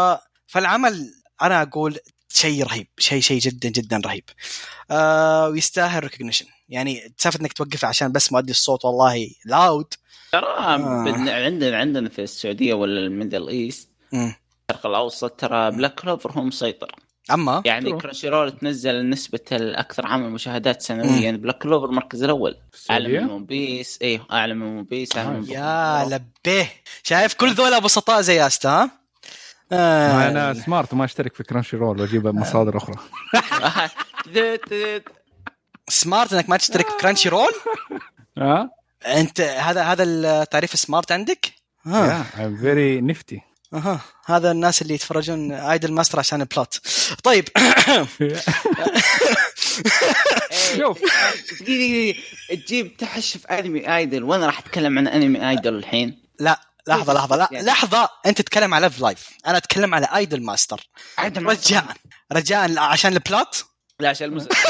[0.48, 1.98] فالعمل أنا أقول
[2.30, 2.88] شيء رهيب.
[3.00, 4.24] شيء شيء جدا جدا رهيب.
[4.92, 9.93] آه ويستاهل recognition يعني سالفه إنك توقفه عشان بس مؤدي الصوت والله loud
[10.32, 10.78] ترى آه.
[11.06, 16.42] بن- عندنا عندنا في السعودية ولا ال Middle East الشرق الأوسط ترى Black Clover هو
[16.44, 16.96] مسيطر
[17.34, 22.58] أما؟ يعني شو؟ Crunchyroll تنزل نسبة الأكثر عمل مشاهدات سنويا Black Clover المركز الأول.
[22.92, 26.70] أعلى من؟ One Piece أيوه أعلى من One Piece أعلى من يا لبيه.
[27.04, 28.92] شايف كل ذولا بسطاء زي أستا ها؟
[29.72, 30.14] آه.
[30.14, 32.96] ما أنا smart وما أشترك في Crunchyroll واجيب مصادر أخرى.
[35.89, 37.52] smart إنك ما تشترك Crunchyroll
[38.38, 38.70] ها
[39.06, 41.54] أنت هذا هذا التعريف smart عندك؟
[41.86, 43.41] ها I'm very nifty
[43.74, 46.80] أها هذا الناس اللي يتفرجون Idolmaster عشان ال plot
[47.24, 47.49] طيب.
[50.78, 50.99] شوف
[51.61, 57.36] دقيقة تجيب تحشف أنمي idol وأنا راح أتكلم عن أنمي idol الحين؟ لا لحظة لحظة
[57.36, 57.65] لا يعني.
[57.65, 58.09] لحظة.
[58.26, 60.89] أنت تتكلم على Love Live أنا أتكلم على Idolmaster
[61.20, 61.86] رجاء.
[62.34, 63.65] رجاء عشان البلوت
[63.99, 64.55] لا عشان المسلسل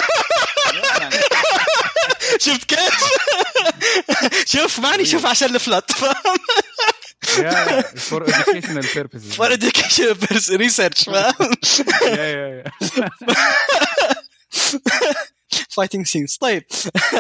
[2.39, 3.03] شفت كيف؟
[4.53, 6.13] شوف ماني شوف عشان البلوت yeah
[7.95, 9.36] for educational purposes.
[9.36, 10.15] for education
[10.51, 11.34] research فاهم
[12.05, 12.63] يا yeah yeah
[15.69, 16.63] fighting scenes طيب.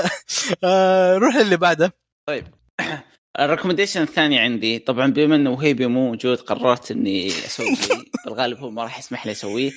[0.63, 1.93] آه، روح اللي بعده.
[2.27, 2.47] طيب.
[3.39, 8.11] ال recommendation الثاني عندي طبعا بما إنه وهيبي مو موجود قررت إني أسوي شيء.
[8.25, 9.71] بالغالب هو ما راح يسمح لي أسويه.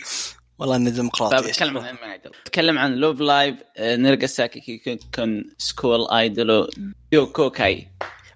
[0.59, 1.97] والله اني ديمقراطي طيب اتكلم عن
[2.47, 6.69] اتكلم عن لوف لايف نيرجاساكي كون سكول ايدل
[7.13, 7.89] يوكوكاي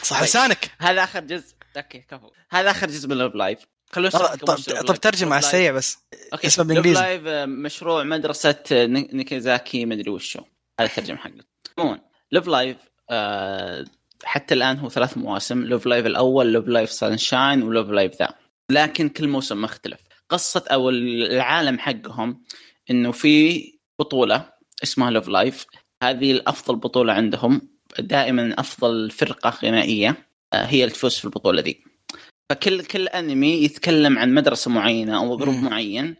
[0.02, 0.24] صح طيب.
[0.28, 1.53] لسانك هذا آخر جزء.
[1.76, 2.30] أوكي كفو.
[2.50, 3.58] هذا آخر جزء من لوف لايف
[3.92, 4.94] خلونا طب, لكم طب, طب.
[4.94, 5.98] ترجم على السريع بس
[6.32, 7.00] أوكي اسمه لوف بالإنجليزي.
[7.00, 10.40] لايف آه، مشروع مدرسة آه، ني- نيكيزاكي مدري وشو.
[10.80, 11.32] هذا الترجمة حقه
[11.78, 12.00] عموما
[12.32, 12.76] لوف لايف
[13.10, 13.84] آه
[14.24, 15.64] حتى الآن هو ثلاث مواسم.
[15.64, 18.28] لوف لايف الأول لوف لايف سانشاين ولوف لايف ذا
[18.70, 20.00] لكن كل موسم مختلف.
[20.28, 22.42] قصة أو العالم حقهم
[22.90, 23.64] إنه في
[23.98, 24.52] بطولة
[24.82, 25.66] اسمها Love Live
[26.02, 27.68] هذه الأفضل بطولة عندهم
[27.98, 30.08] دائما أفضل فرقة غنائية.
[30.10, 30.16] آه،
[30.54, 31.84] هي اللي تفوز في البطولة دي
[32.50, 35.54] فكل كل أنمي يتكلم عن مدرسة معينة أو group.
[35.54, 36.16] معين.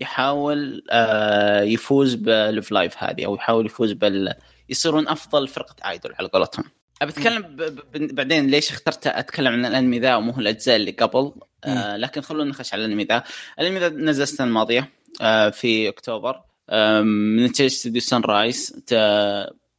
[0.00, 4.34] يحاول آه، يفوز بال Love Live هذه أو يحاول يفوز بال
[4.68, 6.64] يصيرون أفضل فرقة idol على قولتهم.
[7.02, 7.62] بتكلم ب...
[7.62, 8.14] ب...
[8.14, 11.32] بعدين ليش اخترت أتكلم عن الأنمي ذا ومو الأجزاء اللي قبل؟
[11.64, 13.24] آه لكن خلونا نخش على الأنمي ذا.
[13.60, 16.40] الأنمي ذا نزل السنة الماضية آه في أكتوبر.
[16.70, 18.84] آه من انتاج استوديو Sunrise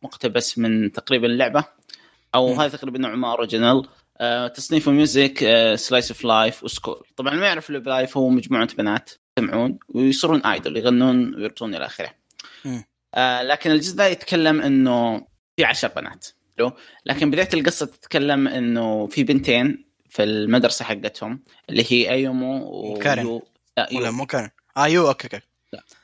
[0.04, 1.64] مقتبس من تقريبا اللعبه
[2.36, 2.54] أو.
[2.54, 3.88] هذا تقريبا نوع ما original
[4.18, 8.76] آه تصنيفه music آه slice of life و school طبعا ما يعرف Live هو مجموعة
[8.76, 12.14] بنات يجتمعون ويصيرون idol يغنون ويرقصون إلى آخره.
[13.16, 15.28] آه لكن الجزء ذا يتكلم إنه
[15.58, 16.28] في عشر بنات
[16.58, 16.72] حلو؟
[17.06, 23.26] لكن بداية القصة تتكلم إنه في بنتين في المدرسة حقتهم اللي هي أيومو وكارن.
[23.26, 25.46] ويو لا ولا يو مو كان آه يو أوكي أوكي.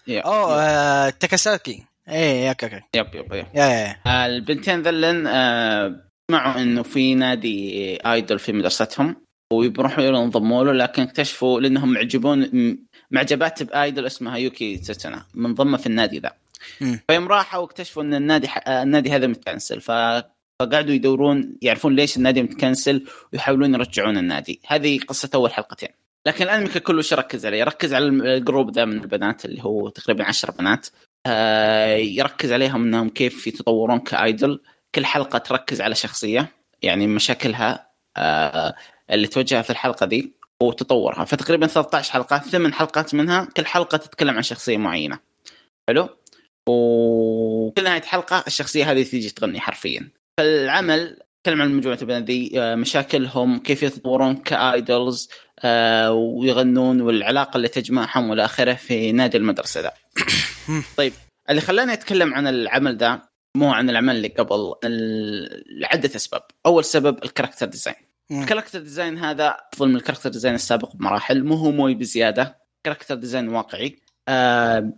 [0.08, 1.84] yep أوه آه، تاكاساكي.
[2.10, 2.82] إيه أوكي أوكي.
[2.96, 3.46] يب يب, يب.
[3.56, 3.96] يا.
[4.08, 9.16] آه، البنتين ذلن آه، سمعوا إنه في نادي idol في مدرستهم
[9.54, 12.50] ويروحوا ينضموا له لكن اكتشفوا لأنهم معجبون
[13.12, 16.34] معجبات ب idol اسمها يوكي سيتسونا منضمه في النادي ذا.
[17.08, 18.68] فيوم راحوا واكتشفوا إن النادي ح...
[18.68, 19.92] آه، النادي هذا متكنسل ف...
[20.62, 25.90] فقعدوا يدورون يعرفون ليش النادي متكنسل ويحاولون يرجعون النادي هذه قصة أول حلقتين
[26.28, 29.90] لكن الانمي كله إيش ركز عليه؟ ركز على ال group ذا من البنات اللي هو
[29.90, 30.88] تقريبا عشر بنات
[31.28, 34.62] آه، يركز عليهم إنهم كيف يتطورون ك idol
[34.96, 38.76] كل حلقة تركز على شخصية يعني مشاكلها آه،
[39.12, 41.26] اللي تواجهها في الحلقة دي وتطورها.
[41.26, 45.20] فتقريبا 13 حلقه ثمان حلقات منها كل حلقة تتكلم عن شخصية معينة.
[45.88, 46.10] حلو؟
[46.70, 50.10] وكل نهاية حلقه الشخصية هذه تيجي تغني حرفيا.
[50.40, 55.30] فالعمل تكلم عن مجموعه البنات ذي آه، مشاكلهم كيف يتطورون كايدولز
[55.60, 59.92] آه، ويغنون والعلاقة اللي تجمعهم والى آخره في نادي المدرسة ذا
[60.98, 61.14] طيب
[61.50, 63.22] اللي خلاني أتكلم عن العمل ذا
[63.56, 64.74] مو عن العمل اللي قبل
[65.70, 66.42] لعدة أسباب.
[66.66, 67.96] أول سبب ال character design.
[68.32, 72.58] ال character design هذا افضل من ال character design السابق بمراحل مو هو moe بزيادة.
[72.84, 74.00] character design واقعي.
[74.28, 74.94] آه،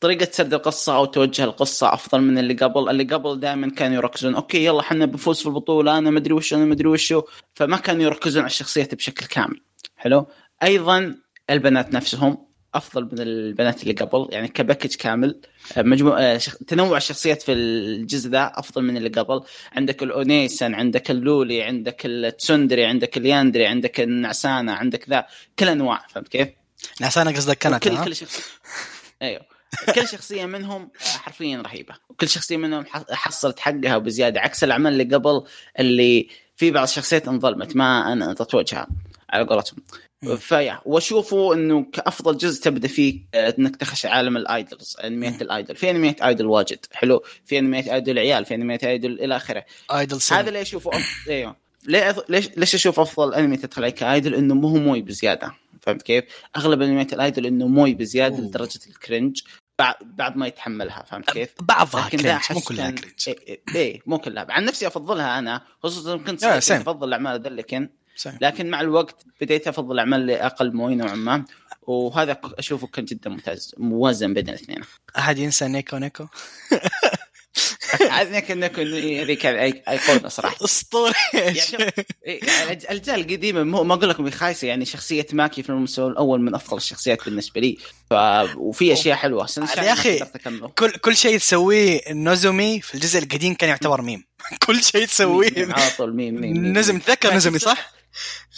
[0.00, 4.34] طريقة سرد القصة أو توجه القصة أفضل من اللي قبل، اللي قبل دائما كانوا يركزون
[4.34, 7.22] أوكي يلا حنا بنفوز في البطولة أنا مدري وش أنا مدري وشو،
[7.54, 9.60] فما كانوا يركزون على الشخصيات بشكل كامل.
[9.96, 10.26] حلو؟
[10.62, 11.14] أيضا
[11.50, 12.47] البنات نفسهم.
[12.74, 15.40] أفضل من البنات اللي قبل، يعني ك package كامل
[15.76, 16.56] آه، مجموع آه، شخ...
[16.56, 19.42] تنوع الشخصيات في الجزء ذا أفضل من اللي قبل،
[19.72, 25.08] عندك ال onee-san، عندك ال loli، عندك ال tsundere، عندك ال yandere، عندك النعسانة، عندك
[25.08, 25.26] ذا،
[25.58, 26.48] كل أنواع فهمت كيف؟
[27.00, 28.42] نعسانة قصدك كانت كل؟ كل شخصيه
[29.22, 29.58] أيوه
[29.94, 35.44] كل شخصية منهم حرفيا رهيبة وكل شخصية منهم حصلت حقها وبزياده عكس الأعمال اللي قبل
[35.78, 38.86] اللي في بعض الشخصيات انظلمت ما انطت وجهها
[39.30, 39.78] على قولتهم.
[40.36, 45.42] ف yeah وأشوفه إنه كأفضل جزء تبدأ فيه آه، إنك تخش عالم ال idols انميات
[45.42, 45.76] ال idol.
[45.76, 47.22] في انميات idol واجد حلو.
[47.44, 49.64] في انميات idol عيال في انميات idol إلى آخره.
[49.90, 51.24] idol هذا سينما اللي أشوفه أف...
[51.28, 51.56] إيوه.
[51.84, 52.24] ليه.
[52.28, 55.54] ليش ليش أشوف أفضل انمي تدخل عليه ك idol؟ إنه مو هو moe بزيادة.
[55.80, 56.24] فهمت كيف؟
[56.56, 58.44] أغلب انميات ال idol إنه moe بزيادة أوه.
[58.44, 59.40] لدرجة ال cringe
[59.78, 61.04] بعد بعد ما يتحملها.
[61.10, 63.12] فهمت كيف؟ بعضها cringe مو كلها cringe.
[63.28, 64.46] إيه, إيه, إيه مو كلها.
[64.50, 66.44] عن نفسي أفضلها أنا خصوصا كنت.
[66.44, 67.62] أفضل الأعمال ذا اللي
[68.18, 68.38] same.
[68.40, 71.44] لكن مع الوقت بديت أفضل الاعمال اللي أقل moe نوعا ما
[71.82, 74.80] وهذا أشوفه كان جدا ممتاز موازن بين الاثنين.
[75.18, 76.26] أحد ينسى نيكو نيكو؟
[78.00, 80.64] عاد نيكو نيكو هذيك أيقونة صراحة.
[80.64, 81.92] اسطوري يعني
[82.26, 86.54] إيه، يعني الأجزاء القديمة ما أقول لكم خايسة يعني شخصية ماكي في المستوى الأول من
[86.54, 87.76] أفضل الشخصيات بالنسبة لي.
[88.10, 88.14] ف...
[88.56, 89.48] وفي أشياء حلوة.
[89.76, 90.68] يا أكمله.
[90.68, 94.24] كل كل شيء تسويه نوزومي في الجزء القديم كان يعتبر ميم.
[94.66, 95.72] كل شيء تسويه.
[95.72, 96.78] على طول meme meme.
[96.78, 97.97] نوزومي تذكر نوزومي صح؟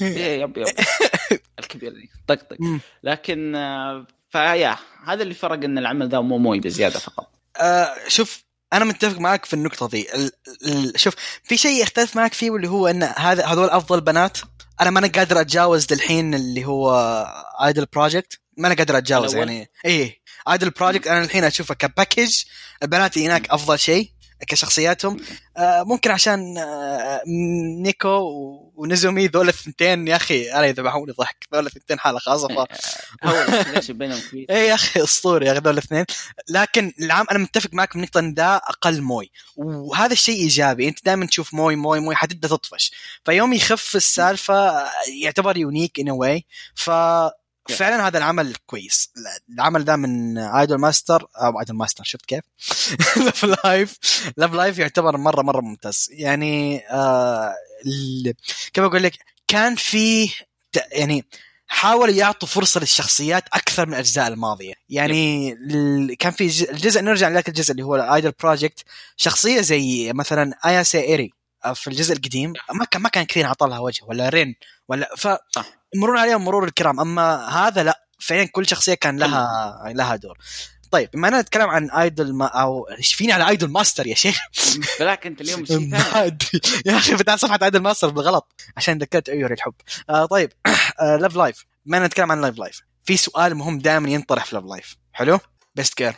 [0.00, 0.66] إيه، yep yep.
[1.58, 2.56] الكبير دي طقطق.
[3.02, 4.76] لكن آه، ف yeah
[5.06, 7.30] هذا اللي فرق إن العمل ذا مو moe بزيادة فقط.
[7.56, 10.30] آه شوف أنا متفق معك في النقطة ال...
[10.66, 11.00] ال...
[11.00, 11.14] شوف
[11.44, 14.38] في شيء اختلف معك فيه واللي هو إن هذا هذول أفضل بنات.
[14.80, 16.92] أنا ما أنا قادر أتجاوز للحين اللي هو
[17.64, 19.70] Idol Project ما أنا قادر أتجاوز؟ يعني.
[19.84, 22.42] إيه Idol Project أنا الحين أشوفه ك package
[22.82, 24.10] البنات هناك أفضل شيء.
[24.48, 25.16] كشخصياتهم.
[25.56, 27.22] آه، ممكن عشان آه،
[27.82, 28.08] نيكو
[28.76, 31.46] ونوزومي ذول الثنتين يا أخي أنا يذبحوني ضحك.
[31.54, 32.68] ذول الثنتين حالة خاصة ف
[33.24, 36.04] ال relation بينهم كبير إيه يا أخي أسطوري يا أخي ذول الاثنين.
[36.48, 39.30] لكن العام أنا متفق معك بالنقطه إن ذا أقل moe.
[39.56, 40.88] وهذا الشيء إيجابي.
[40.88, 42.92] أنت دائما تشوف moe moe moe حتبدأ تطفش.
[43.24, 44.86] فيوم يخف السالفة
[45.22, 46.44] يعتبر unique in a way
[46.74, 46.90] ف
[47.68, 49.10] فعلا هذا العمل كويس.
[49.54, 52.44] العمل ذا من Idol Master أو Idol Master شفت كيف؟
[53.16, 53.98] Love Live
[54.36, 56.08] Love Live يعتبر مرة مرة ممتاز.
[56.10, 57.54] يعني آه
[58.72, 59.12] كيف أقول لك؟
[59.48, 60.30] كان فيه
[60.72, 61.24] ت- يعني
[61.66, 64.74] حاولوا يعطوا فرصة للشخصيات أكثر من الأجزاء الماضية.
[64.88, 65.50] يعني
[66.18, 68.84] كان في الجزء نرجع لذاك الجزء اللي هو ال Idol Project
[69.16, 71.32] شخصية زي مثلا اياسا ايري
[71.74, 74.54] في الجزء القديم ما كان ما كان كثير عطى لها وجه ولا رين
[74.88, 75.28] ولا ف.
[75.94, 80.38] يمرون عليهم مرور الكرام أما هذا لا فعلا كل شخصية كان لها لها دور.
[80.90, 84.38] طيب بما إننا نتكلم عن Idolma أو إيش فيني على Idolmaster يا شيخ.
[85.00, 86.38] بلاك أنت اليوم شيء ما ثاني
[86.86, 89.74] يا أخي فتحت صفحه Idolmaster بالغلط عشان ذكرت ايوري الحب
[90.10, 90.52] آه طيب
[91.00, 94.54] آه Love Live بما إننا نتكلم عن Love Live في سؤال مهم دائما ينطرح في
[94.56, 95.38] Love Live حلو؟
[95.74, 96.14] best girl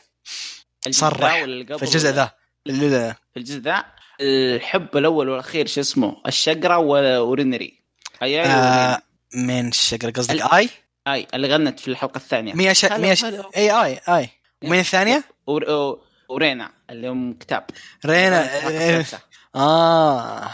[0.91, 1.35] صرح
[1.77, 3.17] في الجزء ذا.
[3.35, 3.85] في الجزء ذا؟
[4.23, 7.83] الحب الأول والأخير شو اسمه؟ الشقره و- ورينري
[8.23, 9.03] آي آه
[9.35, 10.69] من الشقر قصدك آي؟
[11.09, 12.55] آي اللي غنت في الحلقة الثانية.
[12.55, 12.85] ميا ش...
[12.85, 13.25] ميا ش...
[13.25, 13.51] هلا.
[13.57, 14.01] آي آي.
[14.09, 14.29] اي
[14.65, 17.65] ومن الثانية؟ ور- و- ورينا اللي هم كتاب.
[18.07, 18.49] رينا.
[19.57, 20.51] آه.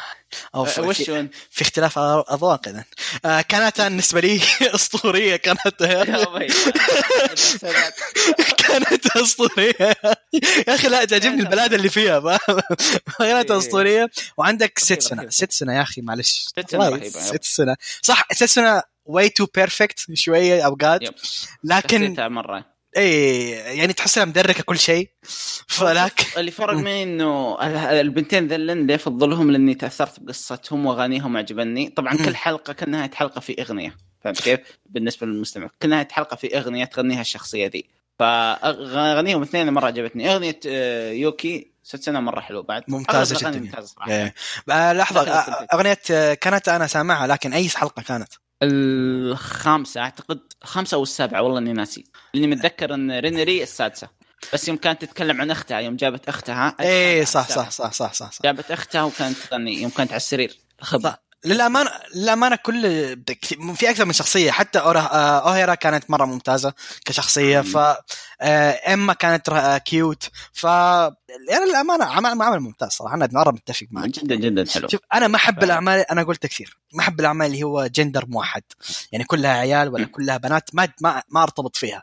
[0.55, 2.85] أو في, وش في؟ في اختلاف أذواق اذا
[3.25, 4.41] آه كانت بالنسبة لي
[4.75, 5.83] أسطورية كانت.
[8.59, 9.75] كانت أسطورية
[10.69, 12.39] يا أخي لا تعجبني البلاد اللي فيها؟
[13.19, 13.59] كانت إيه.
[13.59, 15.29] أسطورية وعندك ست سنة.
[15.31, 17.05] ست سنة يا أخي معلش ست يب.
[17.05, 21.01] ست سنة صح سيتسونا way too perfect شوية أوقات.
[21.65, 25.09] لكن مرة اي يعني تحسها مدركة كل شيء.
[25.69, 26.75] فلكن اللي فرق.
[26.75, 32.17] معي إنه ال- البنتين ذلن ليه أفضلهم؟ لأني تأثرت بقصتهم وأغانيهم عجبني طبعا.
[32.17, 33.97] كل حلقة كل نهايه حلقة في أغنية.
[34.21, 35.69] فهمت كيف؟ بالنسبة للمستمع.
[35.83, 37.85] كل نهايه حلقة في أغنية تغنيها الشخصية ذي
[38.19, 40.33] فاغانيهم اثنين مرة عجبتني.
[40.35, 42.83] أغنية آه، يوكي سيتسونا مرة حلوة بعد.
[42.89, 43.61] الأغاني جداً.
[43.61, 44.11] ممتازة صراحة.
[44.11, 44.35] إيه.
[44.71, 45.67] آه، لحظة آه،.
[45.75, 48.33] أغنية كانت أنا سامعها لكن أي حلقة كانت؟
[48.63, 52.05] الخامسة أعتقد خمسه أو السابعة والله إني ناسي
[52.35, 54.09] لاني متذكر إن رينري السادسة
[54.53, 57.49] بس يوم كانت تتكلم عن أختها يوم جابت أختها إيه صح.
[57.49, 58.43] صح صح صح صح, صح.
[58.45, 60.59] جابت أختها وكانت تغني يوم كانت على السرير.
[61.45, 62.83] للامانه للأمانة كل
[63.77, 64.51] في أكثر من شخصية.
[64.51, 66.73] حتى آه، أوهيرا كانت مرة ممتازة
[67.05, 67.61] كشخصية.
[67.61, 67.77] ف
[68.41, 73.15] آه، اما كانت ر- cute ف يعني للأمانة عمل عمل ممتاز صراحة.
[73.15, 74.09] أنا مره متفق معك.
[74.09, 74.89] جدا جدا حلو.
[74.89, 75.65] شوف أنا ما أحب.
[75.65, 76.79] الاعمال أنا قلت كثير.
[76.95, 78.63] ما أحب الأعمال اللي هو جندر موحد.
[79.13, 80.05] يعني كلها عيال ولا.
[80.05, 80.71] كلها بنات.
[80.75, 82.03] ما ما, ما أرتبط فيها.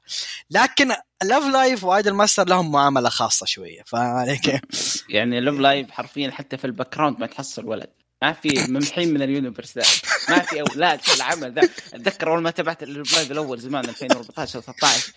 [0.49, 0.91] لكن
[1.23, 3.83] Love Live و Idolmaster لهم معاملة خاصة شوية.
[3.85, 4.61] فعليك
[5.09, 7.89] يعني Love Live حرفيا حتى في ال background ما تحصل ولد.
[8.21, 9.83] ما في ممحين من ال universe ذا.
[10.29, 11.69] ما في أولاد في العمل ذا.
[11.93, 15.13] أتذكر أول ما تابعت ال Love Live الأول زمان 2014 13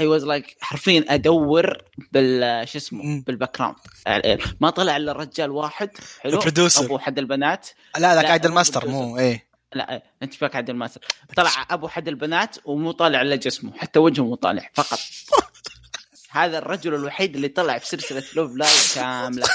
[0.00, 1.78] I was like حرفيا أدور
[2.12, 3.22] بال شو اسمه.
[3.26, 3.76] بال background
[4.60, 5.90] ما طلع إلا رجال واحد.
[6.20, 6.32] حلو.
[6.32, 6.84] ال producer.
[6.84, 7.68] أبو حد البنات.
[7.98, 8.86] لا لا، Idol مو Master producer.
[8.86, 9.50] مو إيه.
[9.74, 11.00] لا أنت فاك Idolmaster
[11.36, 13.72] طلع أبو حد البنات ومو طالع إلا جسمه.
[13.76, 14.98] حتى وجهه مو طالع فقط.
[16.32, 19.46] هذا الرجل الوحيد اللي طلع في سلسله Love Live كاملة.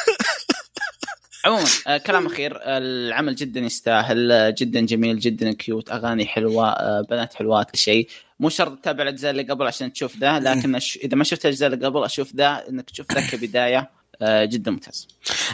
[1.45, 6.69] عموما آه كلام أخير آه، العمل جدا يستاهل آه، جدا جميل جدا cute أغاني حلوة
[6.69, 8.09] آه بنات حلوات كل شيء
[8.39, 10.99] مو شرط تتابع الأجزاء اللي قبل عشان تشوف ذا لكن أش...
[11.03, 13.89] إذا ما شفت الأجزاء اللي قبل أشوف ذا إنك تشوف ذا كبداية
[14.21, 15.07] آه جدا ممتاز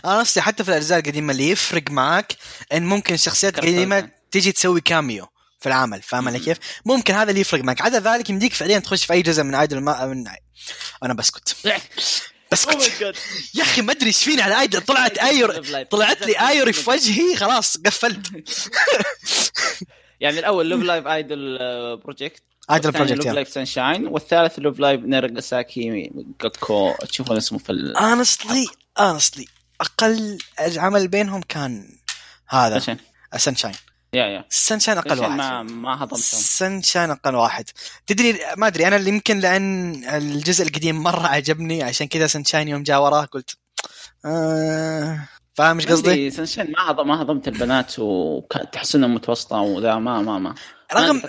[0.05, 2.35] أنا قصدي حتى في الأجزاء القديمة اللي يفرق معك
[2.73, 3.59] إن ممكن الشخصيات.
[3.59, 5.27] القديمه تيجي تسوي cameo
[5.59, 6.39] في العمل فاهم علي.
[6.39, 9.55] كيف؟ ممكن هذا اللي يفرق معك عدا ذلك يمديك فعليا تخش في أي جزء من
[9.55, 10.23] Idolma من
[11.03, 11.55] أنا بسكت
[12.51, 13.15] بسكت
[13.55, 17.35] يا أخي ما أدري إيش فيني على Idol طلعت ايور طلعت لي ايوري في وجهي
[17.35, 18.27] خلاص قفلت.
[20.21, 21.57] يعني الأول Love Live Idol
[21.97, 27.97] Project Idol Project Love Live Sunshine والثالث Love Live Nijigasaki جاكو تشوفون اسمه في ال...
[27.97, 28.67] honestly
[28.99, 29.45] honestly
[29.81, 30.37] أقل
[30.77, 31.97] عمل بينهم كان
[32.47, 32.97] هذا عشان
[33.37, 33.75] Sunshine
[34.15, 34.45] يا يا.
[34.49, 35.31] Sunshine أقل واحد.
[35.37, 36.17] ما ما هضمتهم.
[36.21, 37.65] Sunshine أقل واحد.
[38.07, 42.83] تدري ما أدري أنا اللي يمكن لأن الجزء القديم مرة عجبني عشان كذا Sunshine يوم
[42.83, 43.57] جاء وراه قلت
[44.25, 50.21] آه فاهم إيش قصدي؟ Sunshine ما هضم ما هضمت البنات وتحس انها متوسطة وذا ما
[50.21, 50.55] ما ما.
[50.93, 51.21] رغم.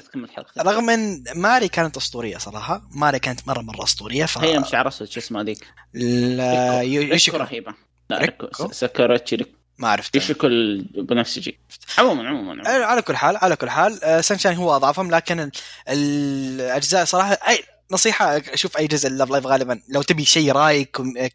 [0.58, 2.82] رغم إن ماري كانت أسطورية صراحة.
[2.90, 7.36] ماري كانت مرة مرة أسطورية ف هي مش عرسه شو اسمها ذيك لا يوشيكو.
[7.36, 7.74] رهيبة.
[8.10, 8.36] لا
[8.72, 11.58] ساكوراتشي ما عرفت يوشيكو البنفسجي
[11.98, 12.86] عموما عموما عموما.
[12.86, 14.04] على كل حال على كل حال.
[14.04, 15.50] آه، Sunshine هو أضعفهم لكن ال-
[15.88, 21.28] الأجزاء صراحة أي نصيحة أشوف أي جزء Love Live غالبا لو تبي شيء رايق كوم-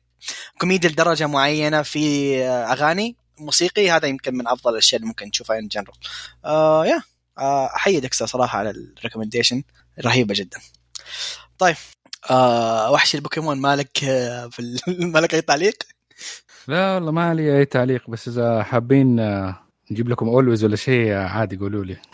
[0.59, 5.59] كوميدي لدرجة معينة في آه، أغاني موسيقي هذا يمكن من أفضل الأشياء اللي ممكن تشوفها
[5.59, 5.93] in general
[6.45, 7.01] آه يا
[7.37, 9.63] آه أحيي ديكستر صراحة على ال recommendation
[10.05, 10.59] رهيبة جدا.
[11.59, 11.75] طيب
[12.29, 14.79] آه وحش البوكيمون مالك آه في ال-
[15.13, 15.75] مالك أي تعليق؟
[16.67, 19.55] لا والله ما لي أي تعليق بس إذا حابين آه،
[19.91, 21.97] نجيب لكم always ولا شيء آه، عادي قولوا لي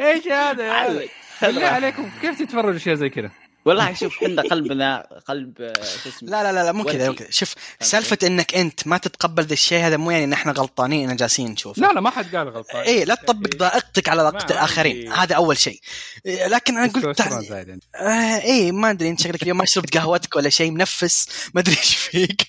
[0.00, 1.08] إيش هذا يا.
[1.42, 3.30] بالله عليكم كيف تتفرجوا أشياء زي كذا؟
[3.66, 5.72] والله شوف إحنا قلبنا قلب آه،
[6.02, 7.12] شو اسمه؟ لا لا لا, لا مو كذا.
[7.12, 7.28] كذا.
[7.30, 11.16] شوف سالفة إنك أنت ما تتقبل ذا الشيء هذا مو يعني ان إحنا غلطانين ان
[11.16, 11.82] جالسين نشوفه.
[11.82, 12.82] لا لا ما حد قال غلطان.
[12.82, 15.12] إيه لا تطبق ضائقتك على ضائقه الآخرين.
[15.12, 15.80] هذا أول شيء.
[16.26, 17.20] إيه، لكن أنا قلت.
[17.20, 21.76] آه إيه ما أدري أنت شكلك اليوم ما شربت قهوتك ولا شيء منفس ما أدري
[21.76, 22.48] إيش فيك.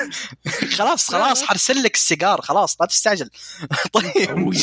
[0.78, 3.30] خلاص خلاص حرسل لك السيجار خلاص لا تستعجل.
[3.92, 4.12] طيب.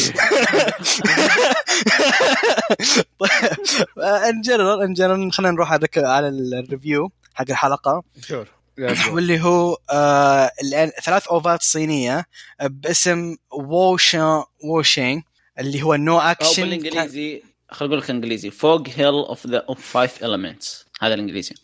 [3.19, 3.59] طيب.
[3.99, 6.27] ان جنرال ان جنرال خلينا نروح على على
[6.59, 8.03] الريفيو حق الحلقة.
[8.27, 8.47] شور.
[9.13, 12.25] واللي هو آه الآن ثلاث أوفات صينية
[12.61, 15.23] باسم ووشا ووشينج
[15.59, 19.87] اللي هو نو أو اكشن بالإنجليزي خليني أقول لك إنجليزي فوق هيل اوف ذا اوف
[19.87, 20.85] فايف elements.
[21.01, 21.55] هذا الإنجليزي.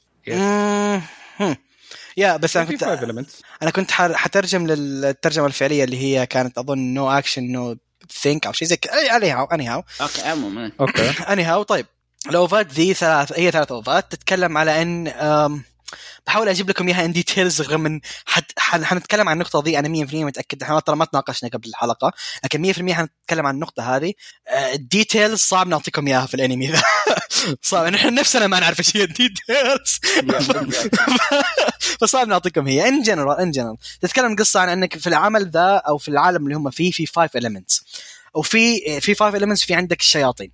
[2.17, 2.83] يا بس أنا كنت.
[3.61, 7.77] أنا كنت حترجم للترجمة الفعلية اللي هي كانت أظن نو اكشن نو
[8.11, 10.71] think أو شيء زي كذا anyhow anyhow okay عموما.
[10.79, 11.85] okay anyhow طيب.
[12.29, 14.11] الأوفات ذي ثلاث هي ثلاث أوفات.
[14.11, 15.07] تتكلم على أن
[16.27, 18.51] بحاول أجيب لكم إياها in details رغم أن حت...
[18.57, 18.85] حن...
[18.85, 20.63] حنتكلم عن النقطة دي أنا 100% متأكد.
[20.63, 22.11] إحنا ترى ما تناقشنا قبل الحلقة.
[22.43, 24.13] لكن 100% حنتكلم عن النقطة هذه.
[24.47, 26.81] آه، ال details صعب نعطيكم إياها في الأنمي ذا
[27.61, 27.85] صعب.
[27.85, 29.99] نحن نفسنا ما نعرف إيش هي ال details
[32.01, 32.87] فصعب نعطيكم هي.
[32.87, 36.55] in general in general تتكلم قصة عن أنك في العمل ذا أو في العالم اللي
[36.55, 37.83] هم فيه في five elements.
[38.33, 40.51] وفي في five elements في عندك الشياطين.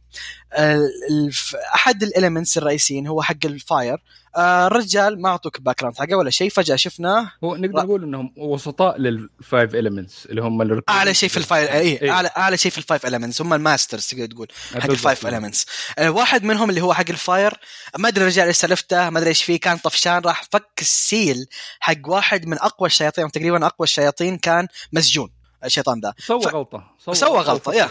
[1.75, 3.97] أحد ال elements الرئيسيين هو حق ال fire
[4.35, 8.97] آه، الرجال ما أعطوك background حقه ولا شيء فجأة شفناه هو نقدر نقول إنهم وسطاء
[8.97, 10.81] لل five elements اللي هم.
[10.89, 12.11] أعلى شيء في ال fire اي إيه.
[12.11, 13.41] اعلى أعلى شيء في ال five elements.
[13.41, 14.89] هم ال masters تقدر تقول حق.
[14.89, 15.65] ال five elements.
[15.97, 17.53] آه، واحد منهم اللي هو حق ال fire
[17.97, 21.45] ما أدري الرجال إيش سلفته ما أدري إيش فيه كان طفشان راح فك ال seal
[21.79, 25.42] حق واحد من أقوى الشياطين تقريبا أقوى الشياطين كان مسجون.
[25.65, 26.13] الشيطان ذا.
[26.19, 27.89] سوى ف- غلطة سوى غلطة، يا.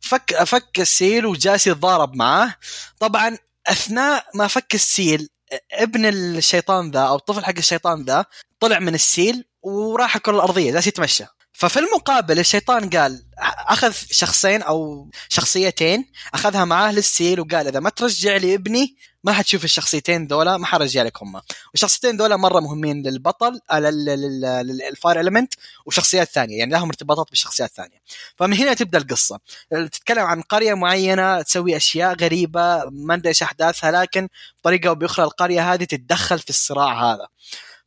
[0.00, 2.54] فك فك ال seal وجالس يتضارب معاه
[2.98, 5.28] طبعا أثناء ما فك ال seal
[5.72, 8.24] ابن الشيطان ذا أو الطفل حق الشيطان ذا
[8.60, 11.24] طلع من ال seal وراح الكره الأرضية جالس يتمشى.
[11.52, 13.22] ففي المقابل الشيطان قال
[13.68, 19.32] أخذ شخصين أو شخصيتين أخذها معاه لل seal وقال إذا ما ترجع لي ابني ما
[19.32, 21.40] حتشوف الشخصيتين ذولا ما حرجع لك هم
[21.72, 25.54] والشخصيتين ذولا مرة مهمين للبطل آه، لل- لل- لل- لل fire element
[25.86, 26.58] وشخصيات ثانية.
[26.58, 27.98] يعني لهم ارتباطات بالشخصيات الثانية
[28.36, 29.38] فمن هنا تبدأ القصة.
[29.70, 34.28] تتكلم عن قرية معينة تسوي أشياء غريبة ما ندري إيش أحداثها لكن
[34.60, 37.26] بطريقه أو باخرى القرية هذه تتدخل في الصراع هذا.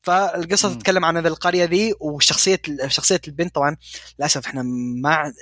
[0.04, 0.74] فالقصة.
[0.74, 3.56] تتكلم عن هذه القرية ذي وشخصية شخصية البنت.
[3.56, 3.78] طبعا
[4.20, 4.62] للأسف إحنا
[5.02, 5.34] ما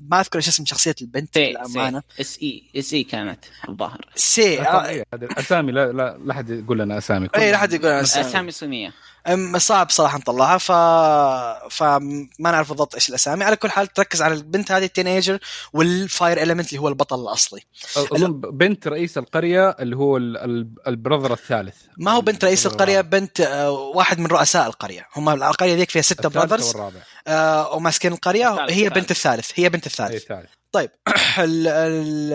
[0.00, 4.00] ما أذكر إيش اسم شخصية البنت سي للامانه إس إي إس إي كانت الظاهر.
[4.14, 7.28] سي آه، أسامي لا لا لا حد يقول لنا أسامي.
[7.36, 8.26] اي لا حد يقول أنا أسامي.
[8.26, 8.92] أسامي صينية.
[9.56, 10.72] صعب صراحة نطلعها ف
[11.76, 13.44] فما نعرف بالضبط إيش الأسامي.
[13.44, 15.38] على كل حال تركز على البنت هذه ال teenager
[15.72, 17.60] وال fire element اللي هو البطل الأصلي.
[17.96, 21.76] أظن بنت رئيس القرية اللي هو ال- ال- ال brother الثالث.
[21.98, 23.00] ما هو بنت رئيس القرية.
[23.00, 25.06] بنت آه، واحد من رؤساء القرية.
[25.16, 26.76] هم القرية ذيك فيها ستة brothers
[27.26, 28.52] آه، وماسكين القرية.
[28.52, 28.94] الثالث، هي الثالث.
[28.98, 30.22] بنت الثالث هي بنت الثالث.
[30.22, 30.50] الثالث.
[30.72, 30.90] طيب
[31.38, 32.32] ال ال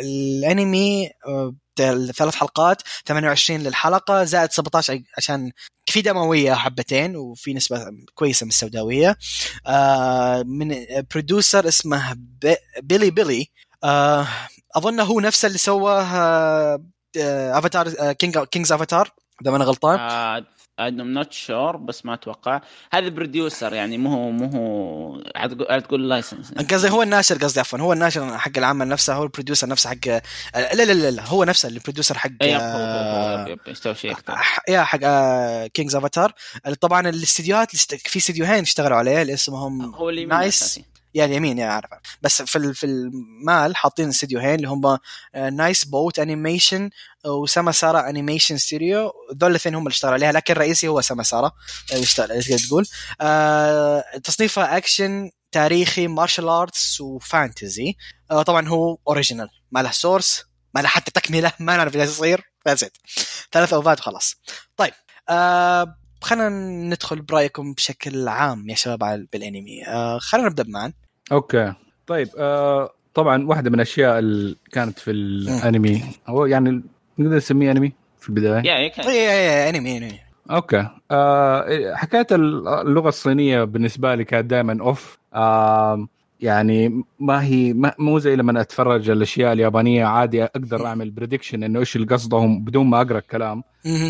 [0.00, 5.50] الأنمي آه، ثلاث حلقات 28 للحلقة زائد 17 عشان
[5.86, 9.16] في دموية حبتين وفي نسبة كويسة من السوداوية.
[9.66, 10.76] آه، من
[11.14, 13.46] producer اسمه بي- Bilibili.
[13.84, 14.26] آه،
[14.76, 16.84] اظن هو نفسه اللي سوى آه،
[17.18, 19.10] آه، Avatar King King's Avatar
[19.42, 19.98] إذا ما أنا غلطان
[20.80, 22.60] I'm not sure بس ما أتوقع.
[22.92, 27.78] هذا producer يعني مو هو مو هو عاد تقول- license قصدي هو الناشر قصدي عفوا
[27.78, 30.06] هو الناشر حق العمل نفسه هو البروديوسر نفسه حق
[30.54, 34.34] لا لا لا, لا هو نفسه البروديوسر حق آه، يب، يستوي شيء أكثر.
[34.68, 34.98] يا حق
[35.66, 36.32] كينجز افاتار
[36.80, 40.80] طبعا الاستديوهات في استديوهين اشتغلوا عليه اللي اسمهم هو اللي نايس
[41.14, 41.90] يا اليمين يا عارف.
[42.22, 44.98] بس في في المال حاطين استديوهين اللي هم
[45.56, 46.90] نايس بوت انيميشن
[47.26, 51.52] وسما سارا انيميشن ستوديو ذول الاثنين هم اللي اشتغلوا عليها لكن الرئيسي هو سما سارا
[51.92, 52.86] اللي اشتغل تقدر تقول؟
[53.20, 57.96] آه، تصنيفها اكشن تاريخي martial arts و fantasy
[58.30, 62.52] آه، طبعا هو original ما له source ما له حتى تكملة ما نعرف إيش يصير.
[63.52, 64.34] ثلاث أوفات وخلاص.
[64.76, 64.92] طيب
[65.28, 66.48] آه خلينا
[66.88, 69.86] ندخل برأيكم بشكل عام يا شباب بالأنمي.
[69.86, 70.92] آه خلينا نبدأ بمان
[71.32, 71.72] okay.
[72.06, 76.02] طيب آه طبعا واحدة من الأشياء اللي كانت في الأنمي.
[76.26, 76.82] هو يعني
[77.18, 80.20] نقدر نسميه أنمي في البداية؟ يا يا كان اي اي أنمي أنمي.
[80.50, 80.88] okay.
[81.10, 86.08] آه حكاية اللغة الصينية بالنسبة لي كانت دائما off آه
[86.40, 91.78] يعني ما هي ما مو زي لما أتفرج الأشياء اليابانية عادي أقدر أعمل prediction إنه
[91.80, 93.62] إيش اللي قصدهم بدون ما أقرأ الكلام.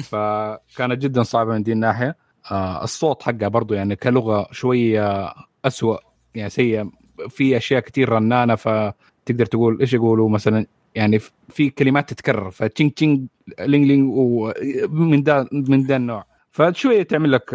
[0.02, 2.16] فكانت جدا صعبة من دي الناحية.
[2.50, 5.32] آه الصوت حقها برضو يعني كلغة شوية
[5.64, 5.96] أسوأ
[6.34, 6.90] يعني سيء
[7.28, 11.18] في أشياء كتير رنانة فتقدر تقول إيش يقولوا؟ مثلا يعني
[11.48, 13.26] في كلمات تتكرر فتشينج تشينج
[13.60, 16.24] لينج لينج ومن ده من ده النوع.
[16.50, 17.54] فشوية تعمل لك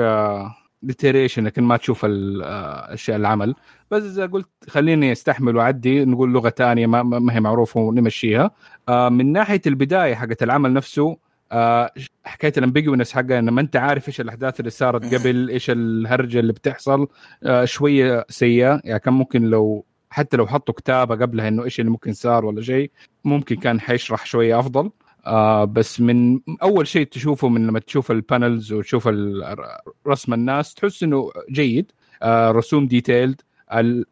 [0.82, 3.56] ديتيريشن لكن ما تشوف ال- آه، العمل.
[3.92, 8.52] بس إذا قلت خليني أستحمل وأعدي نقول لغة ثانية ما هي معروفة ونمشيها.
[8.90, 11.18] آه، من ناحية البداية حقت العمل نفسه
[11.52, 11.92] آه،
[12.24, 16.40] حكاية ال ambiguousness حقها إن ما أنت عارف إيش الأحداث اللي صارت قبل إيش الهرجة
[16.40, 17.08] اللي بتحصل
[17.44, 18.82] آه، شوية سيئة.
[18.84, 22.62] يعني كان ممكن لو حتى لو حطوا كتابة قبلها إنه إيش اللي ممكن صار ولا
[22.62, 22.92] شيء
[23.26, 24.92] ممكن كان حيشرح شوية أفضل.
[25.26, 29.10] آه بس من أول شيء تشوفه من لما تشوف ال panels وتشوف
[30.08, 33.42] رسم الناس تحس إنه جيد آه رسوم detailed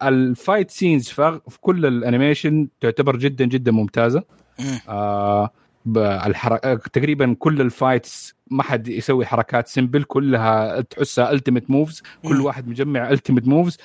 [0.03, 4.23] ال fight scenes في كل ال animation تعتبر جدا جدا ممتازة.
[4.59, 4.79] مم.
[4.89, 5.49] آه
[5.87, 6.87] ب- الحرك...
[6.93, 12.41] تقريبا كل ال fights ما حد يسوي حركات simple كلها تحسها ultimate moves كل.
[12.41, 13.77] واحد مجمع ultimate moves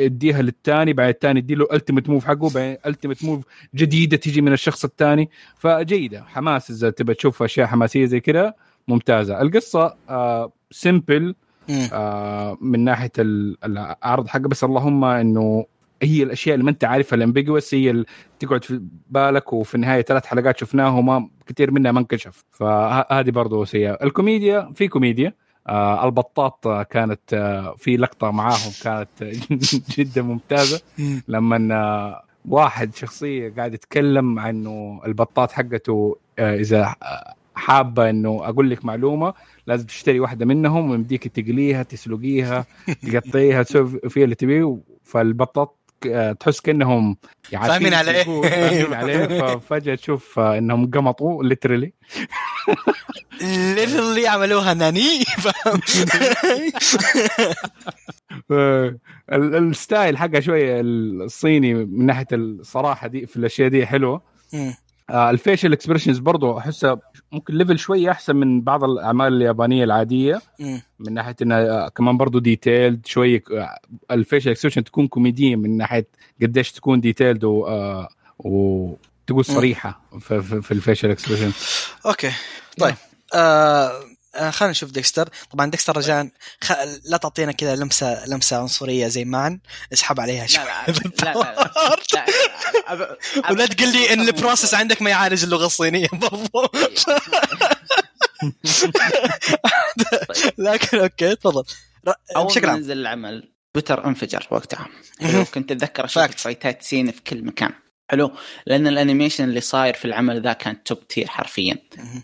[0.00, 4.84] اديها للثاني بعد الثاني اديله ultimate move حقه بعد ultimate move جديدة تيجي من الشخص
[4.84, 8.54] الثاني فجيدة حماس إذا تبى تشوف أشياء حماسية زي كذا
[8.88, 11.34] ممتازة القصة آه simple.
[11.92, 15.64] آه من ناحية ال- العرض حقه بس اللهم إنه
[16.02, 18.04] هي الأشياء اللي ما أنت عارفها ال ambiguous هي اللي
[18.38, 22.44] تقعد في بالك وفي النهاية ثلاث حلقات شفناها وما كثير منها ما انكشف.
[22.50, 25.34] فهذه برضه سيئه الكوميديا في كوميديا.
[25.68, 29.24] آه البطاط كانت آه في لقطة معاهم كانت
[29.98, 30.80] جدا ممتازة.
[30.98, 31.22] مم.
[31.28, 38.40] لما آه، واحد شخصية قاعد يتكلم عن إنه البطاط حقته آه، إذا آه، حابة إنه
[38.48, 39.34] أقول لك معلومة
[39.66, 42.66] لازم تشتري واحدة منهم ويمديك تقليها تسلقيها
[43.12, 44.78] تقطعيها تسوي فيها اللي تبيه.
[45.04, 45.79] فالبطاط
[46.40, 47.16] تحس كأنهم
[47.52, 48.22] فاهمين عليه.
[48.22, 51.92] فاهمين عليه ففجاه تشوف آه، إنهم قمطوا ليترلي
[53.42, 55.22] literally عملوها ناني
[59.32, 64.22] ال- ال style حقه شوية الصيني من ناحية الصراحة دي في الأشياء دي حلوة.
[64.54, 64.74] آه،
[65.10, 66.98] ال facial expressions برضو أحسها
[67.32, 70.40] ممكن level شوية أحسن من بعض الأعمال اليابانية العادية.
[70.98, 73.78] من ناحية انها كمان برضو detailed شوية آه،
[74.10, 76.06] ال facial expression تكون كوميديه من ناحية
[76.42, 78.08] قديش تكون detailed و, آه،
[78.38, 81.52] وتقول صريحة في, في, في ال facial expression
[82.06, 82.30] okay.
[82.78, 82.94] طيب.
[83.34, 83.92] آه
[84.34, 85.28] آه، خلينا نشوف ديكستر.
[85.50, 86.28] طبعا ديكستر رجاء
[86.64, 86.72] خ...
[87.04, 89.60] لا تعطينا كذا لمسة لمسة عنصرية زي معن
[89.92, 90.64] اسحب عليها لا شوي.
[90.64, 90.92] لا
[91.24, 91.70] لا لا لا.
[92.14, 92.26] لا
[92.88, 96.08] أب- ولا تقول لي إن ال process عندك ما يعالج اللغة الصينية.
[96.54, 96.68] برضو
[100.58, 101.64] لكن okay تفضل.
[102.36, 104.86] بشكل عام نزل العمل تويتر انفجر وقتها
[105.20, 106.22] حلو كنت أتذكر أشوف.
[106.22, 107.72] فايتات scene في كل مكان.
[108.10, 108.32] حلو
[108.66, 111.76] لأن ال animation اللي صاير في العمل ذا كان top tier حرفيا.
[111.98, 112.22] مهم.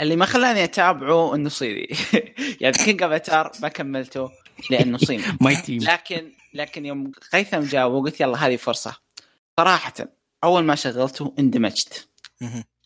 [0.00, 1.88] فاللي ما خلاني أتابعه إنه صيني.
[2.60, 4.30] يعني King Avatar ما كملته
[4.70, 5.22] لأنه صيني.
[5.40, 8.96] ماي تيم لكن لكن يوم غيثم جاوب وقلت يلا هذه فرصة.
[9.60, 9.92] صراحة
[10.44, 12.08] أول ما شغلته اندمجت.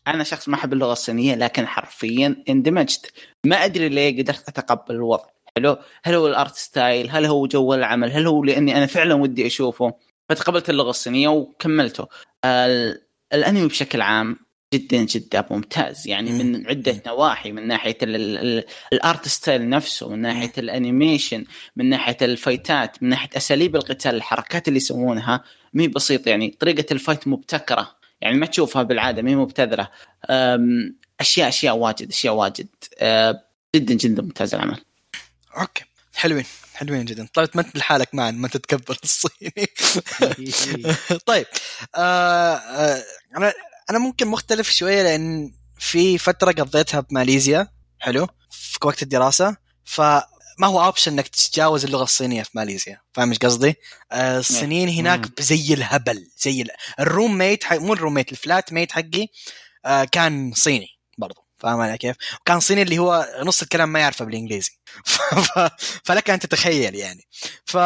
[0.07, 3.11] أنا شخص ما أحب اللغة الصينية لكن حرفيا اندمجت.
[3.45, 5.25] ما أدري ليه قدرت أتقبل الوضع.
[5.57, 9.13] حلو؟ هل هو ال art style؟ هل هو جو العمل؟ هل هو لأني أنا فعلا
[9.13, 9.93] ودي أشوفه؟
[10.29, 12.07] فتقبلت اللغة الصينية وكملته.
[12.45, 13.01] ال-
[13.33, 16.07] الأنمي بشكل عام جدا جدا ممتاز.
[16.07, 20.51] يعني من عدة نواحي من ناحية ال- ال- ال- ال art style نفسه من ناحية
[20.57, 21.45] ال animation
[21.75, 25.43] من ناحية الفايتات من ناحية أساليب القتال الحركات اللي يسوونها
[25.73, 26.27] مي بسيط.
[26.27, 27.95] يعني طريقة ال fight مبتكرة.
[28.21, 29.87] يعني ما تشوفها بالعادة مي مبتذله
[31.19, 32.67] أشياء أشياء واجد أشياء واجد.
[32.99, 33.43] أه،
[33.75, 34.81] جدا جدا ممتاز العمل.
[35.57, 35.83] okay.
[36.15, 37.27] حلوين حلوين جدا.
[37.33, 39.67] طيب ما انت لحالك معا ما تتقبل الصيني
[41.25, 41.45] طيب
[41.95, 43.03] آه آه
[43.37, 43.53] أنا
[43.89, 47.67] أنا ممكن مختلف شوية لأن في فترة قضيتها بماليزيا
[47.99, 49.57] حلو في وقت الدراسة.
[49.85, 50.23] فما
[50.63, 53.75] هو option إنك تتجاوز اللغة الصينية في ماليزيا فاهم إيش قصدي؟
[54.11, 56.69] آه الصينيين هناك زي الهبل زي ال...
[56.99, 57.77] ال roommate حق...
[57.77, 59.27] مو ال roommate ال flatmate حقي
[59.85, 60.87] آه كان صيني
[61.17, 61.44] برضو.
[61.57, 64.71] فاهم علي كيف؟ وكان صيني اللي هو نص الكلام ما يعرفه بالإنجليزي.
[66.05, 67.27] فلك أن تتخيل يعني.
[67.65, 67.77] ف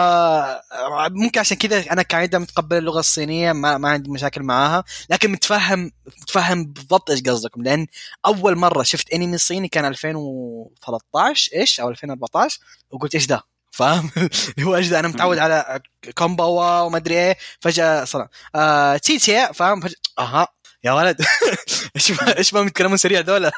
[1.11, 4.83] ممكن عشان كذا أنا كعاده متقبل اللغة الصينية ما, ما عندي مشاكل معاها.
[5.09, 5.91] لكن متفهم
[6.21, 7.63] متفهم بالضبط إيش قصدكم.
[7.63, 7.87] لأن
[8.25, 12.59] أول مرة شفت أنمي صيني كان 2013 إيش أو 2014
[12.91, 14.11] وقلت إيش ده؟ فاهم؟
[14.57, 15.81] اللي هو إيش ده؟ أنا متعود على
[16.17, 17.37] كومباوا وما أدري إيه.
[17.61, 20.47] فجأة صراحة آه تشي تشي فاهم؟ فجاه أها.
[20.83, 21.21] يا ولد.
[21.95, 23.51] إيش ما إيش ما يتكلمون سريع دولة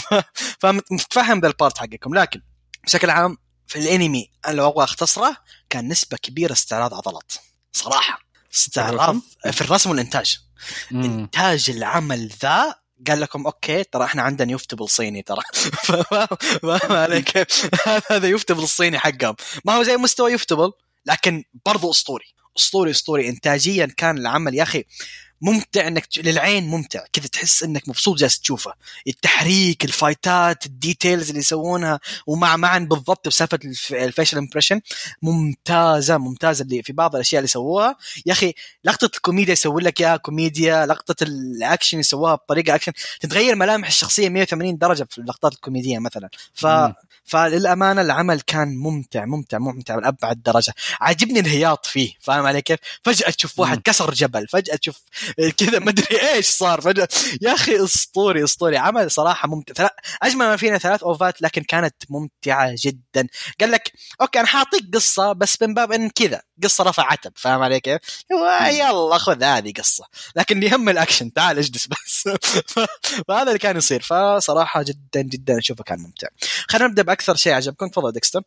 [0.60, 2.40] فمتفهم ذا ال part حقكم لكن
[2.84, 5.36] بشكل عام في الانمي أنا لو أبغى اختصره
[5.70, 7.32] كان نسبة كبيرة استعراض عضلات.
[7.72, 8.20] صراحة.
[8.54, 9.16] استعراض
[9.52, 10.38] في الرسم والإنتاج.
[10.92, 12.74] إنتاج العمل ذا
[13.08, 15.42] قال لكم okay ترى إحنا عندنا ufotable صيني ترى.
[16.62, 17.48] فاهم عليك.
[18.10, 19.36] هذا ufotable الصيني حقهم.
[19.64, 20.72] ما هو زي مستوى ufotable
[21.06, 22.24] لكن برضو أسطوري.
[22.58, 23.28] أسطوري أسطوري.
[23.28, 24.84] انتاجيا كان العمل يا أخي
[25.40, 27.00] ممتع إنك للعين ممتع.
[27.12, 28.72] كذا تحس إنك مبسوط جالس تشوفه
[29.08, 34.80] التحريك الفايتات ال details اللي يسوونها ومع معا بالضبط بسالفة الف- ال facial expression
[35.22, 37.96] ممتازة ممتازة اللي في بعض الأشياء اللي سووها
[38.26, 38.54] يا أخي
[38.84, 42.92] لقطة الكوميديا يسوي لك اياها كوميديا لقطة الأكشن يسووها بطريقة أكشن.
[43.20, 46.28] تتغير ملامح الشخصية 180 درجة في اللقطات الكوميدية مثلا.
[46.54, 46.66] ف.
[47.28, 50.74] فللأمانة العمل كان ممتع ممتع ممتع لابعد درجة.
[51.00, 53.82] عاجبني الهياط فيه فاهم علي كيف؟ فجأة تشوف واحد.
[53.82, 55.00] كسر جبل فجأة تشوف
[55.56, 57.08] كذا ما أدري إيش صار فجأة
[57.42, 58.76] يا أخي أسطوري أسطوري.
[58.76, 59.88] عمل صراحة ممتع.
[60.22, 63.28] أجمل ما فينا ثلاث OVA ات لكن كانت ممتعة جدا.
[63.60, 67.32] قال لك okay أنا حاعطيك قصة بس من باب إن كذا قصة رفع عتب.
[67.36, 68.00] فاهم علي كيف؟
[68.70, 70.04] يلا خذ هذه قصة.
[70.36, 72.28] لكن يهم الأكشن تعال اجلس بس.
[73.28, 74.02] فهذا اللي كان يصير.
[74.02, 76.28] فصراحة جدا جدا أشوفه كان ممتع.
[76.68, 78.42] خلينا نبدأ باكثر شيء عجبكم تفضل ديكستر.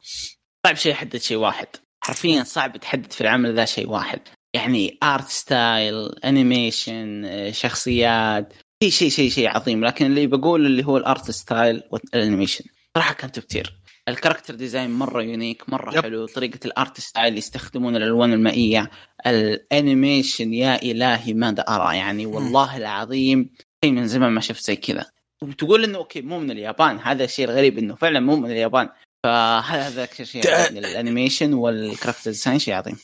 [0.67, 1.67] صعب شيء يحدد شيء واحد.
[2.03, 4.19] حرفيا صعب تحدد في العمل ذا شيء واحد.
[4.53, 8.53] يعني art style animation شخصيات
[8.83, 9.85] شيء شيء شيء شيء عظيم.
[9.85, 12.65] لكن اللي بقول اللي هو ال art style وال animation
[12.95, 16.03] صراحة كان كثير ال character design مرة unique مرة yep.
[16.03, 16.25] حلو.
[16.25, 18.91] طريقة ال art style اللي يستخدمون الألوان المائية.
[19.27, 23.49] ال animation يا إلهي ماذا أرى؟ يعني والله العظيم
[23.85, 25.05] شيء من زمان ما شفت زي كذا.
[25.43, 26.99] وتقول إنه okay مو من اليابان.
[26.99, 28.89] هذا الشيء الغريب إنه فعلا مو من اليابان.
[29.25, 30.43] فهذا أكثر شيء.
[30.69, 32.97] ال animation وال character design شيء عظيم.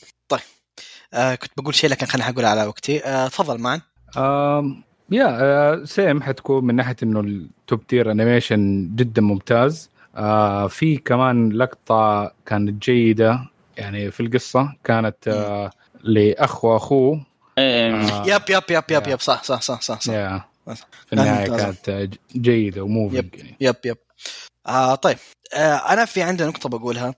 [1.14, 3.04] آه كنت بقول شيء لكن خليني أقول على وقتي.
[3.04, 3.80] آه تفضل معا
[4.16, 9.90] آم، يا آه، same حتكون من ناحية إنه ال top tier animation جدا ممتاز.
[10.16, 13.40] آه، في كمان لقطة كانت جيدة.
[13.76, 15.70] يعني في القصة كانت آه،
[16.00, 17.26] الأخ واخوه
[17.58, 19.06] إيه، آه، yep yep yep yep.
[19.06, 19.20] yep.
[19.20, 20.47] صح صح صح صح, صح.
[20.74, 21.72] في النهاية.
[21.72, 23.56] كانت جيدة و moving يعني.
[23.60, 23.96] yep yep.
[24.66, 25.18] آه طيب.
[25.54, 27.14] آه أنا في عندي نقطة بقولها.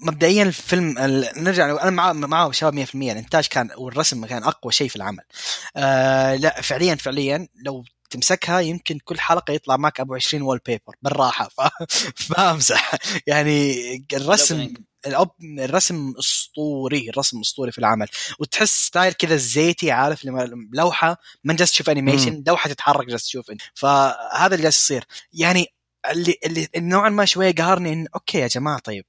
[0.00, 4.88] مبدئيا الفيلم ال- نرجع أنا مع معه شباب 100% الإنتاج كان والرسم كان أقوى شيء
[4.88, 5.22] في العمل.
[5.76, 11.48] آه لا فعليا فعليا لو تمسكها يمكن كل حلقة يطلع معك أبو 20 wallpaper بالراحة.
[11.56, 11.60] ف...
[12.14, 12.94] فامزح.
[13.26, 13.74] يعني
[14.12, 14.74] الرسم
[15.06, 18.08] الأب الرسم أسطوري الرسم أسطوري في العمل.
[18.38, 23.50] وتحس style كذا الزيتي عارف؟ لما لوحة ما جالس تشوف animation لوحة تتحرك جالس تشوف.
[23.74, 25.04] فهذا اللي جالس يصير.
[25.32, 25.66] يعني
[26.10, 29.04] اللي اللي نوعا ما شوية قهرني انه okay يا جماعة طيب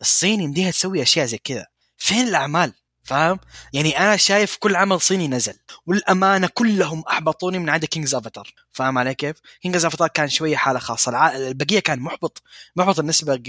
[0.00, 1.66] الصين يمديها تسوي أشياء زي كذا.
[1.96, 2.72] فين الأعمال؟
[3.04, 3.38] فاهم
[3.72, 5.54] يعني أنا شايف كل عمل صيني نزل
[5.86, 10.78] والأمانة كلهم أحبطوني من عدا King's Avatar فاهم علي كيف كينجز أفاتار كان شوية حالة
[10.78, 11.36] خاصة.
[11.36, 12.42] البقية كان محبط
[12.76, 13.42] محبط النسبة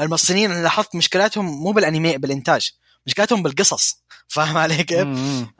[0.00, 2.72] المصريين أنا لاحظت مشكلاتهم مو بالانمي بالإنتاج
[3.06, 5.08] مشكلاتهم بالقصص فاهم علي كيف.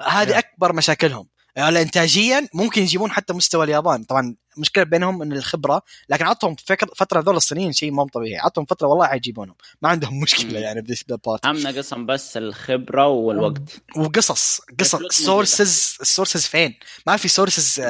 [0.01, 0.39] هذه.
[0.39, 1.27] أكبر مشاكلهم
[1.59, 4.05] انتاجيا ممكن يجيبون حتى مستوى اليابان.
[4.05, 6.57] طبعا مشكلة بينهم إن الخبرة لكن عطهم
[6.97, 8.37] فترة هذول الصينيين شيء مو طبيعي.
[8.41, 10.59] عطهم فترة والله حيجيبونهم ما عندهم مشكلة.
[10.59, 13.63] يعني بذيس part اهم قسم بس الخبرة والوقت.
[13.97, 14.61] وقصص.
[14.81, 15.03] قصص.
[15.11, 16.75] sources ال sources فين؟
[17.07, 17.83] ما في sources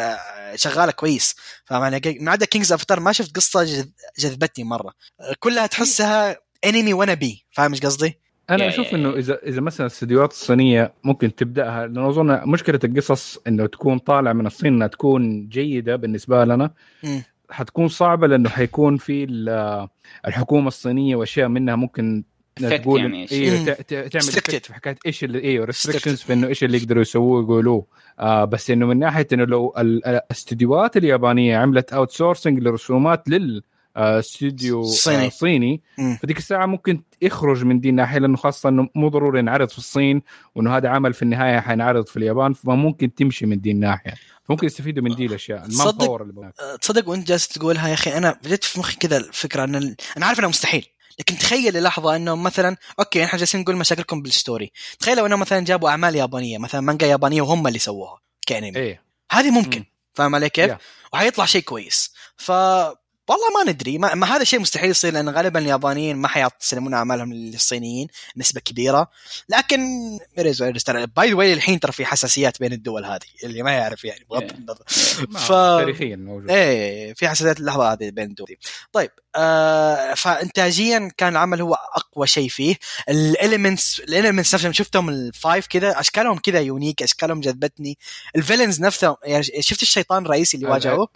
[0.54, 1.34] شغالة كويس.
[1.64, 3.88] فاهم علي؟ ما عدا كينجز افاتار ما شفت قصة جذ-
[4.18, 4.92] جذبتني مرة.
[5.20, 8.20] آه، كلها تحسها انمي وأنا بي فاهم إيش قصدي؟
[8.50, 12.80] أنا يا- أشوف يا- إنه إذا إذا مثلا الاستديوهات الصينية ممكن تبدأها لأنه أظن مشكلة
[12.84, 16.70] القصص إنه تكون طالع من الصين إنها تكون جيدة بالنسبة لنا.
[17.50, 19.88] حتكون صعبة لأنه حيكون في ال-
[20.26, 22.24] الحكومة الصينية وأشياء منها ممكن
[22.56, 23.26] تقول يعني.
[23.32, 26.20] أيوه ت- تعمل في حكاية إيش اللي أيوه restrictions.
[26.22, 27.86] في إنه إيش اللي يقدروا يسووه يقولوه
[28.20, 33.62] آه بس إنه من ناحية إنه لو ال- الاستديوهات اليابانية عملت outsourcing لرسومات لل
[33.98, 35.26] استوديو صيني.
[35.26, 35.82] آه، صيني.
[36.22, 40.22] فديك الساعة ممكن يخرج من دي الناحية لأنه خاصة إنه مو ضروري ينعرض في الصين
[40.54, 44.14] وإنه هذا عمل في النهاية حينعرض في اليابان فممكن تمشي من دي الناحية
[44.44, 48.64] فممكن يستفيدوا من دي الأشياء المان تصدق- تصدق وأنت جالس تقولها يا أخي أنا جت
[48.64, 49.96] في مخي كذا الفكرة ان ال...
[50.16, 50.86] أنا عارف انها مستحيل
[51.18, 55.64] لكن تخيل للحظة إنه مثلا أوكي إحنا جالسين نقول مشاكلكم بال story تخيلوا إنه مثلا
[55.64, 59.02] جابوا أعمال يابانية مثلا مانجا يابانية وهم اللي سووها كأنمي إيه
[59.32, 59.86] هذه ممكن مم.
[60.14, 60.76] فاهم علي كيف؟ Yeah.
[61.12, 62.52] وحيطلع شيء كويس ف
[63.28, 63.98] والله ما ندري.
[63.98, 69.10] ما, ما هذا شيء مستحيل يصير لأن غالبا اليابانيين ما حيسلمون أعمالهم للصينيين نسبة كبيرة.
[69.48, 69.80] لكن
[70.36, 70.50] by
[71.30, 74.50] the way الحين ترى في حساسيات بين الدول هذه اللي ما يعرف يعني بغض إيه.
[74.50, 74.84] النظر.
[75.46, 76.50] ف- تاريخيا موجود.
[76.50, 78.56] إيه في حساسيات اللحظة هذه بين الدول.
[78.92, 82.76] طيب آه فانتاجيا كان العمل هو أقوى شيء فيه.
[83.08, 87.98] ال elements ال elements نفسهم شفتهم ال five كذا؟ أشكالهم كذا unique أشكالهم جذبتني.
[88.36, 91.08] ال villains نفسهم يعني شفت الشيطان الرئيسي اللي واجهوه؟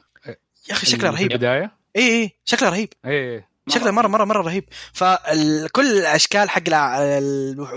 [0.69, 1.33] يا أخي شكله رهيب.
[1.33, 2.89] البداية؟ اي اي شكله رهيب.
[3.07, 4.09] إيه شكله مرة.
[4.09, 4.65] مرة مرة رهيب.
[4.93, 6.63] فكل الأشكال حق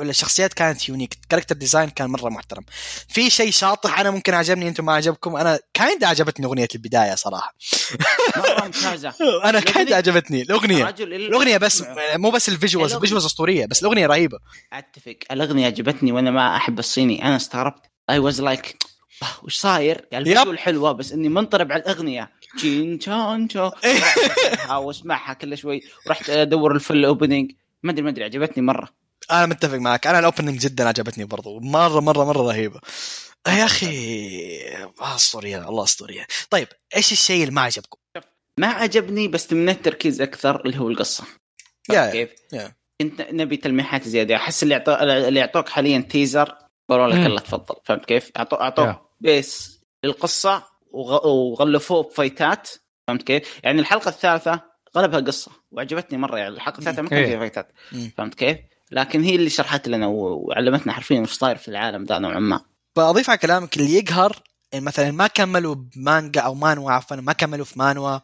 [0.02, 2.64] الشخصيات كانت unique character design كان مرة محترم.
[3.10, 7.56] في شيء شاطح أنا ممكن عجبني أنتم ما عجبكم أنا kind عجبتني أغنية البداية صراحة.
[8.38, 9.14] مره ممتازه
[9.44, 10.90] أنا kind الأغنية- عجبتني الأغنية.
[11.00, 11.84] الأغنية بس
[12.16, 12.94] مو بس ال visuals.
[12.94, 14.38] ال visuals أسطورية بس الأغنية رهيبة.
[14.74, 15.16] أتفق.
[15.32, 17.26] الأغنية عجبتني وأنا ما أحب الصيني.
[17.26, 17.82] أنا استغربت.
[18.10, 18.78] I was like
[19.44, 20.38] وش صاير؟ يعني yep.
[20.38, 22.32] الفيديو حلوة بس إني منطرب على الأغنية.
[22.57, 24.77] تشين تشان تشو إيه.
[24.77, 27.52] واسمعها كل شوي ورحت أدور ال full opening
[27.84, 28.90] ما ادري ما أدري عجبتني مرة
[29.32, 32.80] أنا متفق معك أنا ال opening جدا عجبتني برضو مره مره مرة رهيبة
[33.48, 33.88] يا أخي
[34.76, 37.98] آه، أسطورية الله أسطورية طيب إيش الشيء اللي ما عجبكم؟
[38.60, 41.23] ما عجبني بس تمنى التركيز أكثر اللي هو القصة
[41.91, 42.76] yeah كيف؟ yeah.
[43.02, 44.94] كنت نبي تلميحات زيادة أحس اللي يعطو...
[44.94, 46.56] اللي يعطوك حاليا teaser
[46.90, 47.15] قالوا لك.
[47.15, 48.95] يلا تفضل فهمت كيف؟ أعطوك.
[49.22, 50.64] base للقصة.
[50.96, 52.70] وغلفوه ب fightات
[53.08, 54.62] فهمت كيف؟ يعني الحلقة الثالثة
[54.98, 57.26] غلبها قصة وعجبتني مرة يعني الحلقة الثالثة ما كان إيه.
[57.26, 58.12] فيها fightات مم.
[58.18, 58.58] فهمت كيف؟
[58.92, 62.62] لكن هي اللي شرحت لنا وعلمتنا حرفيا وش صاير في العالم ذا نوعا ما
[62.98, 64.36] بضيف على كلامك اللي يقهر
[64.76, 68.20] مثلا ما كملوا بمانجا أو مانها عفوا ما كملوا في مانها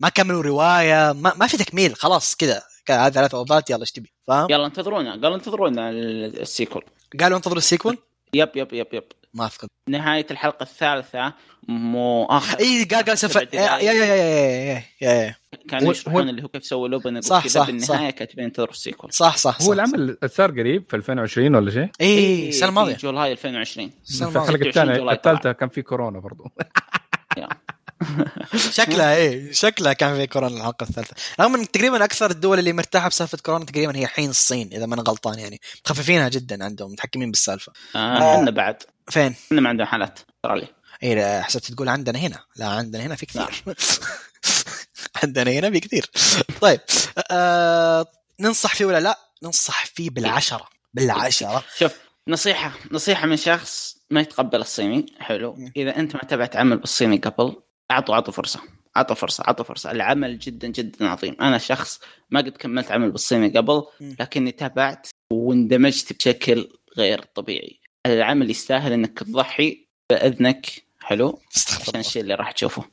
[0.00, 4.12] ما كملوا رواية ما, ما في تكميل خلاص كذا هذه ثلاث OVAت يلا إيش تبي
[4.26, 6.84] فاهم؟ يلا انتظرونا قالوا انتظرونا ال- ال sequel
[7.20, 7.98] قالوا انتظروا ال sequel
[8.34, 11.32] yep yep yep yep ما اذكر نهاية الحلقة الثالثة
[11.68, 12.58] مو آخر.
[12.60, 13.60] إي قال قال سبع yeah.
[13.60, 15.34] Yeah yeah yeah yeah yeah
[15.68, 19.12] كانوا هو- يشرحون اللي هو كيف سووا لوبن صح، صح، بالنهاية كاتبين انتظروا ال sequel
[19.12, 22.96] صح صح صح هو العمل صار قريب في 2020 ولا شيء؟ إي السنة الماضية.
[22.96, 24.70] جولاي 2020 السنة في الحلقة الماضية.
[24.70, 26.44] 26 الثانية الثالثة كان في كورونا برضو.
[28.70, 31.14] شكلها إيه شكلها كان في كورونا الحلقة الثالثة.
[31.40, 34.94] رغم إن تقريبا أكثر الدول اللي مرتاحة بسالفة كورونا تقريبا هي الحين الصين إذا ما
[34.94, 35.60] أنا غلطان يعني.
[35.86, 37.72] مخففينها جدا عندهم متحكمين بالسالفة.
[37.96, 38.82] آه عندنا بعد.
[39.08, 40.68] فين؟ عندنا ما عندنا حالات استراليا
[41.02, 42.38] اي حسبت تقول عندنا هنا.
[42.56, 43.64] لا عندنا هنا في كثير.
[45.22, 46.10] عندنا هنا في كثير.
[46.60, 46.80] طيب
[47.30, 48.06] آه
[48.40, 50.68] ننصح فيه ولا لا؟ ننصح فيه بالعشرة.
[50.94, 51.64] بالعشرة.
[51.78, 51.92] شوف
[52.28, 55.70] نصيحة نصيحة من شخص ما يتقبل الصيني حلو.
[55.76, 58.60] إذا أنت ما تابعت عمل بالصيني قبل اعطوا أعطوا فرصة.
[58.96, 59.90] أعطوا فرصة أعطوا فرصة.
[59.90, 61.36] العمل جدا جدا عظيم.
[61.40, 62.00] أنا شخص
[62.30, 63.82] ما قد كملت عمل بالصيني قبل.
[64.00, 66.68] لكني تابعت واندمجت بشكل
[66.98, 67.80] غير طبيعي.
[68.06, 70.66] العمل يستاهل إنك تضحي بإذنك.
[71.00, 71.38] حلو؟
[71.80, 72.00] عشان.
[72.00, 72.84] الشيء اللي راح تشوفه.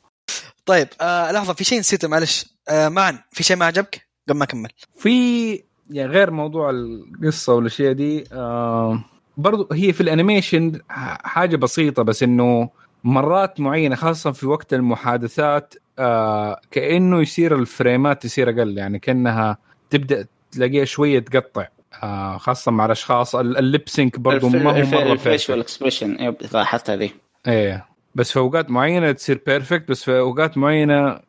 [0.65, 2.45] طيب آه لحظة في شيء نسيته معلش.
[2.69, 4.69] آه معن في شيء ما عجبك؟ قبل ما أكمل.
[4.97, 9.03] في يعني غير موضوع القصة والأشياء دي آه
[9.37, 10.81] برضو هي في الأنيميشن
[11.23, 12.69] حاجة بسيطة بس إنه
[13.03, 19.57] مرات معينة خاصة في وقت المحادثات آه كأنه يصير الفريمات تصير أقل يعني كأنها
[19.89, 21.67] تبدأ تلاقيها شوية تقطع
[22.03, 23.35] آه خاصة مع الأشخاص.
[23.35, 25.49] اللبسينك برضو ما هو مرة الفيش perfect.
[25.49, 27.09] والاكسبريشن يب لاحظت هذه.
[27.47, 27.85] إيه
[28.15, 31.19] بس في أوقات معينة تصير بيرفكت بس في أوقات معينة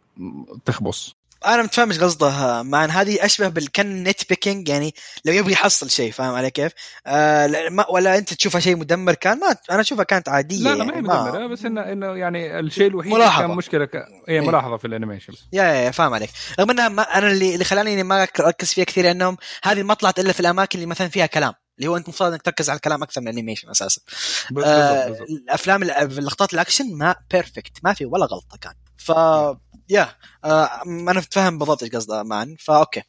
[0.64, 1.19] تخبص.
[1.46, 4.94] أنا متفاهم إيش قصده معن هذه أشبه بالكن نت بيكينج يعني
[5.24, 6.72] لو يبغى يحصل شيء فاهم علي كيف؟
[7.06, 10.84] آه ما ولا أنت تشوفها شيء مدمر كان ما أنا أشوفها كانت عادية لا لا
[10.84, 13.46] ما يعني هي مدمرة بس إنه إنه يعني الشيء الوحيد ملاحظة.
[13.46, 13.96] كان مشكلة ك...
[14.28, 14.40] هي إيه.
[14.40, 16.30] ملاحظة في الأنيميشن يا يا, يا فاهم عليك
[16.60, 20.18] رغم إنها ما أنا اللي اللي خلاني ما أركز فيها كثير انهم هذه ما طلعت
[20.18, 23.02] إلا في الأماكن اللي مثلا فيها كلام اللي هو أنت المفروض إنك تركز على الكلام
[23.02, 24.00] أكثر من ال animation أساسا
[24.50, 25.28] بالضبط آه بالضبط.
[25.30, 29.12] الأفلام ال- لقطات الأكشن ما perfect ما في ولا غلطة كان ف
[29.90, 32.56] yeah آه أنا متفهم بالضبط إيش قصده معا.
[32.58, 33.02] فأوكي.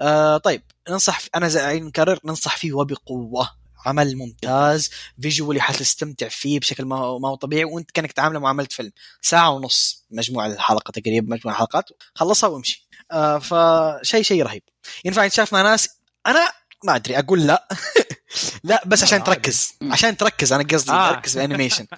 [0.00, 3.50] آه طيب ننصح أنا زي نكرر ننصح فيه وبقوة.
[3.86, 4.90] عمل ممتاز.
[5.22, 8.92] visually حتستمتع فيه بشكل ما هو ما هو طبيعي وأنت كأنك تعامله معامله فيلم.
[9.22, 11.84] ساعة ونص مجموعة الحلقة تقريبا مجموعة حلقات
[12.14, 12.88] خلصها وامشي.
[13.12, 14.62] آه فشيء شيء رهيب.
[15.04, 15.88] ينفع يتشاف مع ناس؟
[16.26, 16.48] أنا
[16.84, 17.18] ما أدري.
[17.18, 17.68] أقول لا.
[18.64, 19.24] لا بس عشان.
[19.24, 19.72] تركز.
[19.82, 20.52] عشان تركز.
[20.52, 21.12] أنا قصدي آه.
[21.12, 21.86] تركز في ال animation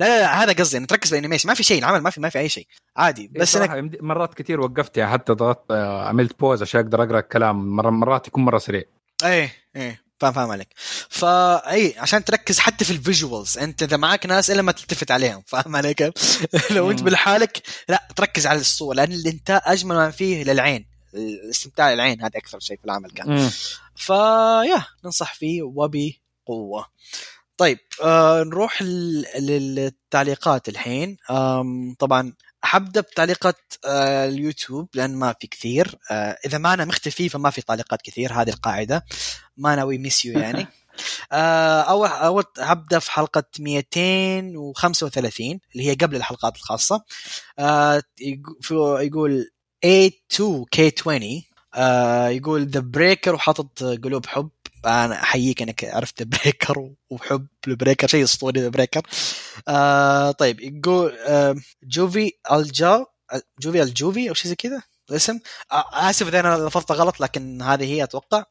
[0.00, 2.10] لا لا لا هذا قصدي انك تركز في ال animation ما في شيء العمل ما
[2.10, 2.66] في ما في أي شيء
[2.96, 7.02] عادي بس بس إنك مرات كثير وقفت يعني حتى ضغطت آه، عملت pause عشان أقدر
[7.02, 8.82] أقرأ الكلام مرة مرات يكون مرة سريع.
[9.24, 10.68] إيه إيه فاهم فاهم عليك.
[11.08, 15.42] فاي عشان تركز حتى في ال visuals أنت إذا معك ناس إلا ما تلتفت عليهم
[15.46, 16.46] فاهم علي كيف؟
[16.76, 17.02] لو أنت.
[17.02, 22.60] بالحالك لا تركز على الصور لأن الانتاج أجمل ما فيه للعين الاستمتاع للعين هذا أكثر
[22.60, 23.50] شيء في العمل كان.
[23.96, 26.86] فيا ننصح فيه وبقوة.
[27.60, 31.16] طيب آه نروح لل- للتعليقات الحين.
[31.98, 32.32] طبعا
[32.62, 33.56] حبدا بتعليقات
[33.86, 35.98] آه، اليوتيوب لأن ما في كثير.
[36.10, 39.04] آه، إذا ما أنا مختفي فما في تعليقات كثير هذه القاعدة.
[39.56, 40.66] ما ناوي ميس يو يعني.
[41.32, 47.04] آه، اول اول هبدا في حلقة 235 اللي هي قبل الحلقات الخاصة.
[47.58, 48.02] آه،
[49.00, 49.50] يقول
[49.86, 51.22] A2K20
[51.74, 54.50] آه، يقول The Breaker وحاطط قلوب حب.
[54.86, 59.02] أنا أحييك إنك عرفت Breaker وحب ال Breaker شيء أسطوري The Breaker.
[59.68, 63.06] آه طيب يقول آه جوفي الجا
[63.60, 65.38] جوفي الجوفي أو شيء زي كذا الاسم.
[65.72, 68.44] آه آسف إذا أنا لفظتها غلط لكن هذه هي أتوقع.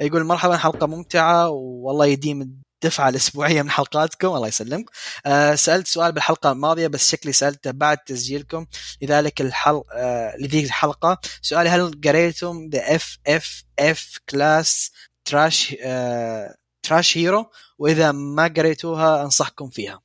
[0.00, 4.90] يقول مرحبا حلقة ممتعة والله يديم الدفعة الأسبوعية من حلقاتكم الله يسلمك.
[5.26, 8.66] آه سألت سؤال بالحلقة الماضية بس شكلي سألته بعد تسجيلكم.
[9.02, 11.18] لذلك الحلقة آه لذيك الحلقة.
[11.42, 14.90] سؤالي هل قريتم The FFF class
[15.26, 20.00] trash آه trash hero وإذا ما قريتوها أنصحكم فيها.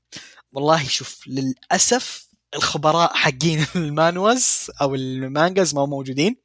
[0.53, 6.35] والله شوف للأسف الخبراء حقين المانوز أو المانجاز ما هم موجودين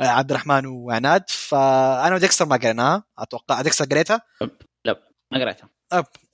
[0.00, 1.24] آه، عبد الرحمن وعناد.
[1.28, 4.22] فأنا وديكستر ما قريناها أتوقع ديكستر قريتها؟
[5.32, 5.68] ما قريتها.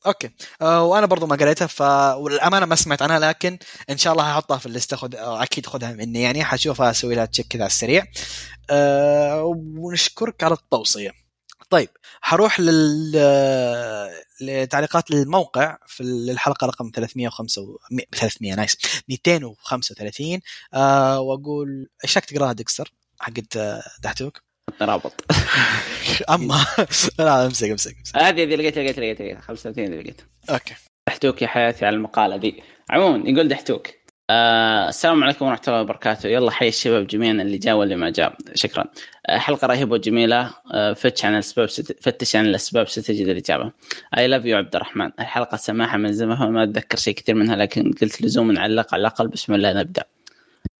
[0.06, 0.30] okay.
[0.62, 1.80] آه وأنا برضو ما قريتها ف
[2.16, 3.58] والأمانة ما سمعت عنها لكن
[3.90, 5.14] إن شاء الله هحطها في ال list خد...
[5.14, 6.22] آه، أكيد خذها مني.
[6.22, 8.04] يعني حشوفها أسوي لها check كذا على السريع.
[8.70, 9.42] آه
[9.78, 11.27] ونشكرك على التوصية.
[11.70, 11.88] طيب
[12.20, 13.12] حروح لل
[14.40, 17.78] لتعليقات الموقع في الحلقة رقم 305 و...
[18.12, 18.76] 300 nice
[19.08, 20.40] 235
[20.74, 23.58] آه وأقول إيش رايك تقراها ديكستر؟ حقت
[24.02, 24.42] دحتوك؟
[24.82, 25.24] رابط.
[26.34, 26.66] أما
[27.18, 30.74] لا امسك امسك هذه اللي لقيتها لقيتها لقيتها لقيتها 35 اللي لقيتها okay.
[31.08, 32.62] دحتوك يا حياتي على المقالة دي.
[32.90, 33.88] عموما يقول دحتوك
[34.30, 36.28] آه السلام عليكم ورحمة الله وبركاته.
[36.28, 38.36] يلا حي الشباب جميعا اللي جاء واللي ما جاء.
[38.54, 38.84] شكرا.
[39.26, 40.50] آه حلقة رهيبة وجميلة.
[40.72, 42.02] آه فتش عن الأسباب ست...
[42.02, 43.72] فتش عن الأسباب ستجد الإجابة
[44.18, 45.10] I love you عبد الرحمن.
[45.20, 49.28] الحلقة سماحة من زمان ما أتذكر شيء كثير منها لكن قلت لزوم نعلق على الأقل.
[49.28, 50.04] بسم الله نبدأ.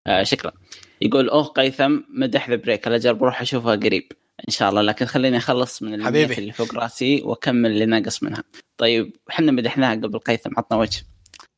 [0.06, 0.52] آه شكرا.
[1.00, 2.88] يقول أوه قيثم مدح The Breaker.
[2.88, 4.12] أجل بروح أشوفها قريب.
[4.48, 4.82] إن شاء الله.
[4.82, 6.34] لكن خليني أخلص من حبيبي.
[6.34, 8.44] اللي فوق راسي وأكمل اللي ناقص منها.
[8.76, 10.50] طيب إحنا مدحناها قبل قيثم.
[10.56, 11.02] عطنا وجه.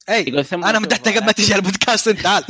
[0.08, 2.44] أي أنا مدحتها قبل ما تجي البودكاست أنت تعال.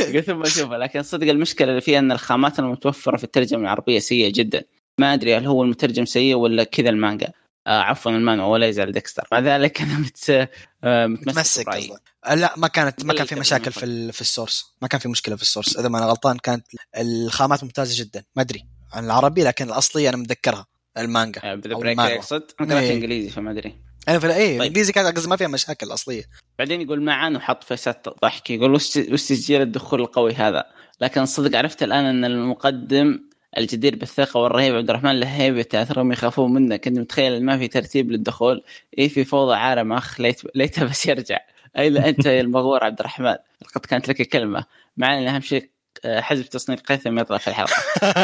[0.00, 4.32] يقول ثم اشوفها لكن صدق المشكلة اللي فيها إن الخامات المتوفرة في الترجمة العربية سيئة
[4.32, 4.62] جدا.
[4.98, 7.32] ما أدري هل هو المترجم سيء ولا كذا المانجا.
[7.66, 9.28] آه عفوا المانوا ولا يزعل ديكستر.
[9.32, 10.48] مع ذلك أنا مت...
[10.84, 12.00] آه متمسك متمسك
[12.34, 14.64] لا ما كانت ما كان في قلت مشاكل في ال- في ال source.
[14.82, 15.76] ما كان في مشكلة في ال source.
[15.76, 18.24] إذا ما أنا غلطان كانت الخامات ممتازة جدا.
[18.36, 20.66] ما أدري عن العربي لكن الاصلي أنا متذكرها
[20.98, 21.98] المانجا آه Breaker.
[21.98, 22.94] يقصد؟ أنا قرأت إيه.
[22.94, 23.91] إنجليزي فما أدري.
[24.08, 24.60] أنا في اي طيب.
[24.60, 26.22] الانجليزي كانت قصدي ما فيها مشاكل الاصليه
[26.58, 28.50] بعدين يقول معا وحط فيسات ضحك.
[28.50, 30.64] يقول وش تسجيل الدخول القوي هذا؟
[31.00, 33.20] لكن صدق عرفت الآن إن المقدم
[33.58, 36.76] الجدير بالثقة والرهيب عبد الرحمن له هيبه تاثرهم يخافون منه.
[36.76, 38.64] كنت متخيل ما في ترتيب للدخول.
[38.98, 41.38] اي في فوضى عارم أخ ليت ليته بس يرجع.
[41.78, 43.36] اين أنت يا المغور عبد الرحمن.
[43.62, 44.64] لقد كانت لك كلمة.
[44.96, 45.70] مع إن أهم شيء
[46.04, 47.74] آه، حزب تصنيف قيثم يطلع في الحلقة.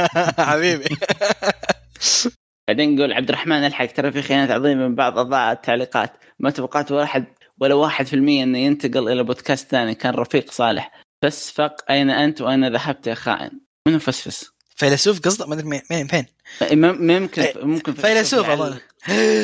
[0.50, 0.88] حبيبي.
[2.68, 6.12] بعدين يقول عبد الرحمن الحق ترى في خيانات عظيمة من بعض اضاء التعليقات.
[6.38, 7.24] ما توقعت واحد
[7.60, 9.94] ولا واحد في المية إنه ينتقل إلى بودكاست ثاني.
[9.94, 10.92] كان رفيق صالح.
[11.22, 13.50] فسفق أين أنت وأين ذهبت يا خائن؟
[13.86, 16.26] منو فسفس؟ فيلسوف قصدك؟ ما أدري مين- مين فين
[16.72, 18.78] مم- ممكن ممكن فيلسوف يعلق- أظن.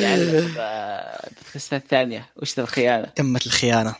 [0.01, 0.43] يعلق
[1.39, 3.95] بودكاستات ثانية وش ذا الخيانة؟ تمت الخيانة.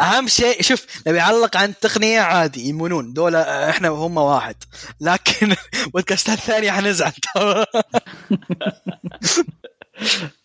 [0.00, 3.12] أهم شيء شوف لو يعلق عن تقنية عادي يمونون.
[3.12, 4.56] دول إحنا وهم واحد.
[5.00, 5.54] لكن
[5.94, 7.12] بودكاستات ثانية حنزعل.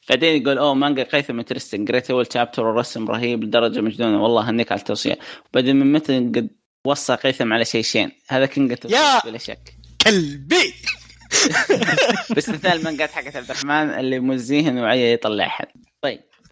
[0.09, 4.23] بعدين يقول أوه مانجا قيثم interesting قريت اول chapter والرسم رهيب لدرجة مجنونة.
[4.23, 5.19] والله هنيك على التوصية.
[5.53, 6.49] بعدين من متى قد
[6.87, 9.73] وصى قيثم على شيء شين؟ هذا كنقة يا- بلا شك.
[10.01, 10.73] كلبي!
[12.35, 15.65] باستثناء المانجات حقت عبد الرحمن اللي موزيها نوعيه يطلعها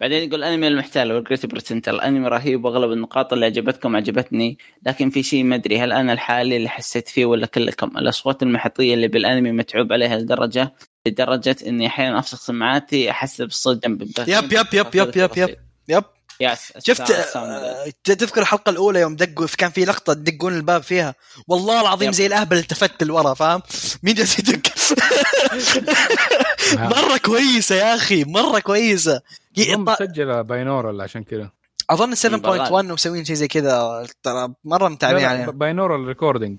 [0.02, 4.58] بعدين يقول انمي المحتال و ال Great Pretender انمي رهيب وأغلب النقاط اللي عجبتكم عجبتني
[4.86, 8.94] لكن في شيء ما أدري هل أنا الحالي اللي حسيت فيه ولا كلكم؟ الأصوات المحيطية
[8.94, 10.72] اللي بالأنمي متعوب عليها لدرجه
[11.06, 14.02] لدرجة إني أحيانا أفسخ سماعاتي احس بالصوت جنب.
[14.02, 15.56] yep yep yep yep yep yep.
[15.88, 16.04] yep.
[16.40, 17.10] yes شفت.
[17.36, 21.14] آه، تذكر الحلقة الأولى يوم دقوا كان في لقطة تدقون الباب فيها؟
[21.48, 22.12] والله العظيم.
[22.12, 23.62] زي الأهبل التفت لورا فاهم؟
[24.02, 24.62] مين جالس يدق؟
[26.74, 29.20] مرة كويسة يا أخي مرة كويسة.
[29.58, 31.50] مسجلة binaural عشان كذا؟
[31.90, 35.50] أظن يبغى 7.1 ومسوين شيء زي كذا ترى مرة متعبين عليها.
[35.50, 36.58] binaural recording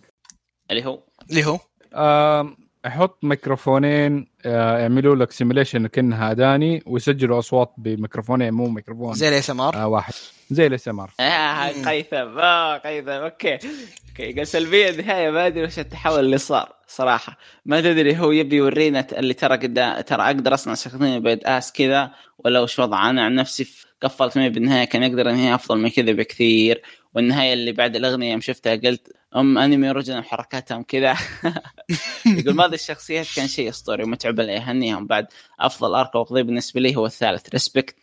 [0.71, 1.03] اللي هو.
[1.29, 1.59] اللي هو؟
[2.85, 9.13] أحط ميكروفونين يعملوا لك simulation كأنها أداني ويسجلوا أصوات بميكروفونين مو ميكروفون.
[9.13, 10.13] زي ال ASMR؟ آه واحد.
[10.51, 11.11] زي ال ASMR.
[11.19, 11.67] آه.
[11.67, 12.39] قيثم.
[12.39, 13.09] آه قيثم.
[13.09, 13.53] okay.
[13.53, 14.33] okay.
[14.33, 17.37] قال سلبية النهاية ما أدري وش التحول اللي صار صراحة.
[17.65, 22.11] ما تدري هو يبي يورينا اللي ترى قدام ترى أقدر أصنع شخصية bad ass كذا
[22.37, 23.67] ولا وش وضع أنا عن نفسي
[24.01, 26.81] قفلت معي بالنهايه كان يقدر انهي افضل من كذا بكثير.
[27.15, 31.17] والنهاية اللي بعد الأغنية يوم شفتها قلت أم أنمي original حركاتهم كذا.
[32.25, 35.27] يقول ماضي الشخصيات؟ كان شيء أسطوري ومتعب لي اهنيهم بعد
[35.59, 37.49] أفضل arc وقضي بالنسبة لي هو الثالث.
[37.49, 37.95] respect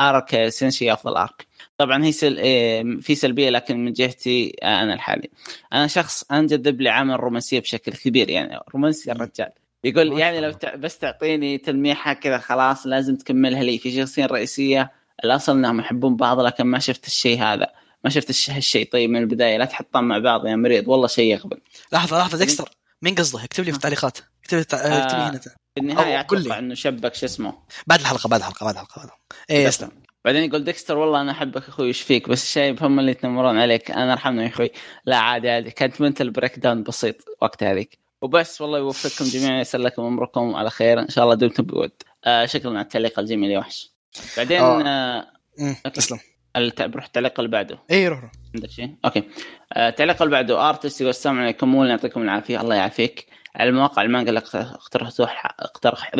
[0.00, 1.46] arc سينشي أفضل arc
[1.78, 2.38] طبعا هي سل...
[2.38, 5.30] إيه، في سلبية لكن من جهتي آه، أنا الحالي.
[5.72, 9.50] أنا شخص أنجذب لعمل رومانسية بشكل كبير يعني رومانسي الرجال
[9.84, 10.52] يقول يعني لو.
[10.52, 10.74] تع...
[10.74, 13.78] بس تعطيني تلميحة كذا خلاص لازم تكملها لي.
[13.78, 14.92] في شخصية رئيسية
[15.24, 17.81] الأصل إنهم يحبون بعض لكن ما شفت الشيء هذا.
[18.04, 21.32] ما شفت الش- هالشيء طيب من البداية لا تحطهم مع بعض يا مريض والله شيء
[21.32, 21.58] يغبن
[21.92, 22.68] لحظة لحظة ديكستر
[23.02, 24.18] مين قصده؟ اكتب لي في التعليقات.
[24.44, 24.64] اكتب لي.
[24.72, 25.04] آه.
[25.04, 25.38] اكتب لي هنا.
[25.38, 26.42] في النهاية أو قل لي.
[26.42, 27.54] أتوقع إنه شبك شو اسمه؟
[27.86, 29.18] بعد الحلقة بعد الحلقة بعد الحلقة بعد الحلقة.
[29.50, 29.90] إيه اسلم
[30.24, 33.90] بعدين يقول ديكستر والله أنا أحبك أخوي إيش فيك؟ بس الشايب هم اللي يتنمرون عليك.
[33.90, 34.70] أنا ارحمنا يا أخوي.
[35.04, 35.70] لا عادي عادي.
[35.70, 37.98] كانت mental breakdown بسيط وقت هذيك.
[38.22, 40.98] وبس والله يوفقكم جميعا يسر لكم أمركم على خير.
[41.00, 41.92] إن شاء الله دمتم بود
[42.24, 43.90] آه شكرا على التعليق الجميل يا وحش.
[44.36, 44.82] بعدين آه.
[45.60, 45.76] آه.
[45.98, 46.18] اسلم
[46.80, 47.78] بروح التعليق اللي بعده.
[47.90, 48.30] إيه روح روح.
[48.54, 49.22] عندك شيء؟ okay.
[49.72, 50.68] آه، التعليق اللي بعده.
[50.68, 51.68] Artist يقول السلام عليكم.
[51.68, 52.60] مول يعطيكم العافية.
[52.60, 53.26] الله يعافيك.
[53.56, 55.30] على المواقع المانجا اللي اقت- اقترحتوها
[55.60, 56.10] اقترح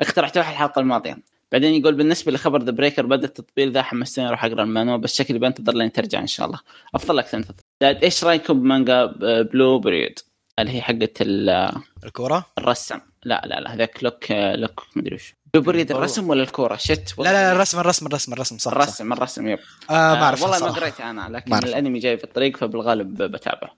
[0.00, 1.18] اقترحتوها الحلقة الماضية.
[1.52, 5.38] بعدين يقول بالنسبة لخبر The Breaker بدا التطبيل ذا حمستني أروح أقرأ المانوا بس شكلي
[5.38, 6.58] بنتظر لين ترجع إن شاء الله.
[6.94, 9.06] أفضل لك تنتظر إيش رأيكم بمانجا
[9.42, 10.18] Blue Period
[10.58, 11.72] اللي هي حقت ال-
[12.04, 12.98] الكورة؟ الرسم.
[13.24, 13.74] لا لا لا.
[13.74, 15.34] هذاك Blue Lock مدري وش.
[15.54, 15.98] Period والله.
[15.98, 18.72] الرسم ولا الكورة شت لا لا الرسم الرسم الرسم الرسم صح.
[18.72, 19.58] الرسم الرسم yep
[19.90, 20.70] آه ما أعرف والله ما.
[20.72, 21.64] قريت أنا لكن ما أعرف.
[21.68, 23.70] الأنمي جاي في الطريق فبالغالب بتابعه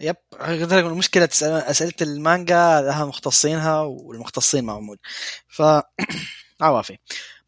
[0.00, 4.98] yep قلت لك المشكلة أسئلة المانجا لها مختصينها والمختصين ما موجود
[5.48, 5.62] ف
[6.60, 6.98] عوافي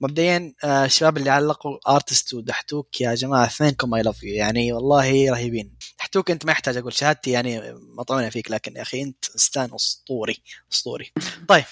[0.02, 5.30] مبدئيا آه، الشباب اللي علقوا ارتست ودحتوك يا جماعة اثنينكم I love you يعني والله
[5.30, 5.76] رهيبين.
[5.98, 10.36] دحتوك أنت ما يحتاج أقول شهادتي يعني مطعونه فيك لكن يا أخي أنت إنسان أسطوري
[10.72, 11.12] أسطوري.
[11.48, 11.64] طيب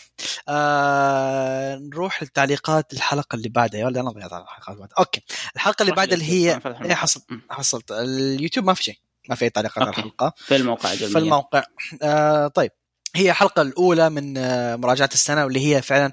[0.48, 3.86] آه نروح للتعليقات الحلقة اللي بعدها.
[3.86, 5.20] ولا أنا ضيعت على الحلقة اللي بعدها okay
[5.56, 6.94] الحلقة اللي بعدها اللي هي إيه الموقع.
[6.94, 7.42] حصل مم.
[7.50, 7.92] حصلت.
[7.92, 8.98] اليوتيوب ما في شيء
[9.28, 9.90] ما في أي تعليقات على.
[9.90, 10.32] الحلقة.
[10.36, 11.64] في الموقع في الموقع.
[12.02, 12.70] آه طيب.
[13.14, 16.12] هي الحلقة الأولى من آه، مراجعة السنة واللي هي فعلا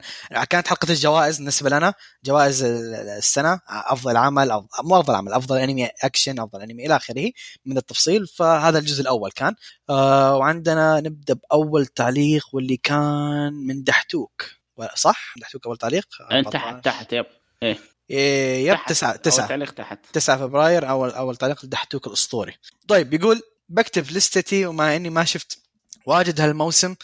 [0.50, 1.94] كانت حلقة الجوائز بالنسبة لنا.
[2.26, 6.96] جوائز ال- السنة أفضل عمل أو مو أفضل عمل أفضل أنمي أكشن أفضل أنمي إلى
[6.96, 7.32] آخره
[7.66, 8.28] من التفصيل.
[8.28, 9.56] فهذا الجزء الأول كان.
[9.90, 14.46] آه وعندنا نبدأ بأول تعليق واللي كان من دحتوك.
[14.96, 17.26] صح؟ دحتوك أول تعليق؟ انت تحت تحت yep.
[18.10, 18.90] إيه، yep تحت.
[18.90, 19.48] تسعة أول تسعة.
[19.48, 20.00] تعليق تحت.
[20.14, 22.56] 9 فبراير أول أول تعليق لدحتوك الأسطوري.
[22.88, 25.60] طيب بيقول بكتب لستتي ومع إني ما شفت
[26.08, 26.96] واجد هالموسم.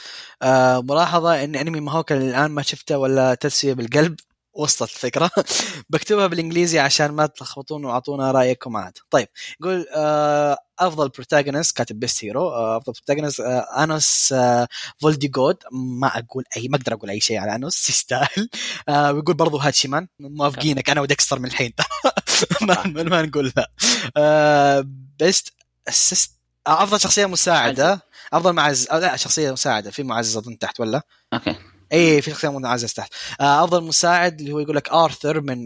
[0.42, 4.16] آه ملاحظة إن أنمي ماهوكا الان ما شفته ولا تسوية بالقلب.
[4.54, 5.32] وصلت الفكرة.
[5.90, 8.98] بكتبها بالإنجليزي عشان ما تلخبطون وأعطونا رأيكم عاد.
[9.10, 9.28] طيب
[9.62, 14.68] يقول آه أفضل protagonist كاتب best hero آه أفضل protagonist آه انوس آه
[15.02, 18.50] فولديغود ما أقول أي ما أقدر أقول أي شيء على انوس يستاهل.
[18.90, 21.74] آه ويقول برضو هاتشيمان موافقينك أنا وديكستر من الحين.
[22.62, 23.72] ما, ما ما نقول لا.
[24.18, 24.86] آه
[25.20, 25.54] best
[25.90, 26.33] assist
[26.68, 28.02] أفضل شخصية مساعدة؟
[28.34, 28.54] أفضل.
[28.54, 29.92] معز لا شخصية مساعدة.
[29.92, 31.02] في معزز أظن تحت ولا؟
[31.34, 31.56] okay.
[31.94, 33.14] اي في شخصية معزز تحت.
[33.42, 35.66] آه أفضل مساعد اللي هو يقول لك آرثر من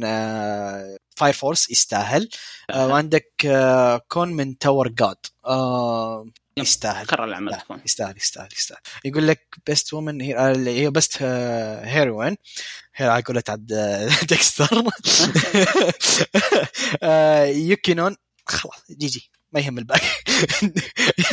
[1.16, 2.30] Fire Force يستاهل.
[2.70, 6.26] آه وعندك آه كون من Tower of God آه
[6.58, 7.06] يستاهل.
[7.06, 7.58] كرر العمل.
[7.62, 8.80] تكون يستاهل يستاهل يستاهل.
[9.06, 10.36] يقول لك best woman هي
[10.68, 11.22] هي best
[11.84, 12.38] heroine
[12.96, 14.68] هي لك عاد آه، ديكستر.
[17.04, 18.16] آه، يوكينون.
[18.46, 19.32] خلاص GG.
[19.58, 20.08] ما يهم الباقي.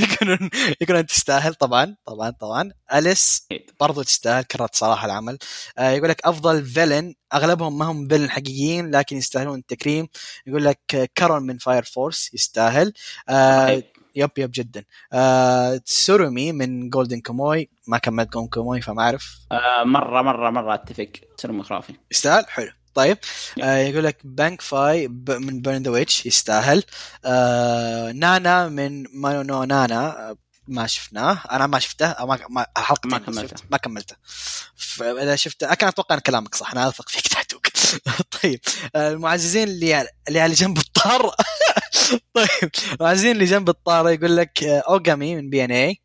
[0.00, 1.54] يوكينون يوكينون تستاهل.
[1.54, 2.72] طبعا طبعا طبعا.
[2.94, 3.48] أليس.
[3.80, 5.38] برضو تستاهل كررت صراحة العمل.
[5.78, 7.14] آه يقول لك أفضل villain.
[7.34, 10.08] أغلبهم ما هم villain حقيقيين لكن يستاهلون التكريم.
[10.46, 12.92] يقول لك كارون من Fire Force يستاهل.
[13.28, 13.82] آه.
[14.16, 14.84] yep yep جدا.
[15.12, 19.38] آه تسورومي من Golden Kamuy ما كملت Golden Kamuy فما أعرف.
[19.52, 21.10] آه، مرة مرة مرة أتفق.
[21.36, 21.94] سلم خرافي.
[22.10, 22.70] يستاهل؟ حلو.
[22.94, 23.18] طيب
[23.62, 26.84] آه يقول لك بانك فاي ب- من Burn the Witch يستاهل.
[27.24, 30.36] آه نانا من مانو نو نانا آه،
[30.68, 31.38] ما شفناه.
[31.50, 33.62] أنا ما شفته أو ما ما حلقتين ما كملته.
[33.70, 34.16] ما كملته.
[34.76, 37.66] فاذا شفته كان أتوقع إن كلامك صح أنا أثق فيك دحتوك
[38.42, 38.60] طيب
[38.96, 41.34] آه، المعززين اللي اللي على جنب الطار.
[42.34, 46.00] طيب المعززين اللي جنب الطار يقول لك آه، اوغامي من BNA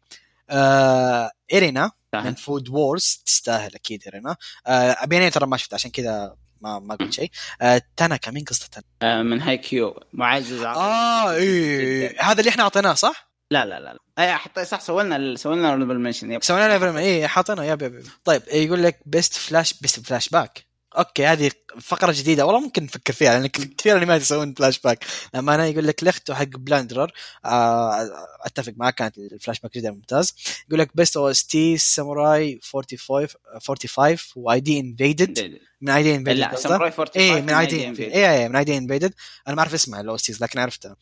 [1.54, 2.36] ايرينا من.
[2.36, 4.36] Food Wars تستاهل أكيد ايرينا
[4.68, 7.32] آه BNA ترى ما شفته عشان كذا ما ما قلت شيء
[7.62, 10.62] آه تاناكا مين قصته تاناكا؟ آه، من هاي كيو معزز.
[10.62, 12.22] آه إيه جداً.
[12.22, 13.98] هذا اللي إحنا أعطيناه صح؟ لا لا لا.
[14.20, 15.76] اي حتى صح سوينا سوينا
[16.34, 18.04] yep سوينا level اي حاطينه yep yep yep.
[18.24, 21.52] طيب يقول لك بيست فلاش بيست فلاش باك أوكي هذه
[21.82, 22.46] فقرة جديدة.
[22.46, 26.34] والله ممكن نفكر فيها لأن كثير انميات يسوون فلاش باك لما أنا يقول لك لخته
[26.34, 27.12] حق بلاندرر
[27.46, 28.08] آه
[28.46, 30.36] أتفق معك كانت الفلاش باك جدا ممتاز.
[30.68, 33.28] يقول لك بيست أو اس تي ساموراي 45
[33.62, 38.14] 45 واي دي انفيدد من اي دي انفيدد لا ساموراي 45 اي من اي دي
[38.16, 39.14] اي اي من اي دي انفيدد
[39.48, 40.96] أنا ما أعرف اسمها الاو اس لكن عرفتها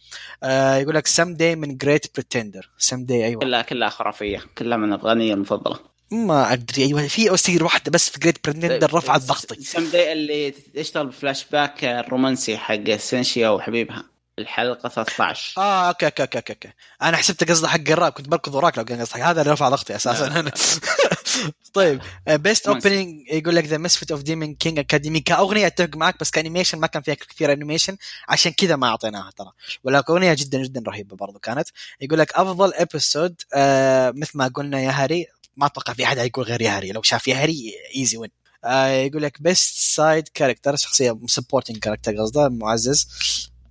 [0.44, 3.40] آه يقول لك سم داي من جريت بريتندر سم داي أيوه.
[3.42, 4.44] كلها كلها خرافية.
[4.58, 5.97] كلها من الاغنيه المفضلة.
[6.12, 10.52] ما أدري أيوه في OST واحدة بس في Great Pretender رفعت ضغطي سم داي اللي
[10.52, 14.04] تشتغل بفلاش باك الرومانسي حق سينشيا وحبيبها
[14.40, 16.70] الحلقة 13 آه okay okay okay okay
[17.02, 19.20] أنا حسبت قصده حق الراب كنت بركض وراك لو كان قصدك.
[19.20, 20.52] هذا اللي رفع ضغطي أساسا أنا.
[21.74, 26.30] طيب best opening يقول لك The Misfit of Demon King Academy كأغنية أتفق معك بس
[26.32, 27.98] ك animation ما كان فيها كثير animation
[28.30, 29.52] عشان كذا ما أعطيناها ترى.
[29.84, 31.68] ولا اغنيه جدا جدا رهيبة برضو كانت.
[32.02, 35.26] يقول لك أفضل episode آه مثل ما قلنا يا هاري
[35.58, 38.30] ما أتوقع في أحد يقول غير يا هاري لو شاف يا هاري easy win
[38.64, 43.08] آه يقول لك best side character شخصية supporting character قصده معزز.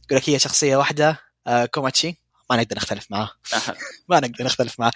[0.05, 2.23] يقول لك هي شخصية واحدة آه كوماتشي.
[2.51, 3.31] ما نقدر نختلف معاه.
[4.09, 4.93] ما نقدر نختلف معاه.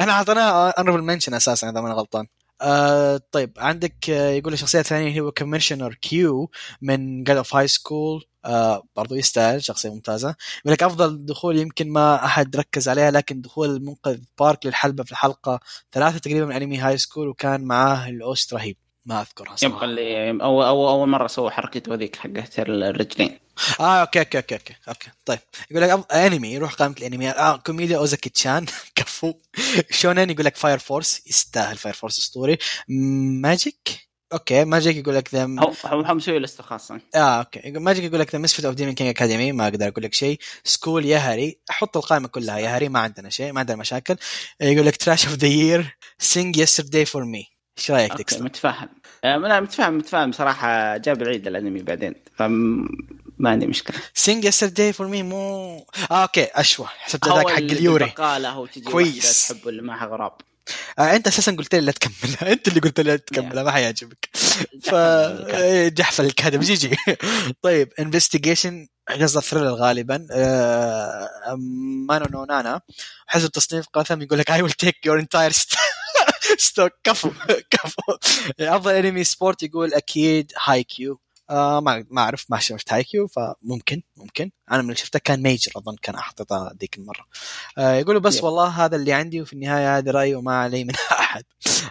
[0.00, 2.26] إحنا اعطيناه honorable mention أساسا إذا ما أنا غلطان.
[2.62, 6.50] آه طيب عندك آه يقول الشخصيه الثانية هو Commissioner Q
[6.82, 10.28] من God of High School آه برضو يستاهل شخصية ممتازة.
[10.64, 15.12] يقول لك أفضل دخول يمكن ما أحد ركز عليها لكن دخول المنقذ بارك للحلبة في
[15.12, 15.60] الحلقة
[15.92, 18.76] ثلاثة تقريبا من انمي High School وكان معاه ال OST رهيب
[19.06, 19.74] ما أذكرها صراحة.
[19.74, 23.38] يبقى اللي أو, أو أول مرة سووا حركة وذيك حقت الرجلين.
[23.80, 25.10] آه okay okay okay okay, okay.
[25.24, 25.38] طيب
[25.70, 26.12] يقول لك.
[26.12, 27.30] أنمي يروح قائمة الأنمي.
[27.30, 28.66] آه كوميديا اوزاكي تشان
[28.96, 29.34] كفو.
[29.90, 32.58] شونن يقول لك Fire Force يستاهل Fire Force أسطوري.
[32.88, 37.00] magic okay magic يقول لك ذا هو هو مسوي لستة خاصة.
[37.14, 37.70] آه okay.
[37.70, 40.38] magic يقول لك The Misfit of Demon King Academy ما أقدر أقول لك شيء.
[40.64, 44.16] school يا هاري أحط القائمة كلها يا هاري ما عندنا شيء ما عندنا مشاكل.
[44.60, 48.88] يقول لك trash of the year Sing Yesterday for Me إيش رأيك ديكستر؟ متفاهم.
[49.24, 50.32] أنا متفاهم متفاهم.
[50.32, 52.88] صراحة جاب العيد الانمي بعدين فما
[53.50, 53.96] عندي مشكلة.
[54.14, 55.76] Sing Yesterday for Me مو
[56.10, 58.14] آه okay اشوى حسبت ذاك حق اليوري.
[58.84, 59.48] كويس.
[59.48, 60.32] تحب اللي معها غراب
[60.98, 64.28] آه أنت أساسا قلت لي لا تكملها أنت اللي قلت لي لا تكملها ما حيعجبك.
[64.90, 64.94] ف
[65.94, 66.60] جحفل الكاتب.
[66.60, 66.96] GG.
[67.62, 68.88] طيب investigation
[69.20, 70.26] قصده thriller غالبا.
[70.32, 71.28] آه
[72.08, 72.80] مانو نو نانا.
[73.26, 75.50] حسب تصنيف قسم يقول لك I will take your entire
[76.58, 77.30] stock كفو
[77.70, 78.02] كفو
[78.60, 81.20] افضل انمي sport يقول أكيد هاي كيو
[81.50, 84.50] آه ما ما أعرف ما شفت هاي كيو فممكن ممكن.
[84.70, 87.26] أنا من اللي شفته كان ميجر أظن كان احطه ذيك المرة.
[87.78, 91.44] آه يقولوا بس والله هذا اللي عندي وفي النهاية هذا رأيي وما علي من أحد.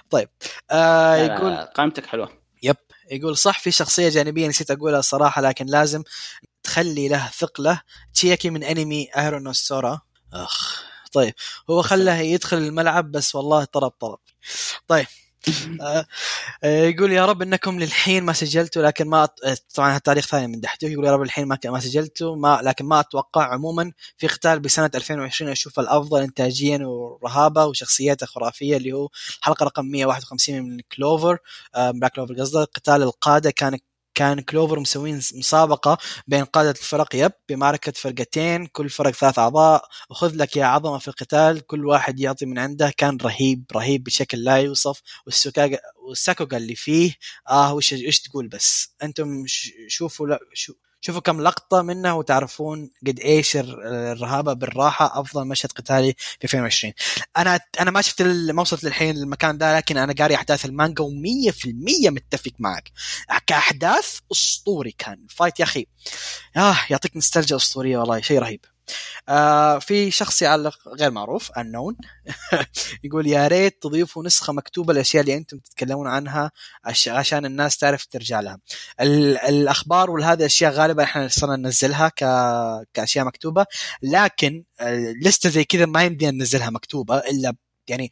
[0.09, 0.29] طيب.
[0.71, 2.29] آه يقول قائمتك حلوة.
[2.63, 2.75] يب.
[3.11, 6.03] يقول صح في شخصية جانبية نسيت أقولها الصراحه لكن لازم
[6.63, 7.81] تخلي له ثقلة.
[8.13, 10.01] تشيكي من انمي ايرونوسورا
[10.33, 10.83] أخ.
[11.13, 11.33] طيب.
[11.69, 14.17] هو خله يدخل الملعب بس والله طلب طلب
[14.87, 15.05] طيب.
[15.81, 16.05] آه
[16.63, 19.27] يقول يا رب إنكم للحين ما سجلتوا لكن ما
[19.75, 22.99] طبعا التاريخ ثاني من دحته يقول يا رب الحين ما ما سجلتوا ما لكن ما
[22.99, 29.09] أتوقع عموما في قتال بسنة 2020 أشوف الأفضل انتاجيا ورهابة وشخصياته خرافية اللي هو
[29.39, 31.37] الحلقة رقم 151 من كلوفر
[31.75, 33.79] آه بلاك كلوفر قصده قتال القادة كان
[34.15, 35.97] كان كلوفر مسوين مسابقة
[36.27, 41.07] بين قادة الفرق يب بمعركة فرقتين كل فرق ثلاث أعضاء وخذ لك يا عظمة في
[41.07, 46.75] القتال كل واحد يعطي من عنده كان رهيب رهيب بشكل لا يوصف والسكاكا والساكوغا اللي
[46.75, 47.15] فيه
[47.49, 49.43] آه وش تقول بس؟ أنتم
[49.87, 50.73] شوفوا لا شو
[51.05, 56.93] شوفوا كم لقطة منه وتعرفون قد إيش الرهابة بالراحة أفضل مشهد قتالي في 2020
[57.37, 61.67] أنا أنا ما شفت ما وصلت للحين المكان ده لكن أنا قاري أحداث المانجا و100%
[62.11, 62.91] متفق معك.
[63.47, 65.25] كأحداث أسطوري كان.
[65.29, 65.85] fight يا أخي.
[66.57, 68.65] آه يعطيك نسترجع أسطورية والله شيء رهيب.
[69.29, 71.95] آه في شخص يعلق غير معروف النون
[73.03, 76.51] يقول يا ريت تضيفوا نسخة مكتوبة الاشياء اللي أنتم تتكلمون عنها
[77.07, 78.59] عشان الناس تعرف ترجع لها.
[79.49, 82.23] الأخبار وهذه اشياء غالبا إحنا صرنا ننزلها ك...
[82.93, 83.65] كأشياء مكتوبة
[84.01, 84.63] لكن
[85.21, 87.55] لستة زي كذا ما يمدينا ننزلها مكتوبة إلا
[87.87, 88.11] يعني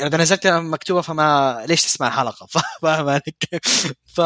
[0.00, 2.46] إذا نزلت مكتوبة فما ليش تسمع الحلقة؟
[2.82, 3.66] فاهم عليك؟
[4.14, 4.20] ف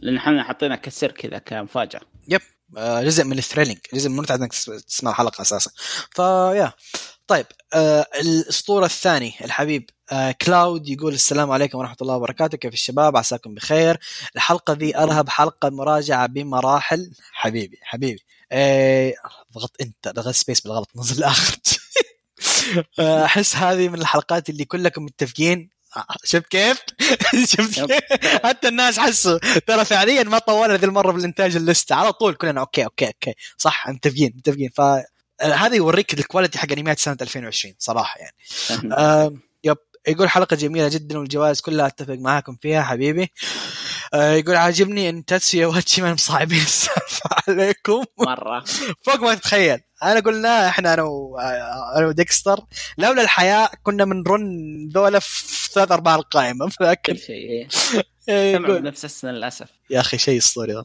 [0.00, 2.00] لأن إحنا حطينا كسر كذا كمفاجأة.
[2.28, 2.40] يب.
[2.76, 4.52] جزء من ال thrilling جزء من المتعه إنك
[4.88, 5.70] تسمع الحلقة أساسا.
[6.10, 6.72] فيا
[7.26, 12.58] طيب آه الأسطورة الثاني الحبيب آه كلاود يقول السلام عليكم ورحمة الله وبركاته.
[12.58, 13.98] كيف الشباب؟ عساكم بخير.
[14.36, 17.12] الحلقة ذي أرهب حلقة مراجعة بمراحل.
[17.32, 18.24] حبيبي حبيبي.
[18.52, 19.14] آه
[19.54, 21.56] ضغط أنت ضغط space بالغلط نزل الآخر
[23.24, 25.70] أحس هذه من الحلقات اللي كلكم متفقين
[26.24, 26.78] شفت كيف؟
[27.52, 29.38] شفت كيف؟ حتى الناس حسوا.
[29.66, 33.34] ترى فعليا ما طولنا ذي المرة بالانتاج الليسته على طول كلنا okay okay okay.
[33.58, 34.70] صح متفقين متفقين.
[34.76, 35.04] ف آه،
[35.42, 38.34] هذا يوريك ال quality حق أنميات سنة 2020 صراحة يعني.
[38.94, 39.32] آه
[39.64, 39.76] يب.
[40.08, 43.30] يقول حلقة جميلة جدا والجوائز كلها أتفق معاكم فيها حبيبي.
[44.14, 48.04] آه يقول عاجبني إن تاتسويا وهاتشيمان مصعبين السالفه عليكم.
[48.18, 48.64] مرة.
[49.02, 49.80] فوق ما تتخيل.
[50.02, 51.02] أنا قلنا إحنا أنا.
[51.96, 52.60] أنا وديكستر
[52.98, 54.48] لولا الحياة كنا بنرن
[54.94, 57.68] ذولا في ثلاث أرباع القائمة لكن كل شيء
[58.28, 58.82] إيه، جمعوا يقول.
[58.82, 59.66] بنفس السنة للأسف.
[59.90, 60.84] يا أخي شيء أسطوري.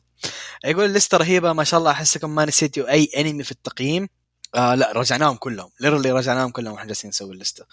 [0.65, 4.07] يقول لسته رهيبه ما شاء الله أحسكم ما نسيتوا أي أنمي في التقييم؟
[4.55, 5.69] آه لا رجعناهم كلهم.
[5.79, 7.65] ليرلي رجعناهم كلهم وإحنا جالسين نسوي اللسته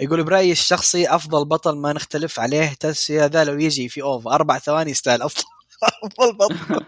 [0.00, 4.58] يقول برأيي الشخصي أفضل بطل ما نختلف عليه تسوية ذا لو يجي في اوف أربع
[4.58, 5.44] ثواني يستاهل أفضل
[6.04, 6.84] أفضل بطل.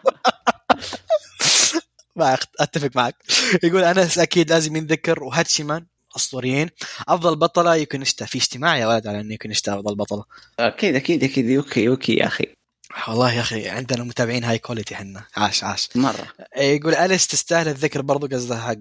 [2.17, 3.15] ما أتفق معك.
[3.65, 5.87] يقول أنس أكيد لازم ينذكر وهاتشيمان
[6.17, 6.71] أسطوريين.
[7.09, 10.25] أفضل بطلة يوكينشتا في اجتماع يا ولد على ان يوكينشتا أفضل بطلة.
[10.59, 11.49] أكيد أكيد أكيد.
[11.49, 12.47] يوكي يوكي يا أخي.
[13.09, 15.25] والله يا أخي عندنا متابعين high quality إحنا.
[15.37, 15.89] عاش عاش.
[15.95, 16.27] مرة.
[16.57, 18.75] يقول أليس تستاهل الذكر برضو؟ قصده حق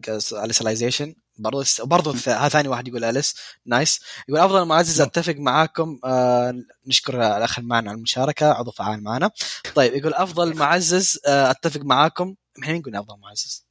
[0.43, 3.35] اليسلايزيشن برضو برضو الث- هذا ثاني واحد يقول أليس.
[3.65, 3.99] nice.
[4.29, 6.53] يقول أفضل معزز أتفق معاكم آه
[6.87, 9.31] نشكر الأخ معنا على المشاركة عضو فعال معنا.
[9.75, 12.35] طيب يقول أفضل معزز آه أتفق معاكم.
[12.57, 13.65] مين قلنا أفضل معزز؟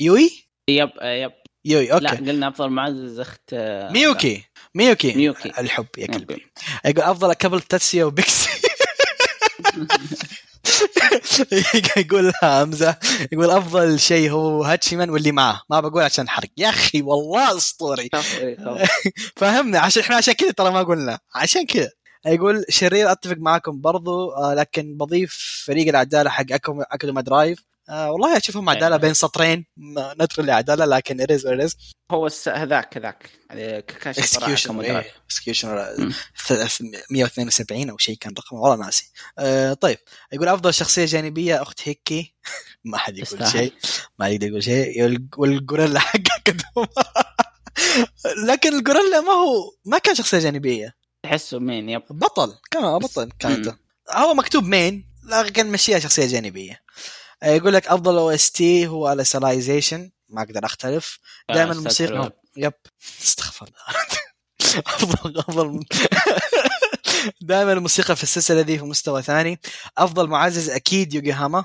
[0.00, 1.32] يوي؟ يب يب.
[1.64, 2.30] يوي لا okay.
[2.30, 3.54] قلنا أفضل معزز أخت
[3.90, 4.44] ميوكي.
[4.74, 5.14] ميوكي.
[5.14, 5.48] ميوكي.
[5.60, 6.14] الحب يا لا.
[6.14, 6.46] قلبي
[6.84, 8.48] يقول أفضل couple تاتسيا وبيكسي.
[11.96, 12.96] يقول همزه
[13.32, 15.60] يقول أفضل شيء هو هاتشيمان واللي معاه.
[15.70, 16.48] ما بقول عشان حرق.
[16.56, 18.08] يا أخي والله أسطوري.
[19.36, 19.78] فهمنا.
[19.78, 21.18] عشان إحنا عشان كذا ترى ما قلنا.
[21.34, 21.90] عشان كذا.
[22.26, 26.44] يقول شرير أتفق معاكم برضو آه لكن بضيف فريق العدالة حق
[26.92, 29.66] اكاديما درايف آه والله أشوفهم عدالة بين سطرين.
[30.20, 31.76] ندخل لعدالة لكن اريز اريز
[32.12, 32.28] هو.
[32.46, 33.30] هذاك هذاك.
[33.86, 34.80] كاكاشي اكسكيوشن.
[35.26, 35.68] اكسكيوشن
[35.98, 36.12] مم.
[37.10, 39.98] 172 أو شيء كان رقم والله ناسي آه طيب.
[40.32, 42.34] يقول أفضل شخصية جانبية أخت هيكي.
[42.84, 43.46] ما حد يقول.
[43.48, 43.72] شيء.
[44.18, 45.18] ما يقدر يقول شيء.
[45.98, 46.86] حقها كدوم
[48.46, 50.94] لكن الغوريلا ما هو ما كان شخصية جانبية.
[51.22, 52.02] تحسه مين؟ يب.
[52.10, 52.54] بطل.
[52.70, 53.76] كان بطل كان.
[54.10, 56.81] هو مكتوب مين لكن مشيها شخصية جانبية.
[57.42, 61.18] يقول لك أفضل OST هو الاسلايزيشن ما أقدر أختلف.
[61.48, 62.32] دائما أستاذ الموسيقى.
[62.56, 62.72] يب.
[63.22, 64.02] استغفر الله.
[64.86, 65.84] افضل افضل
[67.40, 69.60] دائما الموسيقى في السلسلة ذي في مستوى ثاني.
[69.98, 71.64] أفضل معزز أكيد يوغيهاما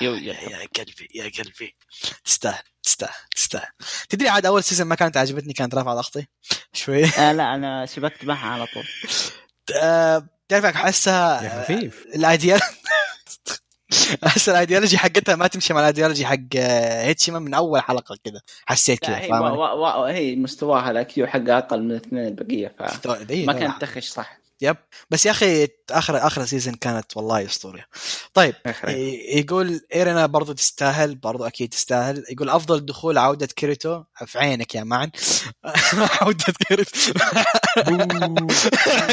[0.00, 1.76] يو يا قلبي يا قلبي.
[2.24, 3.68] تستاهل تستاهل تستاهل.
[4.08, 6.26] تدري عاد أول season ما كانت عجبتني كانت رافعه ضغطي.
[6.72, 7.04] شوي.
[7.04, 8.84] آه لا أنا شبكت معها على طول.
[9.82, 12.06] آه، تعرف أحسها خفيف.
[12.14, 12.60] ال ideal؟
[14.26, 18.40] احس الأيديولوجي حقتها ما تمشي مع الأيديولوجي حق آه، هيتشيما من أول حلقة كذا.
[18.66, 19.62] حسيت كذا هي, و...
[19.62, 20.02] و...
[20.02, 20.04] و...
[20.04, 24.38] هي مستواها ال IQ حقها أقل من الاثنين البقيه فما ذي- لا، كانت تخش صح.
[24.60, 24.76] يب.
[25.10, 27.86] بس يا أخي آخر آخر season كانت والله أسطورية.
[28.34, 28.54] طيب
[29.34, 32.24] يقول إيرينا برضو تستاهل برضو أكيد تستاهل.
[32.30, 35.10] يقول أفضل دخول عودة كيريتو في عينك يا معن.
[36.20, 37.12] عودة كيريتو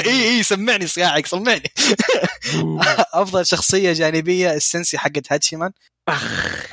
[0.05, 1.71] إي إي سمعني صياعك سمعني.
[3.13, 5.71] أفضل شخصية جانبية ال sensei حقت هاتشيمان.
[6.07, 6.23] أخ.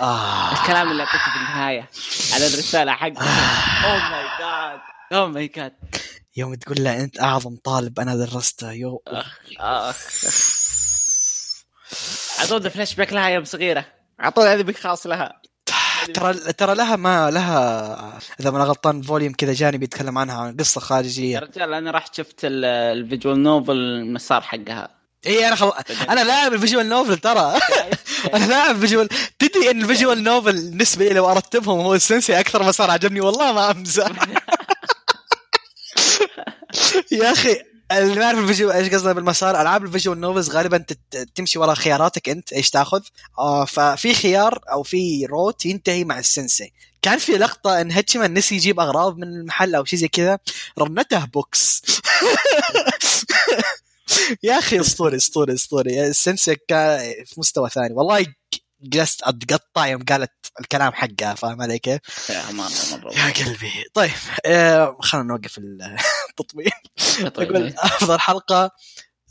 [0.01, 0.53] آه.
[0.63, 1.89] الكلام اللي اعطيته في النهاية
[2.33, 4.81] على الرسالة حقها oh my God
[5.13, 5.73] oh my God
[6.37, 8.73] يوم تقول له أنت أعظم طالب أنا درسته.
[8.73, 9.39] يو أخ
[12.41, 13.85] اعطونا فلاش باك لها يوم صغيرة.
[14.21, 15.43] اعطونا هذه بك خاص لها.
[16.15, 20.79] ترى ترى لها ما لها إذا ما غلطان volume كذا جانبي يتكلم عنها عن قصة
[20.81, 24.89] يا خارجيه رجال أنا رحت شفت ال- الـ visual novel المسار حقها.
[25.27, 25.73] إي أنا خل...
[26.09, 27.59] أنا لاعب ال visual novel ترى.
[28.35, 32.41] أنا لاعب visual تدري إن ال visual novel بالنسبة لي لو ارتبهم هو ال sensei
[32.41, 34.09] أكثر مسار عجبني؟ والله ما أمزح.
[37.13, 37.57] يا أخي
[37.93, 39.61] اللي ما يعرف ال visual إيش قصده بالمسار.
[39.61, 40.85] ألعاب ال visual novels غالبا
[41.35, 42.53] تمشي ورا خياراتك أنت.
[42.53, 43.03] إيش تأخذ؟
[43.39, 46.73] آه ففي خيار أو في route ينتهي مع ال sensei.
[47.03, 50.39] كان في لقطة إن هيتشمان نسي يجيب أغراض من المحل أو شيء زي كذا.
[50.79, 51.83] رنته بوكس.
[54.43, 56.07] يا أخي أسطوري أسطوري أسطوري.
[56.07, 57.95] السنسي كان في مستوى ثاني.
[57.95, 58.27] والله
[58.83, 62.01] جلست أتقطع يوم قالت الكلام حقها فاهم علي كيف؟
[62.31, 63.73] يا مره مره يا قلبي.
[63.95, 64.11] طيب
[64.47, 65.59] آه خلينا نوقف
[66.31, 66.73] التطبيق
[67.39, 68.71] يقول أفضل حلقة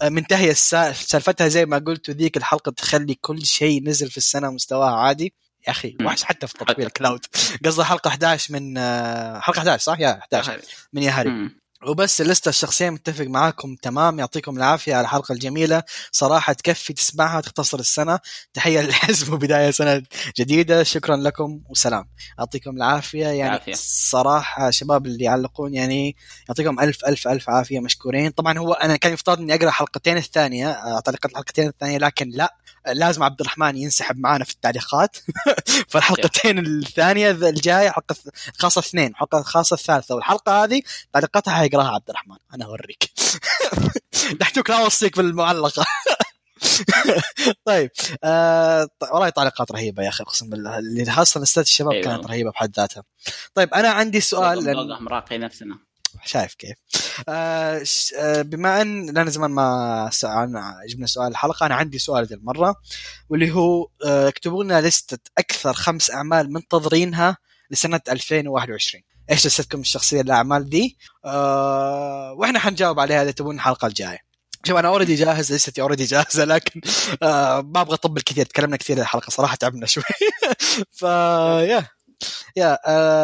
[0.02, 4.96] آه، منتهيه سالفتها زي ما قلت ذيك الحلقة تخلي كل شيء نزل في السنة مستواها
[4.96, 5.34] عادي.
[5.68, 5.98] يا أخي.
[6.02, 7.26] وحش حتى في تطبيق الكلاود.
[7.66, 10.62] قصده حلقة 11 من آه، حلقة 11 صح؟ يا 11
[10.94, 11.50] من يا هاري.
[11.88, 14.20] وبس اللستة الشخصية متفق معاكم تمام.
[14.20, 15.84] يعطيكم العافية على الحلقة الجميلة.
[16.12, 18.20] صراحة تكفي تسمعها تختصر السنة.
[18.54, 20.04] تحية للحزب وبداية سنة
[20.40, 20.84] جديدة.
[20.84, 22.10] شكرا لكم وسلام.
[22.40, 23.28] يعطيكم العافية.
[23.28, 23.74] يعني العافية.
[23.76, 26.16] صراحة شباب اللي يعلقون يعني
[26.50, 27.80] يعطيكم ألف ألف ألف عافية.
[27.80, 28.32] مشكورين.
[28.32, 32.56] طبعا هو أنا كان يفترض إني أقرأ حلقتين الثانية آه، تعليقات الحلقتين الثانية لكن لا.
[32.88, 35.18] لازم عبد الرحمن ينسحب معانا في التعليقات.
[35.90, 38.16] فالحلقتين الثانية الجاية حلقة
[38.60, 40.16] خاصة اثنين حلقة خاصة الثالثة.
[40.16, 40.82] والحلقة هذه
[41.14, 42.36] تعليقاتها حيقراها عبد الرحمن.
[42.54, 43.12] أنا أوريك.
[44.40, 45.86] دحتوك لا اوصيك بالمعلقة.
[47.66, 47.92] طيب
[48.24, 50.80] آه والله تعليقات رهيبة يا أخي أقسم بالله.
[50.80, 52.04] اللي خاصة أستاذ الشباب أيوة.
[52.04, 53.04] كانت رهيبة بحد ذاتها.
[53.54, 55.80] طيب أنا عندي سؤال لأن مراقي نفسنا.
[56.26, 56.78] شايف كيف.
[57.30, 62.26] آه ش- آه بما أن لنا زمان ما سألنا جبنا سؤال الحلقة أنا عندي سؤال
[62.26, 62.76] ذي المرة
[63.30, 67.38] واللي هو آه اكتبوا لنا لستة أكثر خمس أعمال منتظرينها
[67.72, 74.20] لسنة 2021 إيش لستكم الشخصية الأعمال دي؟ آه وإحنا حنجاوب عليها إذا تبون الحلقة الجاية.
[74.64, 76.82] شوف أنا already جاهز لستي already جاهزه لكن
[77.24, 80.04] آه ما أبغى اطبل كثير تكلمنا كثير الحلقة صراحة تعبنا شوي.
[81.00, 81.06] ف
[82.58, 82.80] يا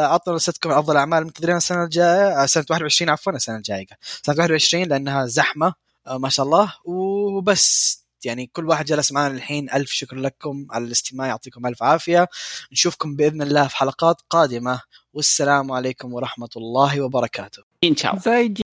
[0.05, 2.43] عطوا لستكم أفضل أعمال منتظرين السنة الجاية.
[2.43, 3.85] آه، سنة 21 عفوا السنة الجاية.
[4.23, 5.73] سنة 21 لأنها زحمة
[6.07, 6.73] آه، ما شاء الله.
[6.85, 8.06] وبس.
[8.27, 12.27] يعني كل واحد جلس معنا الحين ألف شكر لكم على الاستماع يعطيكم ألف عافية.
[12.71, 14.81] نشوفكم بإذن الله في حلقات قادمة.
[15.13, 17.63] والسلام عليكم ورحمة الله وبركاته.
[17.83, 18.66] إن شاء الله.